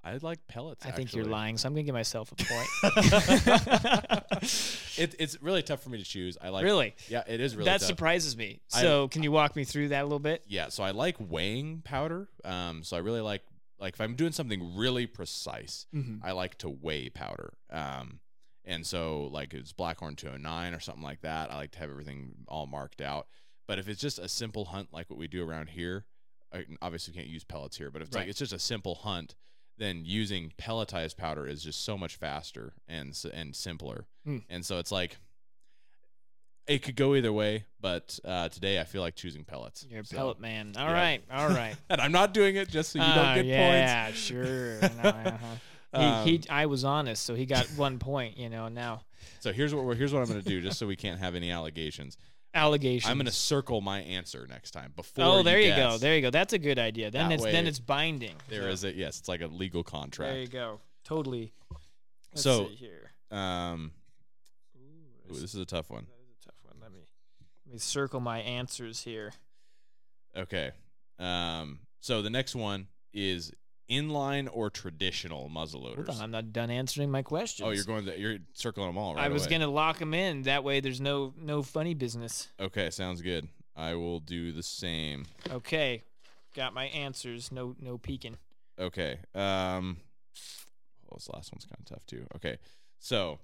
I 0.04 0.18
like 0.22 0.40
pellets. 0.48 0.86
I 0.86 0.92
think 0.92 1.14
you're 1.14 1.26
lying, 1.26 1.58
so 1.58 1.68
I'm 1.68 1.74
gonna 1.74 1.84
give 1.84 1.94
myself 1.94 2.32
a 2.32 2.36
point. 2.44 2.68
It, 4.98 5.16
it's 5.20 5.42
really 5.42 5.62
tough 5.62 5.84
for 5.84 5.90
me 5.90 5.98
to 5.98 6.04
choose. 6.04 6.38
I 6.42 6.50
like 6.50 6.64
really? 6.64 6.96
Yeah, 7.08 7.24
it 7.28 7.40
is 7.40 7.56
really 7.56 7.66
that 7.66 7.82
tough. 7.82 7.88
surprises 7.88 8.36
me. 8.38 8.62
I- 8.74 8.82
So, 8.82 9.08
can 9.10 9.22
you 9.24 9.32
walk 9.32 9.56
me 9.56 9.64
through 9.64 9.90
that 9.90 10.02
a 10.02 10.06
little 10.06 10.20
bit? 10.20 10.44
Yeah, 10.48 10.70
so 10.70 10.84
I 10.84 10.92
like 10.92 11.18
weighing 11.20 11.82
powder. 11.84 12.30
Um, 12.44 12.84
so 12.84 12.96
I 12.98 13.00
really 13.02 13.22
like 13.22 13.44
like 13.80 13.94
if 13.94 14.02
I'm 14.02 14.16
doing 14.16 14.32
something 14.32 14.76
really 14.76 15.06
precise, 15.08 15.86
Mm-hmm. 15.94 16.26
I 16.26 16.32
like 16.32 16.58
to 16.60 16.70
weigh 16.70 17.10
powder. 17.10 17.54
Um, 17.70 18.20
and 18.66 18.86
so 18.86 19.30
like 19.32 19.54
it's 19.54 19.72
Blackhorn 19.74 20.16
209 20.18 20.74
or 20.74 20.80
something 20.80 21.04
like 21.04 21.22
that. 21.22 21.52
I 21.52 21.58
like 21.58 21.72
to 21.72 21.80
have 21.80 21.90
everything 21.90 22.34
all 22.48 22.66
marked 22.66 23.02
out. 23.02 23.28
But 23.68 23.80
if 23.80 23.88
it's 23.90 24.00
just 24.02 24.18
a 24.20 24.30
simple 24.30 24.66
hunt 24.66 24.90
like 24.94 25.10
what 25.10 25.20
we 25.20 25.28
do 25.28 25.48
around 25.48 25.70
here, 25.70 26.06
I 26.54 26.66
obviously 26.82 27.14
can't 27.14 27.28
use 27.28 27.44
pellets 27.44 27.78
here. 27.78 27.92
But 27.92 28.02
if 28.02 28.08
it's 28.08 28.16
Right. 28.16 28.22
like 28.24 28.30
it's 28.30 28.40
just 28.40 28.54
a 28.54 28.60
simple 28.60 28.96
hunt, 28.96 29.36
then 29.78 30.04
using 30.06 30.52
pelletized 30.58 31.18
powder 31.18 31.46
is 31.46 31.62
just 31.64 31.84
so 31.84 31.98
much 31.98 32.16
faster 32.16 32.74
and 32.88 33.16
and 33.34 33.56
simpler. 33.56 34.08
Hmm. 34.26 34.38
And 34.50 34.66
so 34.66 34.78
it's 34.80 34.92
like 34.92 35.18
it 36.68 36.80
could 36.84 36.96
go 36.96 37.16
either 37.16 37.32
way. 37.32 37.66
But 37.80 38.20
uh, 38.26 38.50
today 38.50 38.80
I 38.80 38.84
feel 38.84 39.02
like 39.02 39.16
choosing 39.16 39.44
pellets. 39.44 39.86
You're 39.90 40.02
a 40.02 40.06
So- 40.06 40.18
pellet 40.18 40.40
man. 40.40 40.74
All 40.78 40.86
yeah. 40.88 40.92
right, 40.94 41.24
all 41.32 41.50
right. 41.50 41.76
and 41.90 42.02
I'm 42.02 42.12
not 42.12 42.34
doing 42.34 42.56
it 42.56 42.70
just 42.70 42.92
so 42.92 43.00
you 43.00 43.06
Ah, 43.06 43.36
don't 43.36 43.46
get 43.46 43.58
points. 43.58 43.92
yeah, 43.92 44.12
sure. 44.12 44.80
No, 45.04 45.10
uh-huh. 45.10 45.56
Um, 45.94 46.26
he, 46.28 46.38
he, 46.38 46.50
I 46.50 46.66
was 46.66 46.84
honest, 46.84 47.24
so 47.26 47.34
he 47.34 47.46
got 47.46 47.66
one 47.78 47.98
point. 48.00 48.38
You 48.38 48.50
know, 48.50 48.68
now 48.68 49.02
So 49.40 49.54
here's 49.54 49.74
what 49.74 49.86
we're, 49.86 49.96
here's 49.96 50.14
what 50.14 50.22
I'm 50.22 50.28
going 50.28 50.42
to 50.42 50.48
do, 50.48 50.62
just 50.62 50.78
so 50.78 50.86
we 50.86 50.98
can't 50.98 51.20
have 51.20 51.34
any 51.36 51.50
allegations. 51.50 52.18
Allegations. 52.58 53.10
I'm 53.10 53.18
going 53.18 53.26
to 53.28 53.32
circle 53.32 53.80
my 53.82 54.00
answer 54.02 54.46
next 54.50 54.72
time 54.72 54.92
before. 54.96 55.24
Oh, 55.26 55.44
there 55.44 55.60
you, 55.60 55.76
go. 55.76 55.98
There 55.98 56.16
you 56.16 56.22
go. 56.22 56.30
That's 56.30 56.54
a 56.54 56.60
good 56.60 56.80
idea. 56.80 57.12
Then 57.12 57.30
That 57.30 57.36
it's 57.36 57.44
then 57.44 57.68
it's 57.68 57.80
binding. 57.80 58.36
There 58.50 58.64
So, 58.64 58.68
is 58.70 58.84
a 58.84 58.94
yes. 58.94 59.20
It's 59.20 59.30
like 59.30 59.42
a 59.42 59.48
legal 59.48 59.84
contract. 59.84 60.34
There 60.34 60.42
you 60.42 60.48
go. 60.48 60.80
Totally. 61.04 61.54
Let's 62.34 62.44
So- 62.44 62.66
here. 62.66 63.12
Um, 63.32 63.92
Ooh, 64.78 65.34
ooh, 65.36 65.40
this 65.40 65.54
is 65.54 65.60
a 65.62 65.66
tough 65.66 65.90
one. 65.90 66.06
That 66.06 66.12
is 66.30 66.38
a 66.42 66.46
tough 66.46 66.56
one. 66.64 66.76
Let 66.82 66.92
me 66.92 67.02
let 67.66 67.74
me 67.74 67.80
circle 67.80 68.20
my 68.20 68.40
answers 68.40 69.04
here. 69.04 69.34
Okay. 70.36 70.72
Um, 71.20 71.80
so 72.00 72.22
the 72.22 72.30
next 72.30 72.56
one 72.56 72.88
is 73.14 73.52
inline 73.90 74.50
or 74.52 74.70
traditional 74.70 75.50
muzzle 75.50 75.82
Hold 75.82 75.98
loaders. 75.98 76.18
on, 76.18 76.24
I'm 76.26 76.32
not 76.32 76.52
done 76.52 76.70
answering 76.70 77.10
my 77.10 77.22
questions. 77.22 77.68
Oh, 77.68 77.72
you're 77.72 77.84
going 77.86 78.06
to 78.06 78.20
you're 78.20 78.38
circling 78.54 78.88
them 78.88 78.98
all 78.98 79.16
right 79.16 79.24
I 79.26 79.30
was 79.30 79.44
away. 79.44 79.52
gonna 79.52 79.68
lock 79.68 80.00
them 80.00 80.14
in. 80.14 80.44
That 80.44 80.64
way, 80.64 80.80
there's 80.80 81.00
no 81.02 81.34
no 81.38 81.64
funny 81.64 81.94
business. 81.94 82.50
Okay, 82.60 82.90
sounds 82.90 83.22
good. 83.22 83.48
I 83.76 83.94
will 83.96 84.20
do 84.20 84.52
the 84.52 84.64
same. 84.64 85.26
Okay, 85.50 86.04
got 86.56 86.74
my 86.74 86.86
answers. 86.86 87.52
No 87.52 87.76
no 87.80 87.98
peeking. 87.98 88.38
Okay. 88.80 89.20
Um, 89.34 89.98
well, 91.06 91.18
this 91.18 91.30
last 91.30 91.52
one's 91.54 91.66
kind 91.66 91.80
of 91.80 91.86
tough 91.86 92.06
too. 92.06 92.26
Okay, 92.36 92.58
so 93.00 93.40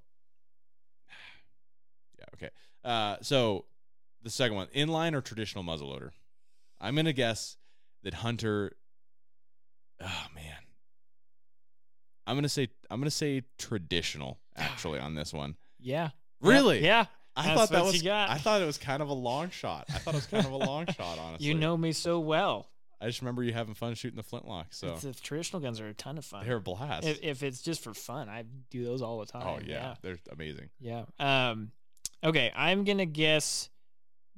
yeah. 2.20 2.26
Okay. 2.36 2.50
Uh, 2.84 3.18
so 3.22 3.66
the 4.24 4.30
second 4.30 4.56
one, 4.56 4.68
inline 4.76 5.14
or 5.14 5.22
traditional 5.22 5.64
muzzleloader. 5.64 6.10
I'm 6.82 6.96
gonna 6.96 7.14
guess 7.14 7.58
that 8.04 8.16
Hunter. 8.16 8.74
Oh 10.02 10.26
man. 10.36 10.56
I'm 12.26 12.36
gonna 12.36 12.50
say 12.50 12.70
I'm 12.90 13.00
gonna 13.00 13.12
say 13.12 13.44
traditional 13.58 14.40
actually 14.56 15.00
on 15.00 15.16
this 15.16 15.34
one. 15.34 15.56
Yeah. 15.80 16.10
Really? 16.42 16.84
Yeah. 16.84 17.06
I 17.36 17.48
That's 17.48 17.60
thought 17.60 17.70
that 17.72 17.80
what 17.84 17.94
was 17.94 17.98
you 17.98 18.04
got. 18.10 18.30
I 18.30 18.38
thought 18.38 18.62
it 18.62 18.66
was 18.66 18.78
kind 18.78 19.02
of 19.02 19.10
a 19.10 19.14
long 19.14 19.50
shot. 19.50 19.86
I 19.90 19.98
thought 19.98 20.14
it 20.14 20.18
was 20.18 20.26
kind 20.28 20.46
of 20.46 20.52
a 20.52 20.58
long 20.58 20.86
shot, 20.88 21.18
honestly. 21.22 21.48
You 21.48 21.56
know 21.56 21.76
me 21.76 21.92
so 21.92 22.20
well. 22.20 22.70
I 23.02 23.08
just 23.08 23.22
remember 23.22 23.44
you 23.44 23.52
having 23.52 23.74
fun 23.74 23.96
shooting 23.96 24.16
the 24.18 24.24
flintlock, 24.24 24.68
so 24.70 24.94
It's, 24.94 25.02
the 25.02 25.14
traditional 25.14 25.62
guns 25.62 25.82
are 25.82 25.88
a 25.88 25.94
ton 25.94 26.18
of 26.18 26.24
fun. 26.24 26.46
they're 26.46 26.58
a 26.58 26.62
blast. 26.62 27.06
If, 27.06 27.20
if 27.22 27.44
it's 27.44 27.62
just 27.62 27.84
for 27.84 27.94
fun, 27.94 28.30
I 28.30 28.46
do 28.70 28.86
those 28.86 29.02
all 29.02 29.20
the 29.20 29.26
time. 29.26 29.44
oh 29.46 29.60
yeah, 29.66 29.96
they're 30.02 30.20
amazing. 30.32 30.70
Yeah. 30.80 31.04
Um, 31.20 31.72
okay, 32.24 32.52
I'm 32.56 32.84
gonna 32.84 33.06
guess 33.08 33.70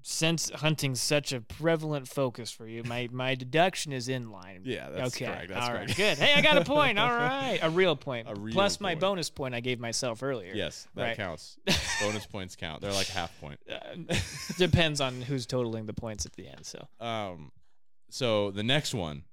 since 0.07 0.51
hunting's 0.51 1.01
such 1.01 1.33
a 1.33 1.41
prevalent 1.41 2.07
focus 2.07 2.51
for 2.51 2.67
you, 2.67 2.83
my 2.83 3.09
my 3.11 3.33
deduction 3.33 3.91
is 3.91 4.07
in 4.07 4.29
line. 4.29 4.61
Yeah, 4.63 4.91
that's 4.91 5.15
okay. 5.15 5.25
correct. 5.25 5.49
That's 5.49 5.65
all 5.65 5.73
right. 5.73 5.79
correct. 5.85 5.97
Good. 5.97 6.17
Hey, 6.19 6.33
I 6.35 6.41
got 6.41 6.57
a 6.59 6.63
point. 6.63 6.99
All 6.99 7.09
right, 7.09 7.57
a 7.59 7.71
real 7.71 7.95
point. 7.95 8.27
A 8.29 8.35
real 8.35 8.53
Plus 8.53 8.79
my 8.79 8.93
bonus 8.93 9.31
point 9.31 9.55
I 9.55 9.61
gave 9.61 9.79
myself 9.79 10.21
earlier. 10.21 10.53
Yes, 10.53 10.87
that 10.93 11.01
Right. 11.03 11.17
counts. 11.17 11.57
Bonus 12.01 12.27
points 12.27 12.55
count. 12.55 12.81
They're 12.81 12.91
like 12.93 13.07
half 13.07 13.31
point. 13.41 13.59
Uh, 13.69 14.15
depends 14.57 15.01
on 15.01 15.21
who's 15.21 15.45
totaling 15.47 15.85
the 15.87 15.93
points 15.93 16.25
at 16.27 16.33
the 16.33 16.47
end. 16.47 16.65
So 16.65 16.87
Um, 16.99 17.51
so 18.11 18.51
the 18.51 18.63
next 18.63 18.93
one, 18.93 19.23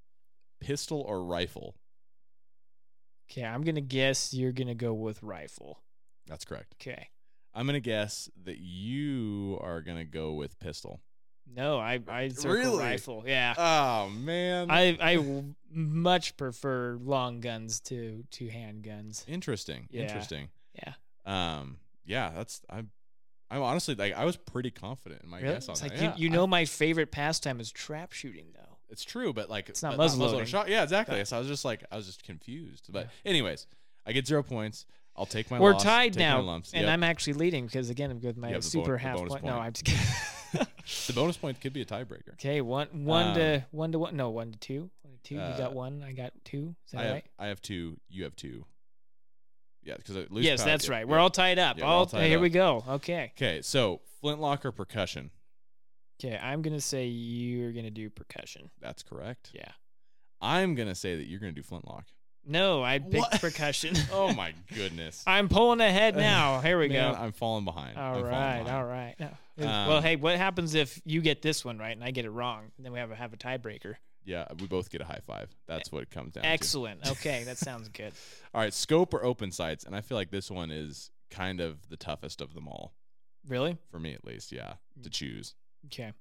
pistol 0.61 1.02
or 1.02 1.22
rifle? 1.22 1.74
okay, 3.30 3.44
I'm 3.44 3.62
gonna 3.62 3.80
guess 3.82 4.32
you're 4.32 4.52
gonna 4.52 4.74
go 4.74 4.94
with 4.94 5.22
rifle. 5.22 5.80
That's 6.26 6.44
correct. 6.46 6.74
Okay. 6.80 7.08
I'm 7.54 7.66
gonna 7.66 7.80
guess 7.80 8.30
that 8.44 8.58
you 8.58 9.58
are 9.60 9.80
gonna 9.82 10.04
go 10.04 10.32
with 10.32 10.58
pistol. 10.58 11.00
No, 11.54 11.78
I 11.78 12.00
I 12.08 12.30
Really? 12.44 12.78
rifle. 12.82 13.24
Yeah. 13.26 13.54
Oh 13.58 14.08
man, 14.10 14.70
I 14.70 14.96
I 15.00 15.44
much 15.70 16.36
prefer 16.36 16.96
long 17.02 17.40
guns 17.40 17.80
to 17.80 18.24
to 18.32 18.46
handguns. 18.48 19.28
interesting. 19.28 19.88
Yeah. 19.90 20.02
Interesting. 20.02 20.48
Yeah. 20.74 20.94
Um, 21.24 21.78
yeah, 22.04 22.30
that's 22.34 22.62
I'm. 22.70 22.90
I'm 23.50 23.60
honestly 23.62 23.94
like 23.94 24.14
I 24.14 24.24
was 24.24 24.36
pretty 24.38 24.70
confident 24.70 25.22
in 25.22 25.28
my 25.28 25.40
Really? 25.40 25.54
guess 25.54 25.68
on 25.68 25.72
It's 25.72 25.82
that. 25.82 25.90
like 25.92 26.00
Yeah, 26.00 26.16
you, 26.16 26.28
you 26.28 26.30
I- 26.30 26.36
know 26.36 26.46
my 26.46 26.64
favorite 26.64 27.10
pastime 27.12 27.60
is 27.60 27.70
trap 27.70 28.12
shooting 28.12 28.46
though. 28.54 28.78
It's 28.88 29.04
true, 29.04 29.32
but 29.34 29.50
like 29.50 29.68
It's 29.68 29.82
not 29.82 29.98
muzzleloading. 29.98 30.46
shot. 30.46 30.68
Yeah, 30.68 30.82
exactly. 30.82 31.18
But- 31.18 31.28
so 31.28 31.36
I 31.36 31.38
was 31.38 31.48
just 31.48 31.64
like 31.64 31.84
I 31.92 31.96
was 31.96 32.06
just 32.06 32.22
confused. 32.24 32.86
But 32.90 33.08
anyways, 33.26 33.66
I 34.06 34.12
get 34.12 34.26
zero 34.26 34.42
points. 34.42 34.86
I'll 35.16 35.27
take 35.27 35.51
my. 35.51 35.61
We're 35.61 35.72
loss, 35.72 35.83
tied 35.83 36.16
now, 36.16 36.40
lumps. 36.40 36.72
and 36.72 36.83
Yep. 36.85 36.92
I'm 36.92 37.03
actually 37.03 37.35
leading 37.35 37.66
because 37.66 37.90
again 37.90 38.20
with 38.20 38.37
my 38.37 38.48
You 38.48 38.55
have 38.55 38.62
the 38.62 38.68
super 38.68 38.96
half 38.96 39.18
bonus 39.18 39.33
point. 39.33 39.44
No. 39.44 39.59
I'm 39.59 39.72
just 39.72 39.85
kidding. 39.85 40.66
the 41.07 41.12
bonus 41.12 41.37
point 41.37 41.61
could 41.61 41.72
be 41.72 41.83
a 41.83 41.85
tiebreaker. 41.85 42.33
okay, 42.35 42.61
one 42.61 42.88
one 43.05 43.35
to 43.35 43.57
Um, 43.57 43.62
one 43.70 43.92
to 43.92 43.98
one. 43.98 44.16
No, 44.16 44.31
one 44.31 44.53
to 44.53 44.59
two. 44.59 44.90
One 45.03 45.14
to 45.14 45.22
two. 45.22 45.35
you 45.35 45.40
uh, 45.40 45.59
got 45.59 45.75
one. 45.75 46.03
I 46.03 46.12
got 46.12 46.33
two. 46.44 46.75
Is 46.87 46.92
that 46.92 47.01
I 47.01 47.05
have 47.05 47.12
right? 47.12 47.25
I 47.38 47.46
have 47.48 47.61
two. 47.61 47.98
You 48.09 48.25
have 48.25 48.37
two. 48.37 48.64
Yeah, 49.85 49.96
because 49.96 50.27
Yes, 50.31 50.62
that's 50.62 50.88
right. 50.88 51.07
We're 51.07 51.18
all 51.18 51.31
tied 51.31 51.59
up. 51.59 51.79
Yeah, 51.79 51.85
all, 51.85 52.01
all 52.01 52.07
tied 52.07 52.27
here 52.27 52.38
up. 52.38 52.42
we 52.42 52.51
go. 52.51 52.85
Okay. 52.88 53.33
Okay, 53.37 53.62
so 53.62 54.01
flintlock 54.20 54.64
or 54.64 54.72
percussion? 54.72 55.31
Okay, 56.22 56.38
I'm 56.40 56.62
gonna 56.62 56.81
say 56.81 57.07
you're 57.07 57.72
gonna 57.72 57.90
do 57.90 58.09
percussion. 58.09 58.70
That's 58.81 59.03
correct. 59.03 59.51
Yeah. 59.53 59.72
I'm 60.40 60.75
gonna 60.75 60.94
say 60.94 61.16
that 61.16 61.27
you're 61.27 61.40
gonna 61.40 61.53
do 61.53 61.62
flintlock. 61.62 62.05
No, 62.44 62.83
I 62.83 62.98
picked 62.98 63.14
What? 63.14 63.40
percussion. 63.40 63.94
Oh 64.12 64.33
my 64.35 64.52
goodness. 64.74 65.22
I'm 65.26 65.48
pulling 65.48 65.81
ahead 65.81 66.16
now. 66.16 66.61
Here 66.61 66.78
we 66.78 66.88
Man, 66.88 67.12
go. 67.14 67.18
I'm 67.18 67.33
falling 67.33 67.64
behind. 67.64 67.96
All 67.96 68.05
I'm 68.05 68.12
falling 68.14 68.24
right, 68.33 68.64
behind. 68.64 68.68
all 68.76 68.85
right. 68.85 69.14
No. 69.20 69.26
Um, 69.59 69.88
well, 69.88 70.00
hey, 70.00 70.16
what 70.16 70.37
happens 70.38 70.74
if 70.74 71.00
you 71.05 71.20
get 71.20 71.40
this 71.42 71.64
one 71.64 71.78
right 71.78 71.94
and 71.94 72.02
I 72.02 72.11
get 72.11 72.24
it 72.24 72.31
wrong? 72.31 72.72
Then 72.78 72.92
we 72.92 72.98
have 72.98 73.11
a 73.11 73.14
have 73.14 73.33
a 73.33 73.37
tiebreaker. 73.37 73.94
Yeah, 74.24 74.46
we 74.61 74.66
both 74.66 74.88
get 74.90 75.00
a 75.00 75.05
high 75.05 75.20
five. 75.26 75.55
That's 75.66 75.90
what 75.92 76.02
it 76.02 76.11
comes 76.11 76.33
down 76.35 76.44
to. 76.44 76.48
Excellent. 76.48 77.00
Okay, 77.11 77.42
that 77.44 77.59
sounds 77.59 77.88
good. 77.88 78.12
All 78.55 78.61
right, 78.61 78.72
scope 78.72 79.12
or 79.14 79.24
open 79.24 79.50
sights, 79.52 79.85
and 79.85 79.94
I 79.96 80.00
feel 80.00 80.16
like 80.16 80.31
this 80.31 80.50
one 80.50 80.70
is 80.70 81.11
kind 81.31 81.61
of 81.61 81.88
the 81.88 81.96
toughest 81.96 82.40
of 82.40 82.55
them 82.55 82.66
all 82.68 82.92
Really? 83.48 83.76
for 83.90 83.98
me, 83.98 84.14
at 84.14 84.24
least. 84.24 84.52
Yeah, 84.52 84.74
to 85.02 85.11
choose. 85.11 85.55
Okay. 85.87 86.12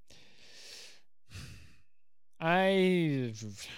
I 2.39 3.33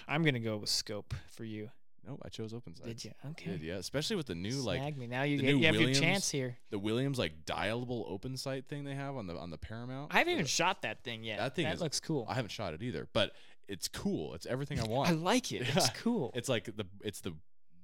I'm 0.08 0.22
gonna 0.22 0.40
go 0.40 0.56
with 0.58 0.70
scope 0.70 1.14
for 1.32 1.44
you. 1.44 1.70
Nope, 2.06 2.20
I 2.24 2.28
chose 2.28 2.52
open 2.52 2.74
sights. 2.74 2.88
Did 2.88 3.04
you? 3.04 3.10
Okay. 3.30 3.50
Did, 3.52 3.62
yeah, 3.62 3.74
especially 3.74 4.16
with 4.16 4.26
the 4.26 4.34
new 4.34 4.56
like 4.60 4.80
Snag 4.80 4.96
me 4.98 5.06
now. 5.06 5.22
You, 5.22 5.38
get, 5.38 5.56
you 5.56 5.64
have 5.66 5.74
Williams- 5.74 5.98
your 5.98 6.06
chance 6.08 6.30
here. 6.30 6.56
the 6.70 6.78
Williams 6.78 7.18
like 7.18 7.44
dialable 7.46 8.04
open 8.10 8.36
sight 8.36 8.66
thing 8.66 8.84
they 8.84 8.94
have 8.94 9.16
on 9.16 9.26
the 9.26 9.36
on 9.36 9.50
the 9.50 9.58
Paramount. 9.58 10.12
I 10.14 10.18
haven't 10.18 10.34
even 10.34 10.46
shot 10.46 10.82
that 10.82 11.02
thing 11.02 11.24
yet. 11.24 11.38
That 11.38 11.54
thing 11.54 11.66
is- 11.66 11.80
looks 11.80 12.00
cool. 12.00 12.26
I 12.28 12.34
haven't 12.34 12.50
shot 12.50 12.74
it 12.74 12.82
either, 12.82 13.08
but 13.12 13.32
it's 13.68 13.88
cool. 13.88 14.34
It's 14.34 14.44
everything 14.46 14.78
I 14.80 14.84
want. 14.84 15.08
I 15.08 15.12
like 15.12 15.50
it. 15.52 15.62
It's 15.74 15.88
cool. 16.02 16.30
It's 16.34 16.48
like 16.48 16.64
the 16.76 16.84
it's 17.02 17.20
the 17.20 17.34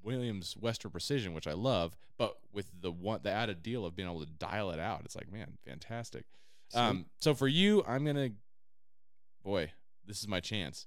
Williams 0.03 0.55
Western 0.59 0.91
Precision, 0.91 1.33
which 1.35 1.47
I 1.47 1.53
love, 1.53 1.97
but 2.19 2.37
with 2.53 2.67
the 2.81 2.91
one 2.93 3.21
the 3.23 3.31
added 3.31 3.63
deal 3.63 3.85
of 3.87 3.95
being 3.97 4.09
able 4.09 4.21
to 4.21 4.31
dial 4.31 4.71
it 4.71 4.81
out, 4.81 5.03
it's 5.05 5.17
like 5.17 5.33
man, 5.33 5.59
fantastic. 5.65 6.25
Um, 6.75 7.07
so 7.19 7.35
for 7.35 7.49
you, 7.49 7.83
I'm 7.87 8.05
gonna, 8.05 8.31
boy, 9.43 9.73
this 10.07 10.21
is 10.21 10.29
my 10.29 10.41
chance. 10.41 10.87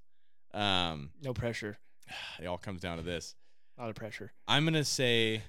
Um, 0.53 1.09
no 1.21 1.33
pressure. 1.33 1.77
it 2.39 2.45
all 2.45 2.57
comes 2.57 2.81
down 2.81 2.97
to 2.97 3.03
this. 3.03 3.35
A 3.77 3.81
lot 3.81 3.89
of 3.89 3.95
pressure. 3.95 4.31
I'm 4.47 4.65
gonna 4.65 4.83
say, 4.83 5.41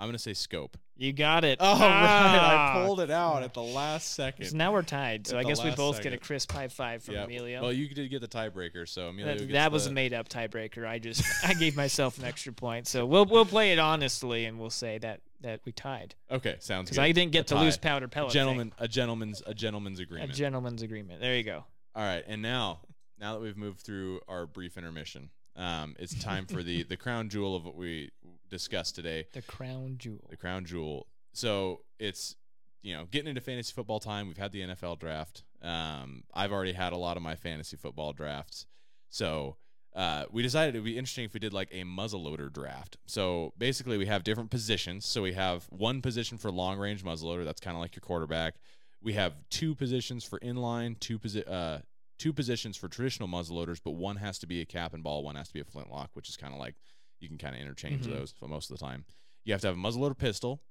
I'm 0.00 0.06
gonna 0.08 0.18
say 0.18 0.34
scope. 0.34 0.76
You 0.96 1.12
got 1.12 1.44
it. 1.44 1.58
Oh, 1.60 1.72
right, 1.80 1.90
I 1.90 2.54
Ah. 2.80 2.84
pulled 2.86 3.00
it 3.00 3.10
out 3.10 3.42
at 3.42 3.54
the 3.54 3.62
last 3.62 4.14
second. 4.14 4.46
So 4.46 4.56
now 4.56 4.72
we're 4.72 4.82
tied. 4.82 5.26
So 5.26 5.36
At 5.36 5.44
I 5.44 5.48
guess 5.48 5.62
we 5.64 5.70
both 5.72 6.00
get 6.02 6.12
a 6.12 6.18
crisp 6.18 6.52
high 6.52 6.68
five 6.68 7.02
from 7.02 7.14
Yeah, 7.14 7.24
Emilio. 7.24 7.62
Well, 7.62 7.72
you 7.72 7.88
did 7.88 8.08
get 8.08 8.20
the 8.20 8.28
tiebreaker, 8.28 8.88
so 8.88 9.08
Emilio. 9.08 9.36
that 9.38 9.52
that 9.52 9.72
was 9.72 9.84
the- 9.86 9.90
a 9.90 9.94
made 9.94 10.12
up 10.14 10.28
tiebreaker. 10.28 10.86
I 10.86 11.00
just 11.00 11.22
I 11.44 11.54
gave 11.54 11.76
myself 11.76 12.18
an 12.18 12.24
extra 12.24 12.52
point. 12.52 12.86
So 12.86 13.04
we'll 13.06 13.24
we'll 13.26 13.44
play 13.46 13.72
it 13.72 13.78
honestly 13.80 14.44
and 14.44 14.60
we'll 14.60 14.70
say 14.70 14.98
that 14.98 15.20
that 15.40 15.60
we 15.64 15.72
tied 15.72 16.14
Okay, 16.30 16.56
sounds 16.60 16.86
because 16.90 16.96
good. 16.98 17.02
I 17.04 17.12
didn't 17.12 17.32
get 17.32 17.50
A 17.50 17.54
the 17.54 17.60
loose 17.60 17.76
tie. 17.76 17.88
powder 17.88 18.06
a 18.06 18.08
pellet. 18.08 18.32
gentleman, 18.32 18.72
a 18.78 18.86
gentleman's, 18.88 19.42
a 19.46 19.54
gentleman's 19.54 19.98
thing. 20.00 20.18
a 20.18 20.26
gentleman's 20.28 20.82
agreement. 20.82 21.20
There 21.20 21.34
you 21.36 21.44
go. 21.44 21.64
All 21.94 22.04
right, 22.04 22.24
and 22.28 22.42
now 22.42 22.80
now 23.20 23.34
that 23.34 23.40
we've 23.40 23.56
moved 23.56 23.80
through 23.80 24.20
our 24.28 24.46
brief 24.46 24.76
intermission, 24.76 25.30
um, 25.56 25.96
it's 25.98 26.14
time 26.22 26.46
for 26.46 26.62
the 26.62 26.84
the 26.84 26.96
crown 26.96 27.28
jewel 27.28 27.56
of 27.56 27.64
what 27.64 27.74
we 27.74 28.10
discussed 28.48 28.94
today. 28.94 29.26
The 29.32 29.42
crown 29.42 29.96
jewel. 29.98 30.24
The 30.30 30.36
crown 30.36 30.64
jewel. 30.64 31.06
So 31.32 31.80
it's 31.98 32.36
you 32.82 32.94
know 32.94 33.06
getting 33.10 33.28
into 33.28 33.40
fantasy 33.40 33.72
football 33.72 34.00
time. 34.00 34.28
We've 34.28 34.36
had 34.36 34.52
the 34.52 34.60
NFL 34.60 34.98
draft. 34.98 35.42
Um, 35.62 36.22
I've 36.32 36.52
already 36.52 36.72
had 36.72 36.92
a 36.92 36.96
lot 36.96 37.16
of 37.16 37.22
my 37.22 37.34
fantasy 37.34 37.76
football 37.76 38.12
drafts. 38.12 38.66
So 39.10 39.56
uh, 39.96 40.26
we 40.30 40.42
decided 40.42 40.76
it 40.76 40.78
would 40.78 40.84
be 40.84 40.96
interesting 40.98 41.24
if 41.24 41.34
we 41.34 41.40
did 41.40 41.52
like 41.52 41.70
a 41.72 41.82
muzzleloader 41.82 42.52
draft. 42.52 42.98
So 43.06 43.52
basically, 43.58 43.98
we 43.98 44.06
have 44.06 44.22
different 44.22 44.50
positions. 44.50 45.06
So 45.06 45.22
we 45.22 45.32
have 45.32 45.64
one 45.70 46.00
position 46.02 46.38
for 46.38 46.52
long 46.52 46.78
range 46.78 47.02
muzzleloader. 47.02 47.44
That's 47.44 47.60
kind 47.60 47.76
of 47.76 47.80
like 47.80 47.96
your 47.96 48.02
quarterback. 48.02 48.54
We 49.02 49.14
have 49.14 49.34
two 49.50 49.74
positions 49.74 50.24
for 50.24 50.38
inline, 50.40 50.98
two 51.00 51.18
posi- 51.18 51.50
uh, 51.50 51.78
two 52.18 52.32
positions 52.32 52.76
for 52.76 52.88
traditional 52.88 53.28
muzzleloaders, 53.28 53.80
but 53.82 53.92
one 53.92 54.16
has 54.16 54.38
to 54.40 54.46
be 54.46 54.60
a 54.60 54.64
cap 54.66 54.92
and 54.94 55.02
ball, 55.02 55.22
one 55.22 55.36
has 55.36 55.48
to 55.48 55.54
be 55.54 55.60
a 55.60 55.64
flintlock, 55.64 56.10
which 56.14 56.28
is 56.28 56.36
kind 56.36 56.52
of 56.52 56.58
like 56.60 56.74
you 57.20 57.28
can 57.28 57.38
kind 57.38 57.54
of 57.54 57.60
interchange 57.60 58.06
Mhm. 58.06 58.10
those 58.16 58.32
for 58.32 58.46
most 58.48 58.70
of 58.70 58.78
the 58.78 58.84
time. 58.84 59.04
You 59.44 59.52
have 59.52 59.60
to 59.62 59.68
have 59.68 59.76
a 59.76 59.80
muzzleloader 59.80 60.16
pistol. 60.18 60.62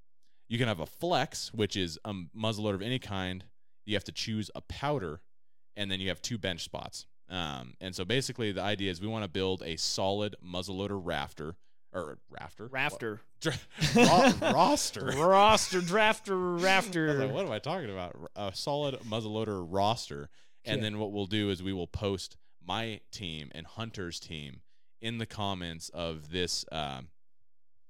You 0.50 0.58
can 0.58 0.68
have 0.68 0.80
a 0.80 0.86
flex, 0.86 1.54
which 1.54 1.76
is 1.76 2.00
a 2.06 2.14
muzzleloader 2.36 2.76
of 2.76 2.82
any 2.82 3.00
kind. 3.00 3.44
You 3.86 3.96
have 3.96 4.04
to 4.06 4.12
choose 4.12 4.50
a 4.56 4.62
powder, 4.62 5.22
and 5.76 5.90
then 5.92 6.00
you 6.00 6.08
have 6.10 6.22
two 6.22 6.38
bench 6.38 6.64
spots. 6.64 7.06
Um, 7.30 7.74
and 7.82 7.94
so 7.96 8.06
basically, 8.06 8.52
the 8.54 8.62
idea 8.62 8.90
is 8.90 9.02
we 9.02 9.08
want 9.08 9.24
to 9.26 9.30
build 9.30 9.62
a 9.64 9.76
solid 9.76 10.36
muzzleloader 10.42 11.00
rafter 11.04 11.56
or 11.94 12.20
rafter 12.30 12.68
Rafter. 12.68 13.22
Dra- 13.42 13.54
ro- 13.96 14.34
roster. 14.54 15.06
Roster, 15.08 15.82
drafter, 15.82 16.62
rafter. 16.64 17.14
like, 17.26 17.32
what 17.34 17.46
am 17.46 17.52
I 17.52 17.60
talking 17.60 17.90
about? 17.90 18.16
A 18.36 18.52
solid 18.54 18.96
muzzleloader 19.02 19.66
roster. 19.70 20.30
And 20.68 20.80
Yeah. 20.80 20.84
then 20.90 21.00
what 21.00 21.12
we'll 21.12 21.26
do 21.28 21.50
is 21.50 21.64
we 21.64 21.74
will 21.74 21.88
post 21.88 22.38
my 22.62 23.00
team 23.12 23.50
and 23.56 23.66
Hunter's 23.66 24.20
team 24.20 24.62
in 25.02 25.18
the 25.18 25.26
comments 25.26 25.90
of 25.90 26.32
this 26.32 26.66
um, 26.72 27.10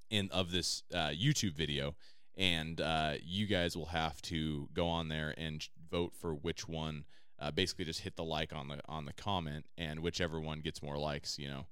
in 0.09 0.29
of 0.31 0.51
this 0.51 0.83
uh, 0.93 1.09
YouTube 1.09 1.53
video, 1.53 1.95
and 2.35 2.79
uh, 2.79 3.15
you 3.21 3.45
guys 3.47 3.75
will 3.75 3.87
have 3.87 4.21
to 4.23 4.69
go 4.73 4.87
on 4.87 5.09
there 5.09 5.33
and 5.37 5.67
vote 5.89 6.13
for 6.15 6.33
which 6.33 6.67
one. 6.67 7.05
Uh, 7.39 7.51
basically, 7.51 7.85
just 7.85 8.01
hit 8.01 8.15
the 8.15 8.23
like 8.23 8.53
on 8.53 8.67
the 8.67 8.79
on 8.87 9.05
the 9.05 9.13
comment, 9.13 9.65
and 9.77 9.99
whichever 10.01 10.39
one 10.39 10.59
gets 10.61 10.81
more 10.81 10.97
likes, 10.97 11.37
you 11.37 11.47
know, 11.47 11.65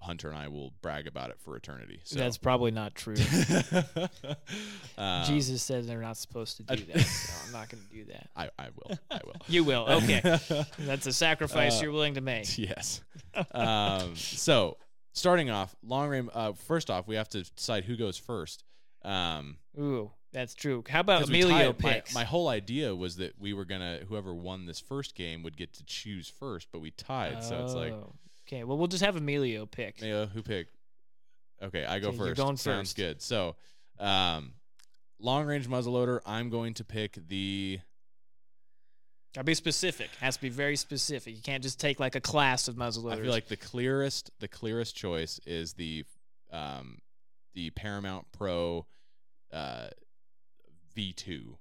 Hunter 0.00 0.28
and 0.28 0.38
I 0.38 0.48
will 0.48 0.72
brag 0.82 1.06
about 1.06 1.30
it 1.30 1.38
for 1.40 1.56
eternity. 1.56 2.00
So 2.04 2.18
That's 2.18 2.38
probably 2.38 2.70
not 2.70 2.94
true. 2.94 3.16
Um, 4.98 5.24
Jesus 5.24 5.62
says 5.62 5.86
they're 5.86 6.00
not 6.02 6.16
supposed 6.18 6.58
to 6.58 6.62
do 6.62 6.84
that, 6.92 7.00
so 7.06 7.46
I'm 7.46 7.52
not 7.52 7.70
going 7.70 7.82
to 7.82 7.88
do 7.94 8.04
that. 8.12 8.28
I, 8.36 8.50
I 8.58 8.68
will. 8.74 8.98
I 9.10 9.20
will. 9.24 9.36
You 9.48 9.64
will. 9.64 9.86
Okay. 9.88 10.20
That's 10.80 11.06
a 11.06 11.12
sacrifice 11.12 11.78
Uh, 11.78 11.84
you're 11.84 11.92
willing 11.92 12.14
to 12.14 12.20
make. 12.20 12.58
yes. 12.58 13.00
Um, 13.52 14.14
so 14.16 14.76
starting 15.14 15.48
off, 15.50 15.74
long 15.82 16.08
range. 16.10 16.28
Uh, 16.34 16.52
first 16.52 16.90
off, 16.90 17.06
we 17.08 17.14
have 17.16 17.28
to 17.30 17.42
decide 17.42 17.84
who 17.84 17.96
goes 17.96 18.18
first. 18.18 18.62
Um, 19.02 19.56
Ooh, 19.78 20.10
that's 20.32 20.54
true. 20.54 20.84
How 20.88 21.00
about 21.00 21.28
Emilio 21.28 21.72
tied- 21.72 21.82
my, 21.82 21.92
picks? 21.94 22.14
my 22.14 22.24
whole 22.24 22.48
idea 22.48 22.94
was 22.94 23.16
that 23.16 23.32
we 23.40 23.54
were 23.54 23.64
gonna 23.64 24.00
whoever 24.06 24.34
won 24.34 24.66
this 24.66 24.80
first 24.80 25.14
game 25.14 25.42
would 25.42 25.56
get 25.56 25.72
to 25.74 25.84
choose 25.84 26.28
first, 26.28 26.68
but 26.72 26.80
we 26.80 26.90
tied. 26.90 27.42
So 27.42 27.64
it's 27.64 27.72
like, 27.74 27.92
Oh, 27.92 28.12
okay. 28.50 28.64
Well, 28.64 28.78
we'll 28.78 28.88
just 28.88 29.04
have 29.04 29.16
Emilio 29.16 29.66
pick. 29.66 30.00
Mayo, 30.00 30.26
who 30.26 30.42
picked? 30.42 30.76
Okay, 31.62 31.84
I 31.84 31.98
go 31.98 32.08
Okay, 32.08 32.16
you're 32.18 32.34
going 32.34 32.56
first. 32.56 32.64
Sounds 32.64 32.94
good. 32.94 33.20
So, 33.20 33.56
um, 33.98 34.54
long 35.18 35.46
range 35.46 35.68
muzzleloader. 35.68 36.20
I'm 36.24 36.48
going 36.48 36.74
to 36.74 36.84
pick 36.84 37.18
the. 37.28 37.80
I'll 39.36 39.44
be 39.44 39.54
specific. 39.54 40.10
Has 40.20 40.36
to 40.36 40.42
be 40.42 40.48
very 40.48 40.74
specific. 40.74 41.36
You 41.36 41.42
can't 41.42 41.62
just 41.62 41.78
take 41.78 42.00
like 42.00 42.16
a 42.16 42.20
class 42.20 42.66
of 42.66 42.74
muzzleloaders. 42.74 43.12
I 43.12 43.22
feel 43.22 43.30
like 43.30 43.48
the 43.48 43.56
clearest 43.56 44.30
the 44.40 44.48
clearest 44.48 44.96
choice 44.96 45.38
is 45.46 45.74
the 45.74 46.04
um 46.50 46.98
the 47.54 47.70
Paramount 47.70 48.26
Pro 48.32 48.86
uh 49.52 49.88
V2 50.96 51.54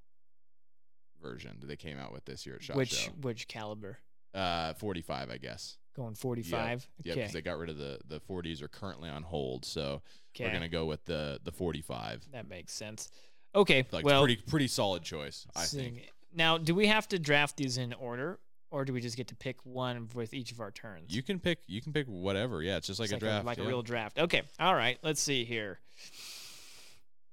version 1.21 1.57
that 1.59 1.67
they 1.67 1.75
came 1.75 1.99
out 1.99 2.11
with 2.11 2.25
this 2.25 2.45
year 2.45 2.55
at 2.55 2.63
Shot 2.63 2.75
which 2.75 2.93
Show. 2.93 3.11
which 3.21 3.47
caliber? 3.47 3.99
Uh 4.33 4.73
45, 4.73 5.29
I 5.29 5.37
guess. 5.37 5.77
Going 5.95 6.13
45. 6.15 6.87
Yeah, 7.03 7.11
okay. 7.11 7.19
because 7.21 7.33
they 7.33 7.41
got 7.41 7.57
rid 7.57 7.69
of 7.69 7.77
the 7.77 7.99
the 8.07 8.19
40s 8.19 8.61
are 8.61 8.67
currently 8.67 9.09
on 9.09 9.23
hold, 9.23 9.65
so 9.65 10.01
we're 10.39 10.49
going 10.49 10.61
to 10.61 10.69
go 10.69 10.85
with 10.85 11.03
the 11.05 11.39
the 11.43 11.51
45. 11.51 12.27
That 12.31 12.47
makes 12.47 12.73
sense. 12.73 13.09
Okay. 13.55 13.85
Like 13.91 14.05
well, 14.05 14.21
pretty 14.23 14.41
pretty 14.41 14.67
solid 14.67 15.03
choice, 15.03 15.45
I 15.55 15.63
seeing- 15.63 15.95
think. 15.95 16.13
Now, 16.31 16.59
do 16.59 16.75
we 16.75 16.85
have 16.87 17.07
to 17.09 17.17
draft 17.17 17.57
these 17.57 17.79
in 17.79 17.91
order, 17.93 18.39
or 18.69 18.85
do 18.85 18.93
we 18.93 19.01
just 19.01 19.17
get 19.17 19.29
to 19.29 19.35
pick 19.35 19.65
one 19.65 20.09
with 20.13 20.31
each 20.33 20.51
of 20.51 20.59
our 20.59 20.69
turns? 20.69 21.13
You 21.13 21.23
can 21.23 21.39
pick 21.39 21.59
you 21.67 21.81
can 21.81 21.91
pick 21.91 22.05
whatever. 22.07 22.61
Yeah, 22.61 22.77
it's 22.77 22.87
just 22.87 22.99
like 22.99 23.07
It's 23.07 23.17
a 23.17 23.19
draft. 23.19 23.45
like 23.45 23.57
yeah. 23.57 23.63
a 23.63 23.67
real 23.67 23.81
draft. 23.81 24.19
Okay. 24.19 24.43
All 24.59 24.75
right. 24.75 24.99
Let's 25.01 25.21
see 25.21 25.43
here. 25.43 25.79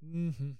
Mm-hmm. 0.05 0.51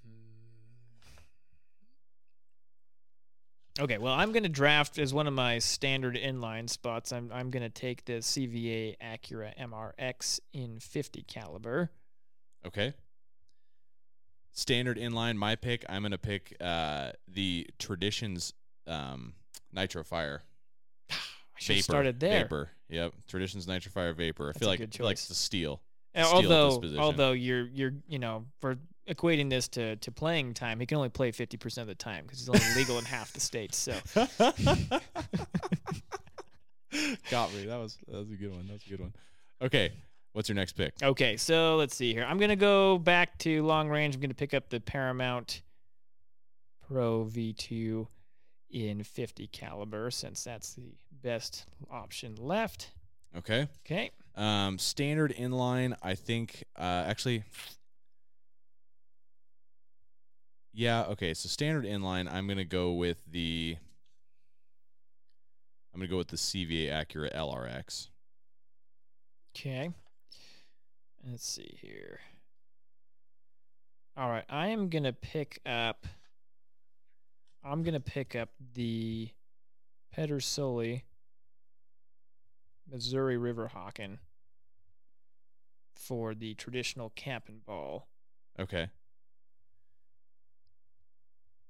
Okay, 3.80 3.98
well, 3.98 4.14
I'm 4.14 4.32
going 4.32 4.44
to 4.44 4.50
draft 4.50 4.98
as 4.98 5.14
one 5.14 5.28
of 5.28 5.34
my 5.34 5.60
standard 5.60 6.16
inline 6.16 6.70
spots. 6.70 7.12
I'm 7.12 7.32
I'm 7.32 7.52
going 7.52 7.64
to 7.64 7.70
take 7.70 8.06
the 8.06 8.14
CVA 8.14 8.96
Accura 8.98 9.56
MRX 9.58 10.40
in 10.54 10.80
50 10.80 11.24
caliber. 11.24 11.92
Okay. 12.66 12.94
Standard 14.52 14.98
inline, 14.98 15.36
my 15.36 15.56
pick. 15.56 15.86
I'm 15.88 16.02
gonna 16.02 16.18
pick 16.18 16.56
uh, 16.60 17.12
the 17.28 17.68
Traditions 17.78 18.54
um, 18.88 19.34
Nitro 19.72 20.04
Fire. 20.04 20.42
I 21.12 21.16
should 21.60 21.68
Vapor, 21.68 21.76
have 21.76 21.84
started 21.84 22.20
there. 22.20 22.42
Vapor. 22.42 22.70
Yep. 22.90 23.14
Traditions 23.28 23.68
Nitro 23.68 23.92
Fire 23.92 24.14
Vapor. 24.14 24.46
I 24.46 24.48
That's 24.48 24.58
feel 24.58 24.68
like 24.68 24.80
good 24.80 24.90
I 24.96 24.98
feel 24.98 25.06
like 25.06 25.18
choice. 25.18 25.30
it's 25.30 25.40
a 25.40 25.44
steal. 25.44 25.82
Steal 26.16 26.26
at 26.26 26.42
this 26.42 26.50
although 26.52 27.00
although 27.00 27.32
you're 27.34 27.68
you're 27.68 27.94
you 28.08 28.18
know 28.18 28.46
for 28.60 28.80
equating 29.08 29.50
this 29.50 29.68
to 29.70 29.96
to 29.98 30.12
playing 30.12 30.54
time, 30.54 30.80
he 30.80 30.86
can 30.86 30.98
only 30.98 31.10
play 31.10 31.32
50% 31.32 31.78
of 31.80 31.88
the 31.88 31.96
time 31.96 32.24
because 32.26 32.40
he's 32.40 32.50
only 32.50 32.62
legal 32.76 32.98
in 33.00 33.06
half 33.06 33.32
the 33.34 33.40
states. 33.40 33.78
So 33.78 33.94
Got 37.30 37.54
me. 37.54 37.66
That 37.66 37.78
was 37.78 37.98
that 38.08 38.18
was 38.18 38.32
a 38.32 38.36
good 38.36 38.52
one. 38.52 38.66
That 38.68 38.74
was 38.74 38.84
a 38.86 38.90
good 38.90 39.00
one. 39.02 39.14
Okay. 39.62 39.92
What's 40.34 40.50
your 40.50 40.56
next 40.56 40.74
pick? 40.74 40.94
Okay, 41.02 41.36
so 41.36 41.76
let's 41.78 41.96
see 41.96 42.14
here. 42.14 42.24
I'm 42.24 42.38
gonna 42.38 42.56
go 42.56 42.98
back 43.00 43.38
to 43.40 43.64
long 43.64 43.90
range. 43.90 44.16
I'm 44.16 44.22
gonna 44.22 44.34
pick 44.34 44.54
up 44.54 44.70
the 44.70 44.80
Paramount 44.80 45.64
Pro 46.88 47.26
V2 47.26 48.08
in 48.70 49.04
50 49.04 49.48
caliber 49.48 50.12
since 50.12 50.44
that's 50.44 50.74
the 50.76 50.94
best 51.24 51.66
option 51.90 52.36
left. 52.36 52.92
Okay. 53.36 53.68
Okay, 53.86 54.12
Um, 54.36 54.78
standard 54.80 55.34
inline. 55.38 55.96
I 56.02 56.16
think. 56.16 56.64
Uh, 56.78 57.04
actually. 57.08 57.44
Yeah. 60.78 61.06
Okay. 61.06 61.34
So 61.34 61.50
standard 61.50 61.86
inline. 61.86 62.32
I'm 62.32 62.48
gonna 62.48 62.64
go 62.64 62.92
with 62.92 63.18
the. 63.28 63.78
I'm 65.92 66.00
gonna 66.00 66.08
go 66.08 66.18
with 66.18 66.28
the 66.28 66.38
CVA 66.38 66.92
Accura 66.92 67.36
LRX. 67.36 68.10
okay. 69.56 69.90
Let's 71.28 71.48
see 71.48 71.80
here. 71.82 72.20
All 74.16 74.30
right, 74.30 74.46
I 74.48 74.68
am 74.68 74.90
gonna 74.90 75.14
pick 75.14 75.60
up. 75.66 76.06
I'm 77.64 77.82
gonna 77.82 78.00
pick 78.00 78.36
up 78.36 78.50
the 78.76 79.30
Pedersoli 80.16 81.02
Missouri 82.88 83.38
River 83.38 83.72
Hawken 83.76 84.20
for 85.96 86.36
the 86.36 86.54
traditional 86.54 87.10
cap 87.16 87.46
and 87.50 87.66
ball. 87.66 88.08
Okay. 88.60 88.90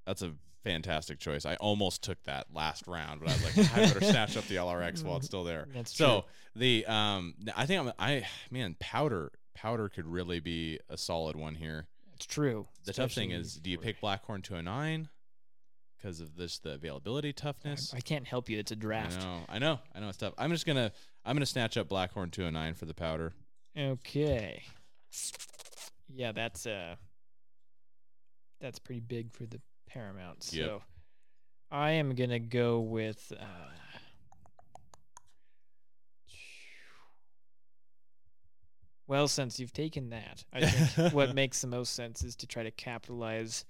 That's 0.07 0.23
a 0.23 0.33
fantastic 0.63 1.19
choice. 1.19 1.45
I 1.45 1.55
almost 1.55 2.01
took 2.01 2.23
that 2.23 2.47
last 2.53 2.87
round, 2.87 3.19
but 3.19 3.29
I 3.29 3.33
was 3.33 3.57
like, 3.57 3.73
I 3.73 3.85
better 3.85 4.01
snatch 4.11 4.37
up 4.37 4.45
the 4.45 4.55
LRX 4.55 5.03
while 5.03 5.17
it's 5.17 5.27
still 5.27 5.43
there. 5.43 5.67
That's 5.73 5.95
So 5.95 6.25
the 6.55 6.85
um, 6.87 7.35
I 7.55 7.65
think 7.65 7.81
I'm 7.81 7.93
I 7.99 8.25
man 8.49 8.75
powder 8.79 9.31
powder 9.53 9.89
could 9.89 10.07
really 10.07 10.39
be 10.39 10.79
a 10.89 10.97
solid 10.97 11.35
one 11.35 11.55
here. 11.55 11.87
It's 12.15 12.25
true. 12.25 12.67
The 12.85 12.93
tough 12.93 13.11
thing 13.11 13.31
is, 13.31 13.55
do 13.55 13.69
you 13.69 13.77
pick 13.77 14.01
Blackhorn 14.01 14.41
209 14.41 15.09
because 15.97 16.19
of 16.21 16.35
this 16.35 16.57
the 16.59 16.71
availability 16.71 17.33
toughness? 17.33 17.93
I, 17.93 17.97
I 17.97 17.99
can't 18.01 18.25
help 18.25 18.49
you. 18.49 18.57
It's 18.57 18.71
a 18.71 18.75
draft. 18.75 19.21
I 19.21 19.25
know, 19.25 19.39
I 19.49 19.59
know, 19.59 19.79
I 19.93 19.99
know 19.99 20.09
it's 20.09 20.17
tough. 20.17 20.33
I'm 20.37 20.51
just 20.51 20.65
gonna 20.65 20.91
I'm 21.25 21.35
gonna 21.35 21.45
snatch 21.45 21.77
up 21.77 21.89
Blackhorn 21.89 22.31
209 22.31 22.73
for 22.75 22.85
the 22.85 22.93
powder. 22.93 23.33
Okay. 23.77 24.63
Yeah, 26.09 26.31
that's 26.31 26.65
uh 26.65 26.95
that's 28.59 28.79
pretty 28.79 29.01
big 29.01 29.31
for 29.33 29.45
the 29.45 29.59
Paramount. 29.97 30.43
So 30.43 30.57
Yep. 30.57 30.81
I 31.71 31.91
am 31.91 32.13
gonna 32.13 32.39
go 32.39 32.79
with 32.79 33.33
uh 33.35 33.71
Well, 39.07 39.29
since 39.29 39.57
you've 39.57 39.71
taken 39.71 40.09
that, 40.09 40.43
I 40.51 40.65
think 40.65 41.13
what 41.13 41.33
makes 41.33 41.61
the 41.61 41.67
most 41.67 41.93
sense 41.93 42.23
is 42.23 42.35
to 42.37 42.45
try 42.45 42.63
to 42.63 42.71
capitalize 42.71 43.63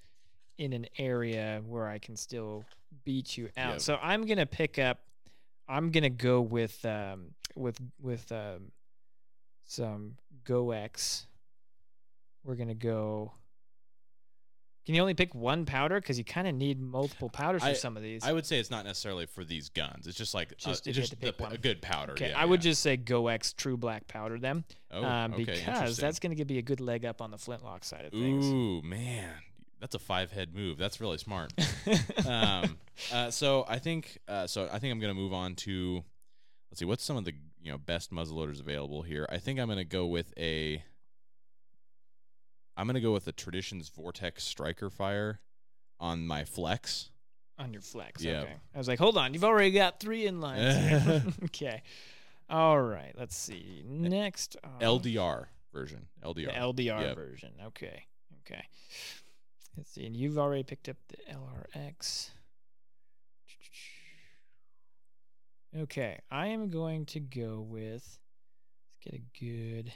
in 0.57 0.73
an 0.73 0.87
area 0.97 1.61
where 1.65 1.87
I 1.87 1.99
can 1.99 2.15
still 2.15 2.65
beat 3.05 3.37
you 3.37 3.49
out. 3.55 3.73
Yep. 3.73 3.81
So 3.81 3.99
I'm 4.01 4.25
gonna 4.25 4.47
pick 4.47 4.79
up. 4.79 4.99
I'm 5.69 5.91
gonna 5.91 6.09
go 6.09 6.41
with 6.41 6.83
um, 6.85 7.35
with 7.55 7.79
with 8.01 8.29
um, 8.31 8.71
some 9.65 10.15
GOEX. 10.43 11.27
We're 12.43 12.55
gonna 12.55 12.73
go. 12.73 13.31
Can 14.87 14.95
you 14.95 15.01
only 15.01 15.15
pick 15.15 15.35
one 15.35 15.65
powder? 15.65 15.99
Because 15.99 16.17
you 16.17 16.23
kind 16.23 16.47
of 16.47 16.55
need 16.55 16.79
multiple 16.79 17.27
powders 17.27 17.61
for 17.61 17.67
I- 17.67 17.73
some 17.73 17.97
of 17.97 18.03
these. 18.03 18.23
I 18.23 18.31
would 18.31 18.45
say 18.45 18.57
it's 18.57 18.71
not 18.71 18.85
necessarily 18.85 19.25
for 19.25 19.43
these 19.43 19.67
guns. 19.67 20.07
It's 20.07 20.17
just 20.17 20.33
like 20.33 20.55
Just 20.57 20.87
uh, 20.87 20.91
just 20.93 21.19
the- 21.19 21.47
a 21.51 21.57
good 21.57 21.81
powder. 21.81 22.13
okay, 22.13 22.29
yeah, 22.29 22.39
I 22.41 22.45
would 22.45 22.63
yeah. 22.63 22.71
just 22.71 22.81
say 22.81 22.95
GOEX 22.95 23.53
True 23.57 23.75
Black 23.75 24.07
Powder 24.07 24.39
them, 24.39 24.63
oh, 24.91 25.03
um, 25.03 25.33
okay, 25.33 25.43
because 25.43 25.97
that's 25.97 26.19
gonna 26.19 26.35
give 26.35 26.49
you 26.49 26.59
a 26.59 26.61
good 26.61 26.79
leg 26.79 27.03
up 27.03 27.21
on 27.21 27.31
the 27.31 27.37
flintlock 27.37 27.83
side 27.83 28.05
of 28.05 28.13
things. 28.13 28.45
Ooh 28.45 28.81
man, 28.81 29.33
that's 29.81 29.93
a 29.93 29.99
five 29.99 30.31
head 30.31 30.55
move. 30.55 30.77
That's 30.77 31.01
really 31.01 31.17
smart. 31.17 31.51
um, 32.25 32.77
uh, 33.11 33.29
so 33.29 33.65
I 33.67 33.79
think 33.79 34.19
uh, 34.29 34.47
so. 34.47 34.69
I 34.71 34.79
think 34.79 34.93
I'm 34.93 35.01
gonna 35.01 35.13
move 35.13 35.33
on 35.33 35.55
to 35.55 36.01
let's 36.71 36.79
see 36.79 36.85
what's 36.85 37.03
some 37.03 37.17
of 37.17 37.25
the 37.25 37.33
you 37.61 37.73
know 37.73 37.77
best 37.77 38.13
muzzleloaders 38.13 38.61
available 38.61 39.01
here. 39.01 39.27
I 39.29 39.37
think 39.39 39.59
I'm 39.59 39.67
gonna 39.67 39.83
go 39.83 40.05
with 40.05 40.33
a. 40.37 40.81
I'm 42.77 42.85
gonna 42.87 43.01
go 43.01 43.11
with 43.11 43.25
the 43.25 43.31
Traditions 43.33 43.89
Vortex 43.89 44.43
Striker 44.43 44.89
Fire 44.89 45.41
on 45.99 46.25
my 46.27 46.45
Flex. 46.45 47.09
on 47.57 47.73
your 47.73 47.81
flex. 47.81 48.21
Yeah. 48.23 48.41
Okay. 48.41 48.53
I 48.75 48.77
was 48.77 48.87
like, 48.87 48.99
hold 48.99 49.17
on, 49.17 49.33
you've 49.33 49.43
already 49.43 49.71
got 49.71 49.99
three 49.99 50.25
inlines. 50.25 50.87
here." 51.09 51.23
okay. 51.45 51.81
All 52.49 52.79
right. 52.79 53.13
Let's 53.17 53.35
see. 53.35 53.83
Next, 53.85 54.55
um, 54.63 54.71
LDR 54.79 55.47
version. 55.73 56.05
the 56.21 56.27
LDR. 56.27 56.55
LDR 56.55 57.01
Yep. 57.01 57.15
version. 57.15 57.51
Okay. 57.65 58.03
Okay. 58.45 58.63
Let's 59.75 59.91
see. 59.91 60.05
And 60.05 60.15
you've 60.15 60.37
already 60.37 60.63
picked 60.63 60.87
up 60.87 60.95
the 61.09 61.17
LRX. 61.33 62.29
Okay. 65.77 66.19
I 66.31 66.47
am 66.47 66.69
going 66.69 67.05
to 67.07 67.19
go 67.19 67.59
with. 67.61 68.03
Let's 68.05 68.99
get 69.03 69.13
a 69.15 69.39
good. 69.39 69.91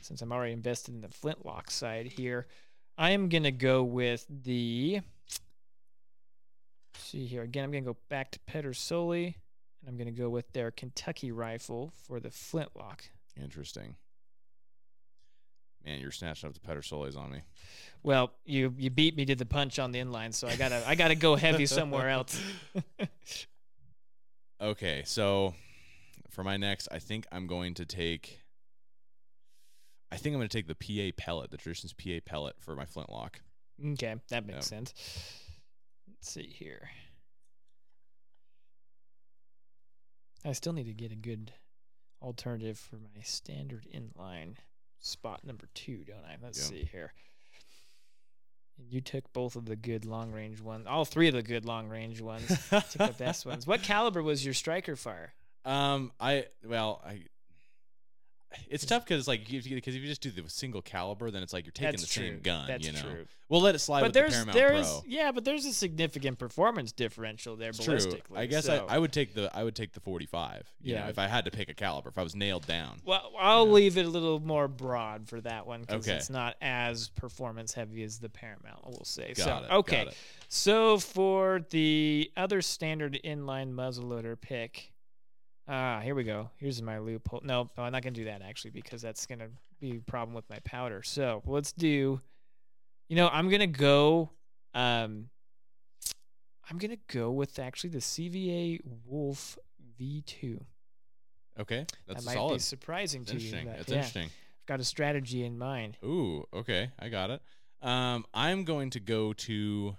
Since 0.00 0.22
I'm 0.22 0.32
already 0.32 0.52
invested 0.52 0.94
in 0.94 1.00
the 1.00 1.08
flintlock 1.08 1.70
side 1.70 2.06
here, 2.06 2.46
I 2.98 3.10
am 3.10 3.28
going 3.28 3.44
to 3.44 3.52
go 3.52 3.82
with 3.82 4.26
the. 4.28 5.00
See 6.96 7.26
here 7.26 7.42
again. 7.42 7.64
I'm 7.64 7.70
going 7.70 7.84
to 7.84 7.92
go 7.92 7.98
back 8.08 8.30
to 8.32 8.38
Pedersoli, 8.50 9.26
and 9.80 9.88
I'm 9.88 9.96
going 9.96 10.06
to 10.06 10.12
go 10.12 10.28
with 10.28 10.52
their 10.52 10.70
Kentucky 10.70 11.32
rifle 11.32 11.92
for 12.06 12.20
the 12.20 12.30
flintlock. 12.30 13.04
Interesting. 13.40 13.96
Man, 15.84 16.00
you're 16.00 16.12
snatching 16.12 16.48
up 16.48 16.54
the 16.54 16.60
Pedersolis 16.60 17.16
on 17.16 17.30
me. 17.30 17.40
Well, 18.02 18.32
you 18.46 18.74
you 18.78 18.88
beat 18.90 19.16
me 19.16 19.26
to 19.26 19.34
the 19.34 19.44
punch 19.44 19.78
on 19.78 19.92
the 19.92 19.98
inline, 19.98 20.32
so 20.32 20.48
I 20.48 20.56
gotta 20.56 20.82
I 20.86 20.94
gotta 20.94 21.14
go 21.14 21.36
heavy 21.36 21.66
somewhere 21.66 22.08
else. 22.08 22.40
Okay, 24.60 25.02
so 25.04 25.54
for 26.30 26.42
my 26.42 26.56
next, 26.56 26.88
I 26.90 26.98
think 26.98 27.26
I'm 27.30 27.46
going 27.46 27.74
to 27.74 27.84
take. 27.84 28.40
I 30.14 30.16
think 30.16 30.34
I'm 30.34 30.38
going 30.38 30.48
to 30.48 30.56
take 30.56 30.68
the 30.68 30.74
PA 31.12 31.14
pellet, 31.16 31.50
the 31.50 31.56
Traditions 31.56 31.92
PA 31.92 32.20
pellet 32.24 32.54
for 32.60 32.74
my 32.76 32.84
flintlock. 32.86 33.40
okay, 33.92 34.14
that 34.28 34.46
makes 34.46 34.56
Yep. 34.56 34.62
sense. 34.64 34.94
Let's 36.08 36.30
see 36.30 36.46
here. 36.46 36.88
I 40.44 40.52
still 40.52 40.72
need 40.72 40.86
to 40.86 40.92
get 40.92 41.10
a 41.12 41.16
good 41.16 41.52
alternative 42.22 42.78
for 42.78 42.96
my 42.96 43.22
standard 43.22 43.86
inline 43.92 44.56
spot 45.00 45.44
number 45.44 45.66
two, 45.74 46.04
don't 46.04 46.24
I? 46.24 46.36
Let's 46.42 46.58
Yep. 46.58 46.68
see 46.68 46.84
here. 46.90 47.12
You 48.76 49.00
took 49.00 49.32
both 49.32 49.56
of 49.56 49.66
the 49.66 49.76
good 49.76 50.04
long 50.04 50.32
range 50.32 50.60
ones, 50.60 50.86
all 50.86 51.04
three 51.04 51.28
of 51.28 51.34
the 51.34 51.42
good 51.42 51.64
long 51.64 51.88
range 51.88 52.20
ones. 52.20 52.48
took 52.70 52.82
the 52.90 53.14
best 53.18 53.46
ones. 53.46 53.66
What 53.66 53.82
caliber 53.82 54.22
was 54.22 54.44
your 54.44 54.54
striker 54.54 54.96
fire? 54.96 55.34
Um, 55.64 56.12
I 56.20 56.46
well, 56.64 57.00
I. 57.04 57.24
It's 58.68 58.84
tough 58.86 59.04
because 59.04 59.26
like 59.28 59.46
because 59.48 59.66
if 59.66 60.02
you 60.02 60.06
just 60.06 60.20
do 60.22 60.30
the 60.30 60.48
single 60.48 60.82
caliber, 60.82 61.30
then 61.30 61.42
it's 61.42 61.52
like 61.52 61.64
you're 61.64 61.72
taking 61.72 61.90
That's 61.92 62.02
the 62.02 62.20
true. 62.20 62.28
same 62.30 62.40
gun. 62.40 62.66
That's 62.66 62.86
you 62.86 62.92
know, 62.92 63.00
true. 63.00 63.26
we'll 63.48 63.60
let 63.60 63.74
it 63.74 63.78
slide 63.80 64.00
but 64.00 64.06
with 64.08 64.12
the 64.14 64.20
there's 64.20 64.32
Paramount 64.32 64.56
there's 64.56 64.90
Pro. 64.90 65.02
yeah, 65.06 65.32
but 65.32 65.44
there's 65.44 65.64
a 65.66 65.72
significant 65.72 66.38
performance 66.38 66.92
differential 66.92 67.56
there 67.56 67.70
It's 67.70 67.84
true. 67.84 67.98
I 68.34 68.46
guess 68.46 68.66
so- 68.66 68.86
I, 68.88 68.96
I 68.96 68.98
would 68.98 69.12
take 69.12 69.34
the 69.34 69.50
I 69.56 69.62
would 69.64 69.74
take 69.74 69.92
the 69.92 70.00
45. 70.00 70.72
You 70.80 70.94
know, 70.94 71.00
Yeah. 71.00 71.08
if 71.08 71.18
I 71.18 71.26
had 71.26 71.44
to 71.46 71.50
pick 71.50 71.68
a 71.68 71.74
caliber, 71.74 72.08
if 72.08 72.18
I 72.18 72.22
was 72.22 72.34
nailed 72.34 72.66
down. 72.66 73.00
Well, 73.04 73.32
I'll 73.38 73.70
leave 73.70 73.96
it 73.98 74.06
a 74.06 74.08
little 74.08 74.40
more 74.40 74.68
broad 74.68 75.28
for 75.28 75.40
that 75.42 75.66
one 75.66 75.82
because 75.82 76.06
Okay. 76.08 76.16
it's 76.16 76.30
not 76.30 76.56
as 76.60 77.08
performance 77.08 77.72
heavy 77.74 78.02
as 78.02 78.18
the 78.18 78.28
Paramount. 78.28 78.80
We'll 78.86 79.04
say. 79.04 79.34
Got 79.34 79.44
so 79.44 79.56
it, 79.64 79.76
okay, 79.78 80.04
got 80.04 80.06
it. 80.12 80.16
so 80.48 80.98
for 80.98 81.64
the 81.70 82.30
other 82.36 82.62
standard 82.62 83.18
inline 83.24 83.72
muzzleloader 83.74 84.40
pick, 84.40 84.92
ah, 85.68 86.00
here 86.00 86.14
we 86.14 86.24
go. 86.24 86.50
Here's 86.56 86.80
my 86.82 86.98
loophole. 86.98 87.40
No, 87.44 87.70
no, 87.76 87.82
I'm 87.84 87.92
not 87.92 88.02
gonna 88.02 88.14
do 88.14 88.24
that 88.24 88.42
actually 88.42 88.70
because 88.70 89.02
that's 89.02 89.26
gonna 89.26 89.48
be 89.80 89.96
a 89.96 90.00
problem 90.10 90.34
with 90.34 90.48
my 90.50 90.58
powder. 90.64 91.02
So 91.02 91.42
let's 91.46 91.72
do. 91.72 92.20
You 93.08 93.16
know, 93.16 93.28
I'm 93.28 93.48
gonna 93.50 93.66
go. 93.66 94.30
Um, 94.74 95.28
I'm 96.70 96.78
gonna 96.78 96.96
go 97.08 97.30
with 97.30 97.58
actually 97.58 97.90
the 97.90 97.98
CVA 98.00 98.80
Wolf 99.06 99.58
V2. 100.00 100.60
Okay, 101.60 101.86
that's 102.08 102.24
that 102.24 102.26
might 102.30 102.34
solid. 102.34 102.54
be 102.54 102.58
surprising 102.60 103.22
It's 103.22 103.30
to 103.30 103.38
you. 103.38 103.44
interesting. 103.46 103.66
but 103.68 103.76
That's 103.78 103.88
yeah, 103.90 103.96
interesting. 103.96 104.24
I've 104.24 104.66
got 104.66 104.80
a 104.80 104.84
strategy 104.84 105.44
in 105.44 105.56
mind. 105.58 105.98
Ooh, 106.04 106.44
okay, 106.52 106.90
I 106.98 107.08
got 107.08 107.30
it. 107.30 107.42
Um, 107.80 108.24
I'm 108.34 108.64
going 108.64 108.90
to 108.90 109.00
go 109.00 109.32
to 109.34 109.94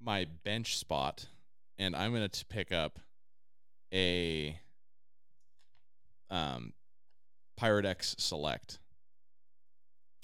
my 0.00 0.26
bench 0.44 0.76
spot, 0.78 1.26
and 1.78 1.96
I'm 1.96 2.12
going 2.14 2.28
to 2.28 2.44
pick 2.46 2.70
up 2.72 2.98
a 3.92 4.58
um, 6.30 6.72
Pyrodex 7.60 8.20
Select. 8.20 8.78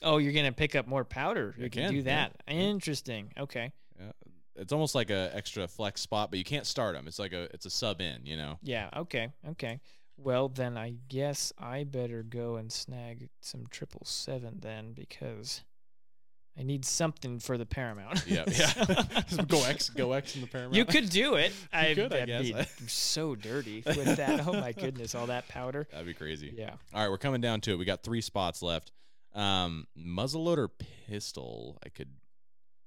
Oh, 0.03 0.19
you're 0.19 0.33
gonna 0.33 0.53
pick 0.53 0.75
up 0.75 0.87
more 0.87 1.05
powder. 1.05 1.55
You 1.57 1.71
can, 1.71 1.85
can, 1.85 1.93
do 1.93 2.03
that. 2.03 2.33
yeah. 2.47 2.55
Interesting. 2.55 3.33
Okay. 3.39 3.73
Yeah, 3.99 4.13
it's 4.57 4.73
almost 4.73 4.95
like 4.95 5.11
a 5.11 5.31
extra 5.35 5.67
flex 5.67 6.01
spot, 6.01 6.31
but 6.31 6.39
you 6.39 6.45
can't 6.45 6.67
start 6.67 6.95
them. 6.95 7.07
It's 7.07 7.19
like 7.19 7.33
a 7.33 7.49
it's 7.55 7.67
a 7.67 7.71
sub 7.71 8.01
in, 8.01 8.25
you 8.25 8.37
know. 8.37 8.59
Yeah. 8.63 8.91
Okay. 8.97 9.29
Okay. 9.51 9.81
Well, 10.19 10.49
then 10.49 10.79
I 10.79 10.95
guess 11.09 11.53
I 11.59 11.85
better 11.85 12.23
go 12.23 12.57
and 12.57 12.73
snag 12.73 13.29
some 13.41 13.67
triple 13.71 14.05
seven 14.05 14.59
then 14.61 14.93
because 14.93 15.63
I 16.59 16.63
need 16.63 16.85
something 16.85 17.39
for 17.39 17.59
the 17.59 17.67
Paramount. 17.67 18.25
Yeah, 18.27 18.45
yeah. 18.49 19.43
go 19.49 19.63
X, 19.65 19.91
go 19.91 20.13
X 20.13 20.37
in 20.37 20.41
the 20.41 20.47
Paramount. 20.47 20.75
You 20.75 20.87
could 20.87 21.11
do 21.11 21.35
it. 21.35 21.53
I, 21.73 21.93
could, 21.95 22.13
I 22.13 22.25
guess. 22.25 22.51
be 22.51 22.65
so 22.87 23.35
dirty 23.35 23.83
with 23.85 24.17
that. 24.17 24.47
Oh 24.47 24.53
my 24.55 24.73
goodness, 24.73 25.15
all 25.15 25.27
that 25.27 25.49
powder. 25.49 25.87
That'd 25.91 26.07
be 26.07 26.15
crazy. 26.15 26.55
Yeah. 26.57 26.75
All 26.95 27.03
right, 27.03 27.11
we're 27.11 27.19
coming 27.19 27.41
down 27.43 27.61
to 27.63 27.73
it. 27.73 27.77
We 27.79 27.85
got 27.85 28.03
three 28.03 28.23
spots 28.23 28.63
left. 28.63 28.93
Um, 29.35 29.87
muzzleloader 29.99 30.69
pistol. 31.07 31.79
I 31.85 31.91
could 31.91 32.09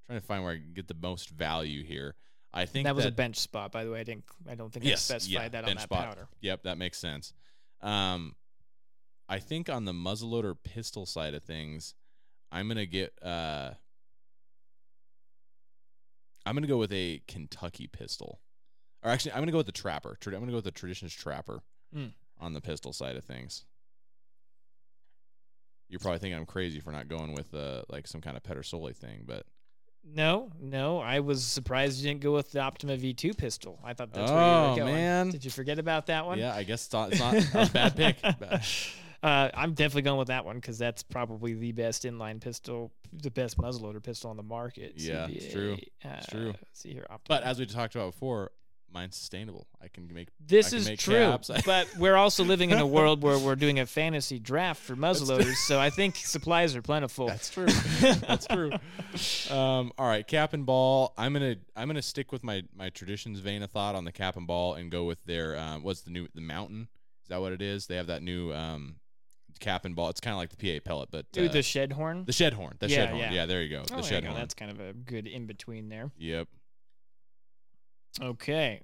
trying 0.07 0.19
to 0.19 0.25
find 0.25 0.43
where 0.43 0.53
I 0.53 0.57
can 0.57 0.73
get 0.73 0.87
the 0.87 0.97
most 0.99 1.29
value 1.29 1.83
here. 1.83 2.15
I 2.51 2.65
think 2.65 2.85
That 2.85 2.95
was 2.95 3.05
a 3.05 3.11
bench 3.11 3.37
spot, 3.37 3.71
by 3.71 3.83
the 3.83 3.91
way. 3.91 3.99
I 3.99 4.03
didn't. 4.03 4.23
I 4.49 4.55
don't 4.55 4.73
think 4.73 4.83
Yes, 4.83 5.11
I 5.11 5.17
specified 5.19 5.43
yeah, 5.43 5.49
that 5.49 5.69
on 5.69 5.75
that 5.75 5.83
spot. 5.83 6.07
powder. 6.07 6.27
Yep, 6.41 6.63
that 6.63 6.79
makes 6.79 6.97
sense. 6.97 7.33
Um, 7.81 8.35
I 9.27 9.37
think 9.37 9.69
on 9.69 9.85
the 9.85 9.93
muzzleloader 9.93 10.55
pistol 10.63 11.05
side 11.05 11.35
of 11.35 11.43
things, 11.43 11.93
I'm 12.51 12.67
gonna 12.67 12.85
get. 12.85 13.13
Uh, 13.21 13.71
I'm 16.45 16.55
gonna 16.55 16.67
go 16.67 16.77
with 16.77 16.91
a 16.93 17.21
Kentucky 17.27 17.87
pistol, 17.87 18.39
or 19.03 19.11
actually, 19.11 19.33
I'm 19.33 19.39
gonna 19.41 19.51
go 19.51 19.57
with 19.57 19.65
the 19.67 19.71
Trapper. 19.71 20.17
Tra- 20.19 20.33
I'm 20.33 20.39
gonna 20.39 20.51
go 20.51 20.57
with 20.57 20.65
the 20.65 20.71
Traditions 20.71 21.13
Trapper 21.13 21.61
Mm. 21.95 22.13
on 22.39 22.53
the 22.53 22.61
pistol 22.61 22.93
side 22.93 23.15
of 23.15 23.23
things. 23.23 23.65
You're 25.89 25.99
probably 25.99 26.19
thinking 26.19 26.37
I'm 26.37 26.45
crazy 26.45 26.79
for 26.79 26.91
not 26.91 27.07
going 27.07 27.33
with 27.33 27.53
uh, 27.53 27.81
like 27.89 28.07
some 28.07 28.21
kind 28.21 28.37
of 28.37 28.43
Pedersoli 28.43 28.95
thing, 28.95 29.23
but 29.25 29.45
No, 30.03 30.51
no. 30.59 30.99
I 30.99 31.19
was 31.19 31.43
surprised 31.45 31.99
you 31.99 32.07
didn't 32.09 32.21
go 32.21 32.31
with 32.33 32.51
the 32.51 32.59
Optima 32.61 32.95
V2 32.95 33.35
pistol. 33.37 33.79
I 33.83 33.93
thought 33.93 34.13
that's 34.13 34.31
where 34.31 34.39
you 34.39 34.45
Oh, 34.45 34.69
were 34.71 34.75
going. 34.77 34.93
man. 34.93 35.29
Did 35.31 35.43
you 35.43 35.51
forget 35.51 35.77
about 35.79 36.05
that 36.07 36.25
one? 36.27 36.37
yeah, 36.39 36.53
I 36.55 36.63
guess 36.63 36.85
it's 36.85 36.93
not. 36.93 37.11
It's 37.11 37.53
not 37.53 37.69
a 37.69 37.73
bad 37.73 37.95
pick. 37.95 38.17
Uh, 39.21 39.49
I'm 39.53 39.73
definitely 39.73 40.03
going 40.03 40.17
with 40.19 40.29
that 40.29 40.45
one 40.45 40.55
because 40.55 40.77
that's 40.77 41.03
probably 41.03 41.53
the 41.53 41.71
best 41.73 42.03
inline 42.03 42.39
pistol, 42.39 42.91
the 43.11 43.31
best 43.31 43.57
muzzleloader 43.57 44.01
pistol 44.01 44.29
on 44.29 44.37
the 44.37 44.43
market. 44.43 44.93
Yeah, 44.95 45.27
it's 45.29 45.51
true. 45.51 45.77
Uh, 46.05 46.09
It's 46.17 46.27
true. 46.27 46.53
see 46.73 46.93
here, 46.93 47.05
Optima. 47.09 47.39
But 47.39 47.43
as 47.43 47.59
we 47.59 47.65
talked 47.65 47.95
about 47.95 48.11
before, 48.13 48.51
mine's 48.91 49.15
sustainable. 49.17 49.67
I 49.81 49.87
can 49.87 50.11
make. 50.13 50.29
this 50.45 50.69
can 50.69 50.79
is 50.79 50.87
make 50.87 50.99
true. 50.99 51.15
caps. 51.15 51.51
but 51.65 51.87
we're 51.97 52.15
also 52.15 52.43
living 52.43 52.71
in 52.71 52.79
a 52.79 52.87
world 52.87 53.21
where 53.21 53.37
we're 53.37 53.55
doing 53.55 53.79
a 53.79 53.85
fantasy 53.85 54.39
draft 54.39 54.81
for 54.81 54.95
muzzleloaders, 54.95 55.55
so 55.55 55.79
I 55.79 55.89
think 55.89 56.15
supplies 56.15 56.75
are 56.75 56.81
plentiful. 56.81 57.27
That's 57.27 57.49
true. 57.49 57.67
That's 58.01 58.47
true. 58.47 58.71
Um, 59.49 59.91
all 59.97 60.07
right, 60.07 60.25
cap 60.25 60.53
and 60.53 60.65
ball. 60.65 61.13
I'm 61.17 61.33
gonna 61.33 61.57
I'm 61.75 61.87
gonna 61.87 62.01
stick 62.01 62.31
with 62.31 62.43
my 62.43 62.63
my 62.75 62.89
traditions 62.89 63.39
vein 63.39 63.63
of 63.63 63.71
thought 63.71 63.95
on 63.95 64.05
the 64.05 64.11
cap 64.11 64.37
and 64.37 64.47
ball 64.47 64.75
and 64.75 64.89
go 64.89 65.03
with 65.03 65.23
their 65.25 65.57
um, 65.57 65.83
what's 65.83 66.01
the 66.01 66.11
new 66.11 66.27
the 66.33 66.41
mountain? 66.41 66.87
Is 67.23 67.29
that 67.29 67.41
what 67.41 67.51
it 67.51 67.61
is? 67.61 67.85
They 67.87 67.95
have 67.97 68.07
that 68.07 68.23
new 68.23 68.51
um, 68.53 68.95
cap 69.59 69.85
and 69.85 69.95
ball. 69.95 70.09
It's 70.09 70.19
kind 70.21 70.33
of 70.33 70.37
like 70.37 70.55
the 70.55 70.79
PA 70.79 70.83
pellet, 70.83 71.09
but 71.11 71.31
Dude, 71.31 71.49
uh, 71.49 71.53
the 71.53 71.61
shed 71.61 71.91
horn. 71.93 72.23
the 72.25 72.33
shed 72.33 72.53
horn. 72.53 72.75
The 72.79 72.89
Yeah, 72.89 72.95
shed 72.95 73.09
horn. 73.09 73.19
yeah. 73.21 73.31
Yeah. 73.31 73.45
there 73.45 73.61
you 73.61 73.69
go. 73.69 73.83
Oh, 73.91 73.97
the 73.97 74.03
shed 74.03 74.23
go. 74.23 74.29
horn. 74.29 74.39
That's 74.41 74.53
kind 74.53 74.71
of 74.71 74.79
a 74.79 74.93
good 74.93 75.27
in 75.27 75.45
between 75.45 75.89
there. 75.89 76.11
Yep. 76.17 76.47
Okay. 78.21 78.81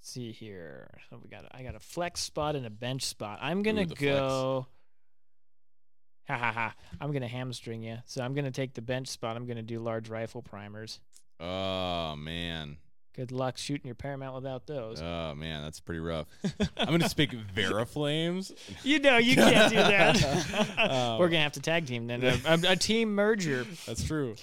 see 0.00 0.32
here. 0.32 0.88
So 1.10 1.20
we 1.22 1.28
got 1.28 1.44
I 1.52 1.62
got 1.62 1.74
a 1.74 1.80
flex 1.80 2.20
spot 2.20 2.56
and 2.56 2.64
a 2.66 2.70
bench 2.70 3.02
spot. 3.04 3.38
I'm 3.42 3.62
gonna 3.62 3.82
Ooh, 3.82 3.86
the 3.86 3.96
flex. 3.96 4.16
go. 4.18 4.66
Ha 6.28 6.36
ha 6.36 6.52
ha! 6.52 6.74
I'm 7.00 7.10
gonna 7.12 7.26
hamstring 7.28 7.82
you. 7.82 7.98
So 8.06 8.22
I'm 8.22 8.34
gonna 8.34 8.50
take 8.50 8.74
the 8.74 8.82
bench 8.82 9.08
spot. 9.08 9.36
I'm 9.36 9.46
gonna 9.46 9.62
do 9.62 9.80
large 9.80 10.08
rifle 10.08 10.42
primers. 10.42 11.00
Oh 11.40 12.16
man. 12.16 12.76
Good 13.18 13.32
luck 13.32 13.58
shooting 13.58 13.84
your 13.86 13.96
Paramount 13.96 14.36
without 14.36 14.68
those. 14.68 15.02
Oh 15.02 15.34
man, 15.34 15.64
that's 15.64 15.80
pretty 15.80 15.98
rough. 15.98 16.28
I'm 16.76 16.86
gonna 16.86 17.08
speak 17.08 17.32
VariFlames. 17.32 18.52
you 18.84 19.00
know 19.00 19.16
you 19.18 19.34
can't 19.34 19.70
do 19.70 19.76
that. 19.76 20.78
Um, 20.78 21.18
We're 21.18 21.26
gonna 21.28 21.42
have 21.42 21.54
to 21.54 21.60
tag 21.60 21.86
team 21.86 22.06
then. 22.06 22.22
A, 22.22 22.38
a, 22.46 22.72
a 22.72 22.76
team 22.76 23.12
merger. 23.16 23.66
That's 23.86 24.04
true. 24.04 24.36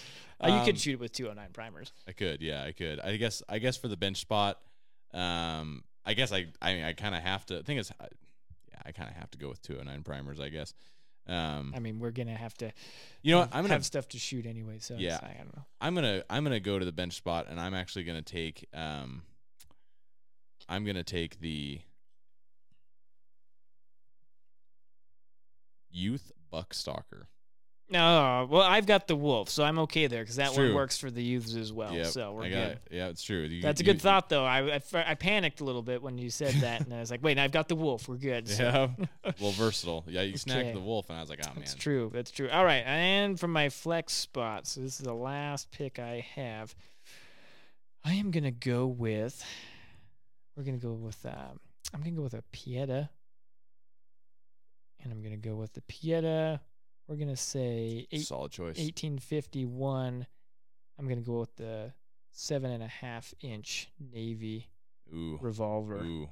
Uh, 0.43 0.47
you 0.47 0.59
could 0.65 0.75
Um, 0.75 0.79
shoot 0.79 0.93
it 0.95 0.99
with 0.99 1.13
209 1.13 1.51
primers. 1.53 1.93
I 2.05 2.11
could, 2.11 2.41
yeah, 2.41 2.65
I 2.65 2.73
could. 2.73 2.99
I 2.99 3.15
guess, 3.15 3.41
I 3.47 3.59
guess 3.59 3.77
for 3.77 3.87
the 3.87 3.95
bench 3.95 4.17
spot, 4.17 4.59
um, 5.13 5.81
I 6.05 6.13
guess 6.13 6.33
I, 6.33 6.47
I, 6.61 6.73
mean, 6.73 6.83
I 6.83 6.91
kind 6.91 7.15
of 7.15 7.21
have 7.21 7.45
to. 7.45 7.59
I 7.59 7.61
think 7.61 7.79
it's, 7.79 7.91
I- 7.97 8.09
yeah, 8.69 8.79
I 8.85 8.91
kind 8.91 9.09
of 9.09 9.15
have 9.15 9.31
to 9.31 9.37
go 9.37 9.47
with 9.47 9.61
209 9.61 10.03
primers. 10.03 10.41
I 10.41 10.49
guess. 10.49 10.73
Um, 11.27 11.73
I 11.75 11.79
mean, 11.79 11.99
we're 11.99 12.11
gonna 12.11 12.35
have 12.35 12.53
to. 12.55 12.71
you 13.21 13.31
know 13.33 13.39
what? 13.39 13.49
I'm 13.51 13.63
gonna, 13.63 13.73
have 13.73 13.85
stuff 13.85 14.07
to 14.09 14.19
shoot 14.19 14.45
anyway. 14.45 14.77
So 14.79 14.95
Yeah. 14.97 15.19
I 15.21 15.37
don't 15.37 15.55
know. 15.55 15.65
I'm 15.81 15.95
gonna, 15.95 16.23
I'm 16.29 16.43
gonna 16.43 16.59
go 16.59 16.77
to 16.77 16.85
the 16.85 16.91
bench 16.91 17.13
spot, 17.13 17.47
and 17.49 17.59
I'm 17.59 17.73
actually 17.73 18.03
gonna 18.03 18.21
take, 18.21 18.67
um, 18.73 19.23
I'm 20.69 20.85
gonna 20.85 21.03
take 21.03 21.39
the 21.39 21.81
youth 25.89 26.31
buck 26.51 26.73
stalker. 26.73 27.29
No, 27.87 28.47
well, 28.49 28.63
I've 28.63 28.87
got 28.87 29.07
the 29.07 29.15
wolf, 29.15 29.47
so 29.49 29.63
I'm 29.63 29.77
okay 29.79 30.07
there 30.07 30.23
because 30.23 30.37
that 30.37 30.47
It's 30.49 30.57
one 30.57 30.67
true. 30.67 30.75
works 30.75 30.97
for 30.97 31.11
the 31.11 31.21
youths 31.21 31.55
as 31.55 31.71
well. 31.71 31.93
Yep, 31.93 32.07
so 32.07 32.33
we're 32.33 32.45
I 32.45 32.49
good. 32.49 32.71
it. 32.71 32.81
Yeah, 32.89 33.07
it's 33.09 33.21
true. 33.21 33.43
You- 33.43 33.61
That's 33.61 33.79
a 33.79 33.83
you- 33.85 33.93
good 33.93 34.01
thought, 34.01 34.27
though. 34.27 34.43
I, 34.43 34.77
I 34.77 34.81
I 34.93 35.13
panicked 35.13 35.61
a 35.61 35.63
little 35.63 35.83
bit 35.83 36.01
when 36.01 36.17
you 36.17 36.31
said 36.31 36.55
that, 36.61 36.81
and 36.81 36.91
I 36.91 36.99
was 36.99 37.11
like, 37.11 37.23
"Wait, 37.23 37.37
I've 37.37 37.51
got 37.51 37.67
the 37.67 37.75
wolf. 37.75 38.07
We're 38.09 38.15
good." 38.17 38.47
So 38.55 38.63
Yeah, 39.23 39.31
well, 39.39 39.51
versatile. 39.51 40.03
Yeah, 40.07 40.23
you 40.23 40.35
snagged 40.35 40.75
the 40.75 40.79
wolf, 40.79 41.09
and 41.09 41.17
I 41.19 41.21
was 41.21 41.29
like, 41.29 41.41
oh 41.43 41.49
man, 41.49 41.59
That's 41.59 41.75
true. 41.75 42.09
That's 42.11 42.31
true. 42.31 42.49
All 42.49 42.65
right, 42.65 42.83
and 42.87 43.39
for 43.39 43.47
my 43.47 43.69
flex 43.69 44.13
spot, 44.13 44.65
so 44.65 44.81
this 44.81 44.99
is 44.99 45.05
the 45.05 45.13
last 45.13 45.69
pick 45.71 45.99
I 45.99 46.25
have. 46.33 46.73
I 48.03 48.13
am 48.13 48.31
gonna 48.31 48.49
go 48.51 48.87
with. 48.87 49.45
We're 50.57 50.63
gonna 50.63 50.77
go 50.77 50.93
with. 50.93 51.23
Um, 51.23 51.59
I'm 51.93 51.99
gonna 51.99 52.15
go 52.15 52.23
with 52.23 52.33
a 52.33 52.43
Pietta, 52.51 53.09
and 55.03 55.11
I'm 55.13 55.21
gonna 55.21 55.37
go 55.37 55.55
with 55.55 55.73
the 55.73 55.81
Pietta. 55.81 56.61
We're 57.07 57.17
gonna 57.17 57.35
say 57.37 58.07
eight, 58.11 58.25
solid 58.25 58.51
choice. 58.51 58.77
1851. 58.77 60.25
I'm 60.97 61.07
gonna 61.07 61.21
go 61.21 61.39
with 61.39 61.55
the 61.55 61.93
seven 62.31 62.71
and 62.71 62.83
a 62.83 62.87
half 62.87 63.33
inch 63.41 63.89
Navy 63.99 64.69
Ooh, 65.13 65.37
revolver. 65.41 65.97
ooh, 66.03 66.29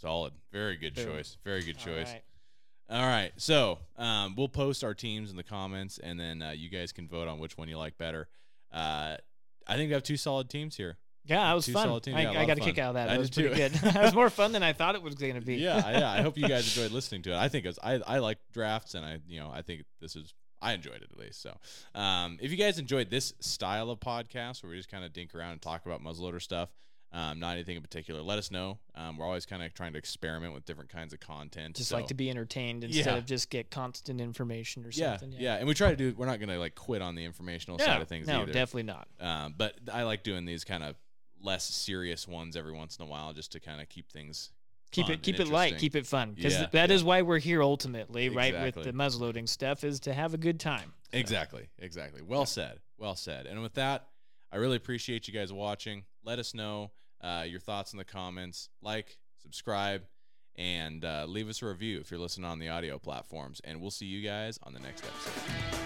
solid. 0.00 0.32
Very 0.52 0.76
good 0.76 0.94
Boom. 0.94 1.06
choice. 1.06 1.38
Very 1.44 1.62
good 1.62 1.78
choice. 1.78 2.12
right. 2.12 2.22
All 2.88 3.04
right, 3.04 3.32
so 3.36 3.80
um, 3.96 4.36
we'll 4.36 4.48
post 4.48 4.84
our 4.84 4.94
teams 4.94 5.32
in 5.32 5.36
the 5.36 5.42
comments, 5.42 5.98
and 5.98 6.20
then 6.20 6.40
uh, 6.40 6.50
you 6.52 6.70
guys 6.70 6.92
can 6.92 7.08
vote 7.08 7.26
on 7.26 7.40
which 7.40 7.58
one 7.58 7.68
you 7.68 7.76
like 7.76 7.98
better. 7.98 8.28
Uh, 8.72 9.16
I 9.66 9.74
think 9.74 9.88
we 9.88 9.94
have 9.94 10.04
two 10.04 10.16
solid 10.16 10.48
teams 10.48 10.76
here. 10.76 10.96
Yeah, 11.24 11.42
that 11.42 11.54
was 11.54 11.66
Two 11.66 11.72
fun. 11.72 11.88
I, 11.88 12.22
Yeah, 12.22 12.40
I 12.40 12.46
got 12.46 12.58
a 12.58 12.60
kick 12.60 12.78
out 12.78 12.90
of 12.90 12.94
that. 12.94 13.08
I 13.10 13.18
was 13.18 13.30
pretty 13.30 13.52
good. 13.56 13.72
that 13.82 14.00
was 14.00 14.14
more 14.14 14.30
fun 14.30 14.52
than 14.52 14.62
I 14.62 14.72
thought 14.72 14.94
it 14.94 15.02
was 15.02 15.16
going 15.16 15.34
to 15.34 15.40
be. 15.40 15.56
Yeah, 15.56 15.90
yeah. 15.90 16.08
I 16.12 16.22
hope 16.22 16.38
you 16.38 16.46
guys 16.46 16.64
enjoyed 16.76 16.92
listening 16.92 17.22
to 17.22 17.32
it. 17.32 17.36
I 17.36 17.48
think 17.48 17.64
it 17.64 17.68
was, 17.68 17.78
I 17.82 17.94
I 18.06 18.18
like 18.18 18.35
drafts, 18.56 18.94
and 18.94 19.04
I 19.04 19.18
you 19.28 19.38
know 19.38 19.50
I 19.52 19.62
think 19.62 19.84
this 20.00 20.16
is 20.16 20.34
I 20.62 20.72
enjoyed 20.72 20.96
it 21.02 21.08
at 21.12 21.18
least. 21.18 21.42
So, 21.42 21.56
um, 21.94 22.38
if 22.40 22.50
you 22.50 22.56
guys 22.56 22.78
enjoyed 22.78 23.10
this 23.10 23.34
style 23.40 23.90
of 23.90 24.00
podcast 24.00 24.62
where 24.62 24.70
we 24.70 24.76
just 24.78 24.90
kind 24.90 25.04
of 25.04 25.12
dink 25.12 25.34
around 25.34 25.52
and 25.52 25.62
talk 25.62 25.84
about 25.84 26.02
muzzleloader 26.02 26.40
stuff, 26.40 26.70
um, 27.12 27.38
not 27.38 27.52
anything 27.52 27.76
in 27.76 27.82
particular, 27.82 28.22
let 28.22 28.38
us 28.38 28.50
know. 28.50 28.78
Um, 28.94 29.18
we're 29.18 29.26
always 29.26 29.44
kind 29.44 29.62
of 29.62 29.74
trying 29.74 29.92
to 29.92 29.98
experiment 29.98 30.54
with 30.54 30.64
different 30.64 30.88
kinds 30.90 31.12
of 31.12 31.20
content. 31.20 31.76
just 31.76 31.90
so- 31.90 31.96
like 31.96 32.06
to 32.06 32.14
be 32.14 32.30
entertained 32.30 32.84
instead 32.84 33.04
Yeah. 33.06 33.16
of 33.16 33.26
just 33.26 33.50
get 33.50 33.70
constant 33.70 34.18
information 34.20 34.84
or 34.86 34.90
yeah, 34.92 35.18
something. 35.18 35.38
yeah, 35.38 35.56
and 35.56 35.68
we 35.68 35.74
try 35.74 35.90
to 35.90 35.96
do. 35.96 36.14
We're 36.16 36.24
not 36.26 36.38
going 36.40 36.48
to 36.48 36.58
like 36.58 36.74
quit 36.74 37.02
on 37.02 37.14
the 37.16 37.24
informational 37.26 37.76
No, 37.76 37.84
side 37.84 38.00
of 38.00 38.08
things 38.08 38.26
no, 38.26 38.42
either. 38.42 38.52
definitely 38.52 38.84
not. 38.84 39.08
Um, 39.20 39.54
but 39.58 39.74
I 39.92 40.04
like 40.04 40.22
doing 40.22 40.46
these 40.46 40.64
kind 40.64 40.82
of 40.82 40.96
less 41.38 41.64
serious 41.64 42.26
ones 42.26 42.56
every 42.56 42.72
once 42.72 42.96
in 42.96 43.04
a 43.04 43.08
while, 43.08 43.34
just 43.34 43.52
to 43.52 43.60
kind 43.60 43.82
of 43.82 43.90
keep 43.90 44.10
things. 44.10 44.52
Keep 44.92 45.10
it, 45.10 45.22
keep 45.22 45.40
it 45.40 45.48
light, 45.48 45.78
keep 45.78 45.94
it 45.96 46.06
fun, 46.06 46.32
because 46.32 46.54
Yeah, 46.54 46.66
that 46.72 46.90
is 46.90 47.02
yeah. 47.02 47.08
why 47.08 47.22
we're 47.22 47.38
here 47.38 47.62
ultimately, 47.62 48.28
right? 48.28 48.54
With 48.54 48.76
Exactly. 48.78 48.84
the 48.84 48.92
muzzleloading 48.92 49.48
stuff, 49.48 49.84
is 49.84 50.00
to 50.00 50.14
have 50.14 50.32
a 50.32 50.38
good 50.38 50.58
time. 50.60 50.92
Exactly, 51.12 51.68
exactly. 51.78 52.22
Well 52.22 52.46
said. 52.46 52.80
Well 52.98 53.14
said. 53.16 53.46
And 53.46 53.60
with 53.62 53.74
that, 53.74 54.06
I 54.52 54.56
really 54.56 54.76
appreciate 54.76 55.28
you 55.28 55.34
guys 55.34 55.52
watching. 55.52 56.04
Let 56.24 56.38
us 56.38 56.54
know 56.54 56.92
uh, 57.20 57.44
your 57.46 57.60
thoughts 57.60 57.92
in 57.92 57.98
the 57.98 58.04
comments. 58.04 58.68
Like, 58.80 59.18
subscribe, 59.42 60.02
and 60.54 61.04
uh, 61.04 61.26
leave 61.28 61.48
us 61.48 61.60
a 61.62 61.66
review 61.66 62.00
if 62.00 62.10
you're 62.10 62.20
listening 62.20 62.46
on 62.46 62.58
the 62.58 62.68
audio 62.70 62.98
platforms. 62.98 63.60
And 63.64 63.80
we'll 63.80 63.90
see 63.90 64.06
you 64.06 64.26
guys 64.26 64.58
on 64.62 64.72
the 64.72 64.80
next 64.80 65.04
episode. 65.04 65.85